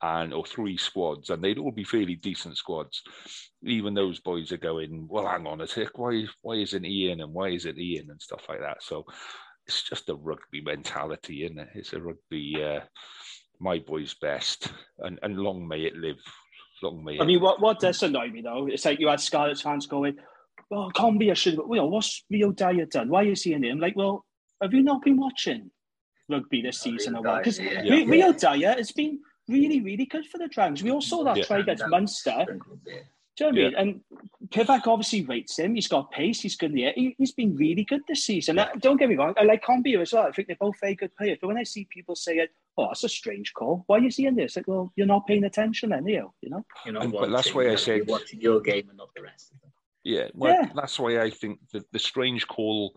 [0.02, 3.02] and or three squads, and they'd all be fairly decent squads.
[3.64, 7.22] Even those boys are going, well, hang on a sec, why why isn't he in
[7.22, 8.82] and why isn't he in and stuff like that.
[8.82, 9.06] So
[9.68, 11.70] it's just a rugby mentality, isn't it?
[11.76, 12.64] It's a rugby.
[12.64, 12.80] Uh,
[13.60, 16.18] my boy's best, and and long may it live.
[16.82, 17.22] Long may it.
[17.22, 18.68] I mean, what what does annoy me though?
[18.68, 20.16] It's like you had Scarlet fans going,
[20.70, 21.56] "Well, Conbeer, I should.
[21.56, 23.10] You know, what's Rio Dyer done?
[23.10, 24.26] Why is he in there?" I'm like, "Well,
[24.62, 25.72] have you not been watching
[26.30, 28.06] rugby this Oh, season Rio or what?" Because Dyer, yeah.
[28.06, 29.20] Rio Dyer has been
[29.50, 30.84] really, really good for the Dragons.
[30.84, 31.44] We all saw that Yeah.
[31.44, 31.88] try against Yeah.
[31.88, 32.46] Munster.
[33.36, 34.02] Do you know what I mean?
[34.42, 35.76] And Pivac obviously rates him.
[35.76, 36.42] He's got pace.
[36.42, 36.94] He's good in the air.
[36.96, 38.60] He, has been really good this season.
[38.60, 39.34] Uh, Don't get me wrong.
[39.38, 40.28] I like Conbeer as well.
[40.28, 41.38] I think they're both very good players.
[41.40, 42.48] But when I see people saying,
[42.78, 44.58] "Oh, that's a strange call," why are you seeing this?
[44.58, 46.34] Like, well, you're not paying attention, then, are you?
[46.42, 46.66] You know?
[46.86, 49.22] You know, And- but that's why I you're said- watching your game and not the
[49.22, 49.72] rest of them.
[50.04, 50.72] Yeah, well, Yeah.
[50.76, 52.94] that's why I think that the strange call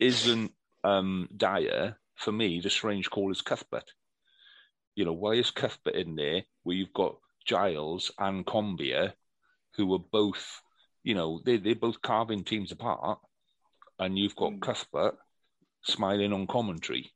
[0.00, 0.52] isn't
[0.82, 1.98] um, Dyer.
[2.16, 3.92] For me, the strange call is Cuthbert.
[4.94, 9.12] You know, why is Cuthbert in there where you've got Giles and Conbeer,
[9.76, 10.62] who are both,
[11.02, 13.18] you know, they, they're both carving teams apart,
[13.98, 15.16] and you've got Cuthbert
[15.82, 17.12] smiling on commentary.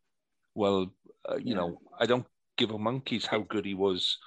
[0.55, 0.93] Well,
[1.29, 1.55] uh, you Yeah.
[1.55, 2.27] know, I don't
[2.57, 4.19] give a monkey's how good he was,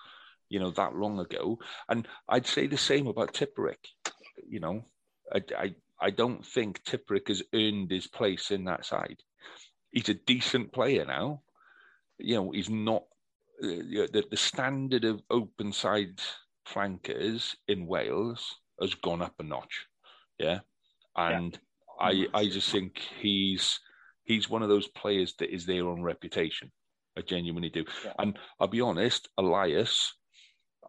[0.50, 1.60] you know, that long ago.
[1.90, 3.86] And I'd say the same about Tipuric.
[4.48, 4.86] You know,
[5.34, 9.18] I, I, I don't think Tipuric has earned his place in that side.
[9.92, 11.42] He's a decent player now.
[12.18, 13.04] You know, he's not
[13.64, 16.20] Uh, the, the standard of open side
[16.66, 19.86] flankers in Wales has gone up a notch.
[20.40, 20.60] Yeah.
[21.16, 21.58] And
[22.00, 23.80] I I just think he's
[24.24, 26.72] he's one of those players that is there on reputation.
[27.18, 27.86] I genuinely do.
[28.06, 28.14] Yeah.
[28.20, 30.14] And I'll be honest, Elias,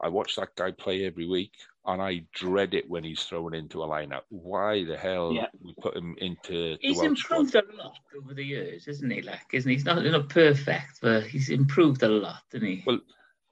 [0.01, 1.53] I watch that guy play every week
[1.87, 4.23] and I dread it when he's thrown into a lineup.
[4.29, 5.47] Why the hell Yeah.
[5.61, 7.37] we put him into He's the Welsh squad?
[7.41, 9.23] improved a lot over the years, isn't he?
[9.23, 9.75] Like, isn't he?
[9.77, 12.83] He's not, not perfect, but he's improved a lot, isn't he?
[12.87, 13.01] Well,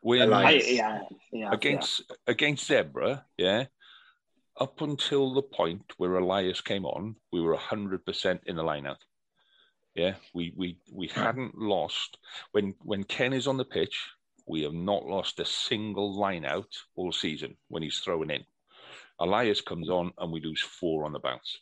[0.02, 0.46] when Elias.
[0.46, 0.72] I, Nice.
[0.72, 0.98] yeah,
[1.32, 1.50] yeah.
[1.52, 3.64] against against Zebre, yeah.
[4.58, 8.96] Up until the point where Elias came on, we were hundred percent in the lineup.
[9.94, 12.16] Yeah, we we we hadn't lost
[12.52, 14.08] when when Ken is on the pitch.
[14.50, 16.66] We have not lost a single line out
[16.96, 18.42] all season when he's throwing in.
[19.20, 21.58] Elias comes on and we lose four on the bounce.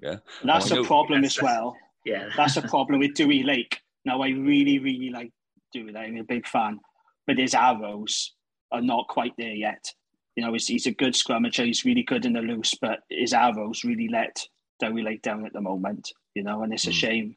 [0.00, 0.84] Yeah, And that's I a know.
[0.84, 1.76] problem That's- as well.
[2.04, 2.28] Yeah.
[2.36, 3.80] That's a problem with Dewi Lake.
[4.04, 5.30] Now, I really, really like
[5.72, 6.08] Dewi Lake.
[6.08, 6.80] I'm a big fan,
[7.26, 8.34] but his arrows
[8.72, 9.92] are not quite there yet.
[10.34, 11.66] You know, he's, he's a good scrummager.
[11.66, 14.44] He's really good in the loose, but his arrows really let
[14.80, 16.10] Dewi Lake down at the moment.
[16.34, 16.94] You know, and it's a Mm.
[16.94, 17.36] shame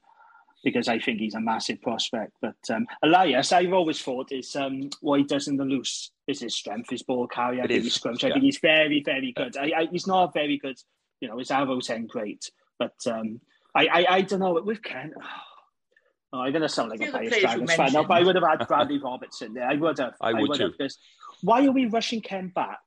[0.63, 2.33] because I think he's a massive prospect.
[2.41, 6.41] But um, Elias, I've always thought is um, what he does in the loose is
[6.41, 8.25] his strength, his ball carrier, I It think is, his scrummager.
[8.25, 8.33] I yeah.
[8.33, 9.57] think he's very, very good.
[9.57, 10.77] I, I, he's not very good.
[11.19, 13.41] You know, his arrows ain't great, but um,
[13.75, 14.59] I, I, I don't know.
[14.63, 15.13] With Ken,
[16.33, 18.03] oh, I'm going to sound like The a other biased players you Dragons fan now,
[18.03, 19.67] but I would have had Bradley Robertson there.
[19.67, 20.13] I would have.
[20.21, 20.75] I would have, too.
[20.77, 20.97] because
[21.41, 22.79] why are we rushing Ken back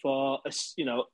[0.00, 1.04] for a s you know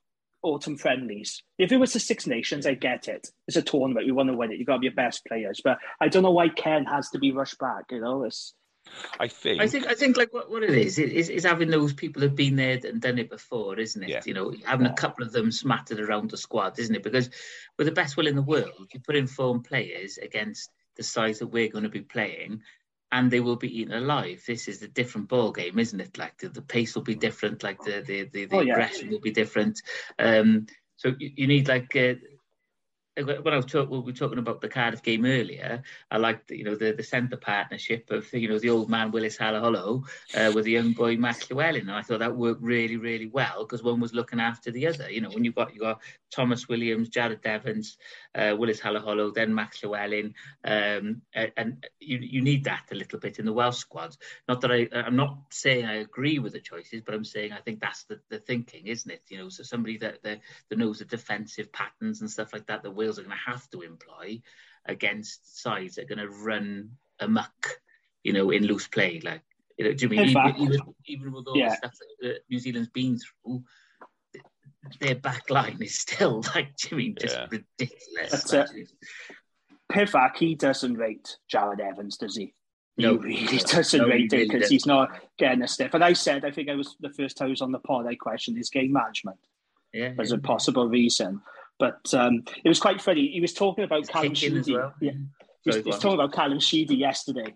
[0.41, 1.43] autumn friendlies?
[1.57, 3.29] If it was the Six Nations, I get it.
[3.47, 4.05] It's a tournament.
[4.05, 4.59] We want to win it.
[4.59, 7.19] You got to be your best players, but I don't know why Ken has to
[7.19, 7.85] be rushed back.
[7.91, 8.53] You know, it's
[9.19, 9.61] I think.
[9.61, 12.35] I think I think like what, what it is is, is having those people who've
[12.35, 14.09] been there and done it before, isn't it?
[14.09, 14.21] Yeah.
[14.25, 17.03] You know, having a couple of them smattered around the squad, isn't it?
[17.03, 17.29] Because
[17.77, 21.39] with the best will in the world, you put in form players against the size
[21.39, 22.61] that we're going to be playing,
[23.11, 24.43] and they will be eaten alive.
[24.45, 26.17] This is a different ball game, isn't it?
[26.17, 28.73] Like the, the pace will be different, like the the, the, the Oh, yeah.
[28.73, 29.81] aggression will be different.
[30.19, 30.67] Um,
[30.97, 31.95] so you, you need like.
[31.95, 32.15] Uh,
[33.17, 36.63] when I was talk, we were talking about the Cardiff game earlier, I liked you
[36.63, 40.03] know the, the centre partnership of you know the old man Willis Halaholo
[40.35, 43.65] uh, with the young boy Max Llewellyn, and I thought that worked really really well
[43.65, 45.09] because one was looking after the other.
[45.09, 47.97] You know when you got you got Thomas Williams, Jarrod Evans,
[48.35, 50.33] uh, Willis Halaholo, then Max Llewellyn,
[50.63, 54.15] um, and, and you you need that a little bit in the Welsh squad.
[54.47, 57.59] Not that I I'm not saying I agree with the choices, but I'm saying I
[57.61, 59.23] think that's the, the thinking, isn't it?
[59.29, 62.83] You know, so somebody that that, that knows the defensive patterns and stuff like that
[62.83, 64.41] that Wales are going to have to employ
[64.85, 66.89] against sides that are going to run
[67.19, 67.79] amok,
[68.23, 69.19] you know, in loose play.
[69.23, 69.41] Like,
[69.77, 71.69] you know, do you mean even, even, even with all Yeah.
[71.69, 73.63] the stuff that uh, New Zealand's been through,
[74.99, 77.47] their back line is still like, do you mean just Yeah.
[77.49, 78.31] ridiculous?
[78.31, 78.87] That's Like,
[79.91, 80.37] Pivac.
[80.37, 82.53] He doesn't rate Jarrod Evans, does he?
[82.97, 84.73] No, he really no, doesn't no, he rate it really because doesn't.
[84.75, 85.93] he's not getting a stiff.
[85.93, 88.05] And I said, I think I was the first time I was on the pod,
[88.07, 89.37] I questioned his game management.
[89.93, 91.41] yeah, as a possible reason.
[91.79, 93.29] But um, it was quite funny.
[93.31, 94.73] He was talking about He's Callum Sheedy.
[94.75, 94.93] well.
[94.99, 95.17] Yeah, he
[95.65, 95.99] was, Sorry, he was go on.
[96.01, 97.55] talking about Callum Sheedy yesterday,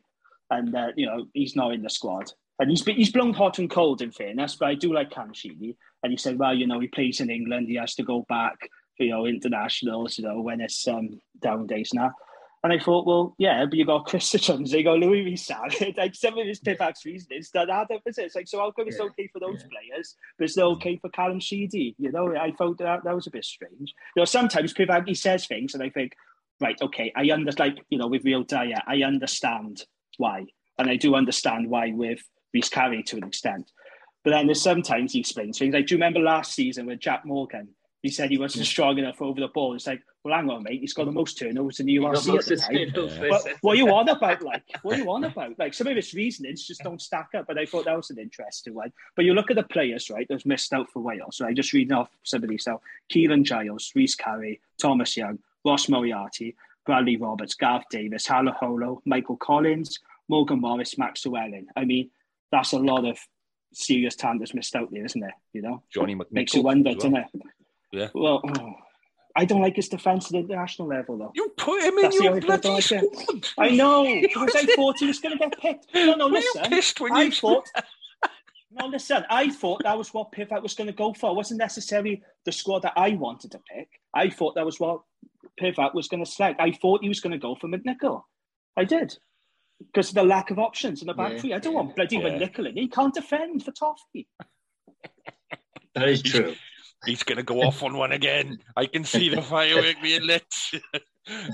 [0.50, 2.32] and uh, you know he's not in the squad.
[2.60, 5.34] And he's been, he's blown hot and cold in fairness, but I do like Callum
[5.34, 5.76] Sheedy.
[6.04, 7.68] And he said, well, you know, he plays in England.
[7.68, 11.68] He has to go back for you know internationals, you know, when it's um, down
[11.68, 12.12] days now.
[12.64, 16.16] And I thought, well, yeah, but you got Chris Jones, you got Louis Rees-Salad, like
[16.16, 18.32] some of his Pivac's reasonings that add up, it?
[18.34, 19.68] Like, so how come it's Yeah, okay for those yeah.
[19.70, 20.76] players, but it's not mm.
[20.76, 21.96] okay for Callum Sheedy?
[21.98, 23.94] You know, I thought that that was a bit strange.
[24.16, 26.14] You know, sometimes Pivac, he says things and I think,
[26.62, 29.84] right, okay, I understand, like, you know, with Rio Dyer, I understand
[30.18, 30.46] why.
[30.78, 32.20] And I do understand why with
[32.54, 33.70] Rhys Carré to an extent.
[34.24, 35.74] But then there's sometimes he explains things.
[35.74, 37.70] Like, do you remember last season with Jack Morgan?
[38.04, 39.76] He said he wasn't strong enough over the ball.
[39.76, 40.82] It's like, well, hang on, mate.
[40.82, 42.74] He's got the most turnovers in the He URC at the time.
[42.76, 43.44] the turnovers.
[43.46, 44.42] But what are you on about?
[44.44, 45.58] Like, what are you on about?
[45.58, 47.48] Like, some of his reasonings just don't stack up.
[47.48, 48.92] But I thought that was an interesting one.
[49.16, 50.28] But you look at the players, right?
[50.30, 51.38] That's missed out for Wales.
[51.38, 52.66] So I just reading off some of these.
[52.66, 59.38] So Keelan Giles, Rhys Carré, Thomas Young, Ross Moriarty, Bradley Roberts, Garth Davis, Halaholo, Michael
[59.38, 61.68] Collins, Morgan Morris, Max Llewellyn.
[61.78, 62.10] I mean,
[62.52, 63.18] that's a lot of
[63.74, 65.36] serious talent that's missed out there, isn't there?
[65.54, 66.32] You know, Johnny McNicholl.
[66.32, 66.96] makes you wonder, well.
[66.96, 67.28] doesn't it?
[67.94, 68.10] Yeah.
[68.16, 68.42] Well,
[69.36, 71.32] I don't like his defence at the international level, though.
[71.36, 73.48] You put him in That's the your only I bloody like squad.
[73.60, 75.88] I know because I thought he was going to get picked.
[75.94, 76.72] No, no, Were you listen.
[76.72, 77.66] pissed when I you thought.
[78.76, 79.24] No, listen.
[79.30, 81.30] I thought that was what Pivac was going to go for.
[81.30, 83.88] It wasn't necessarily the squad that I wanted to pick.
[84.16, 85.02] I thought that was what
[85.62, 86.60] Pivac was going to select.
[86.60, 88.24] I thought he was going to go for McNicholl.
[88.76, 89.16] I did
[89.80, 91.54] because of the lack of options in the back Yeah, three.
[91.54, 92.24] I don't yeah, want bloody yeah.
[92.24, 92.76] McNicholl in.
[92.78, 94.28] He can't defend for Toffee.
[95.94, 96.56] That is true.
[97.06, 98.60] He's going to go off on one again.
[98.76, 100.46] I can see the firework being lit.
[100.72, 100.80] do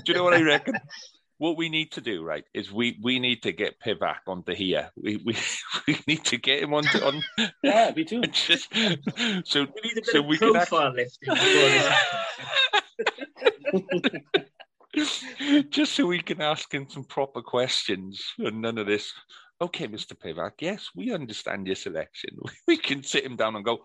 [0.06, 0.74] you know what I reckon?
[1.38, 4.90] What we need to do, right, is we we need to get Pivac onto here.
[4.94, 5.36] We we,
[5.86, 7.22] we need to get him onto on
[7.62, 8.20] Yeah, we do.
[8.24, 8.68] just
[9.44, 11.36] so We need a bit so of we can act- profile lifting
[15.70, 19.12] just so we can ask him some proper questions and none of this.
[19.62, 20.14] Okay, Mr.
[20.14, 22.30] Pivac, yes, we understand your selection.
[22.66, 23.78] We can sit him down and go,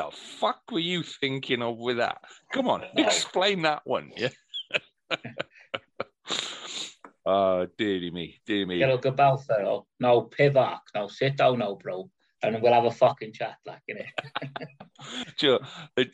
[0.00, 2.18] the fuck were you thinking of with that?
[2.52, 4.10] Come on, explain that one.
[4.16, 4.28] Yeah.
[7.26, 8.78] uh dearie me, dear me.
[8.78, 9.84] Get a good Balfour.
[9.98, 10.80] No, Pivac.
[10.94, 12.10] No, sit down now, bro.
[12.42, 14.04] And we'll have a fucking chat, like, you know.
[15.38, 16.04] Do you know,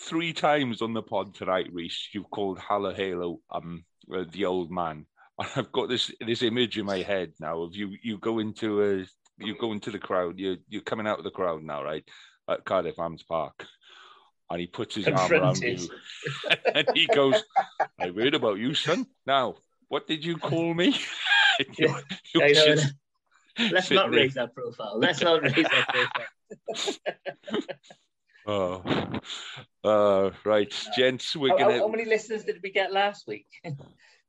[0.00, 5.06] three times on the pod tonight, Reese, you've called Halaholo um uh, the old man.
[5.38, 8.82] And I've got this this image in my head now of you you go into
[8.82, 9.04] a
[9.36, 12.04] you go into the crowd, you you're coming out of the crowd now, right?
[12.48, 13.66] At Cardiff Arms Park.
[14.50, 15.88] and he puts his arm around you,
[16.74, 17.42] and he goes,
[17.98, 19.06] "I heard about you, son.
[19.26, 19.56] Now,
[19.88, 20.94] what did you call me?"
[21.78, 22.00] yeah.
[22.34, 22.94] just,
[23.72, 24.20] Let's not there.
[24.20, 24.98] raise that profile.
[24.98, 26.10] Let's not raise that
[26.66, 27.02] profile.
[28.46, 29.20] oh,
[29.84, 31.34] uh, right, gents.
[31.36, 31.78] We're how, gonna.
[31.78, 33.46] How many listeners did we get last week?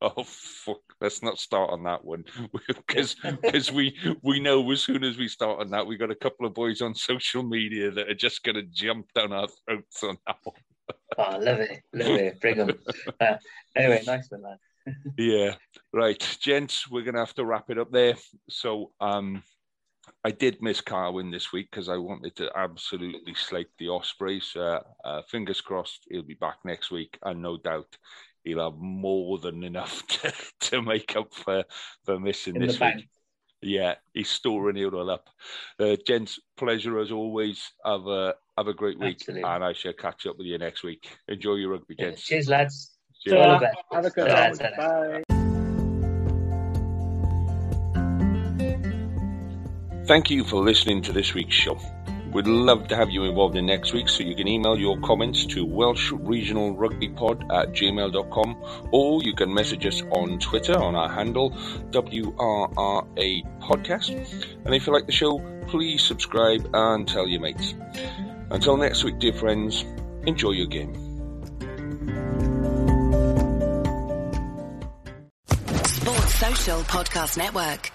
[0.01, 0.81] Oh fuck!
[0.99, 2.25] Let's not start on that one
[2.67, 6.15] because because we we know as soon as we start on that, we got a
[6.15, 10.03] couple of boys on social media that are just going to jump down our throats
[10.03, 10.55] on that one.
[11.17, 12.41] oh, love it, love it.
[12.41, 12.71] Bring them.
[13.19, 13.35] Uh,
[13.75, 14.57] anyway, nice one, man.
[15.17, 15.55] yeah,
[15.93, 16.89] right, gents.
[16.89, 18.15] We're going to have to wrap it up there.
[18.49, 19.43] So, um,
[20.23, 24.55] I did miss Carwyn this week because I wanted to absolutely slate the Ospreys.
[24.55, 27.97] Uh, uh, fingers crossed, he'll be back next week, and no doubt
[28.45, 31.65] he'll have more than enough to, to make up for,
[32.05, 33.09] for missing In this week.
[33.61, 35.27] Yeah, he's storing it all up.
[35.79, 37.71] Uh, gents, pleasure as always.
[37.83, 39.49] Have a have a great week, Absolutely.
[39.49, 41.09] and I shall catch up with you next week.
[41.27, 42.23] Enjoy your rugby, gents.
[42.23, 42.91] Cheers, lads.
[43.23, 43.63] Cheers.
[43.91, 44.57] Have a good one.
[44.77, 45.23] Bye.
[50.05, 51.79] Thank you for listening to this week's show.
[52.35, 55.45] We'd love to have you involved in next week, so you can email your comments
[55.45, 60.95] to Welsh Regional Rugby Pod at gmail.com or you can message us on Twitter on
[60.95, 61.51] our handle
[61.91, 64.09] WRRA Podcast.
[64.65, 65.39] And if you like the show,
[65.69, 67.73] please subscribe and tell your mates.
[68.51, 69.85] Until next week, dear friends,
[70.27, 70.93] enjoy your game.
[75.85, 77.94] Sports Social Podcast Network.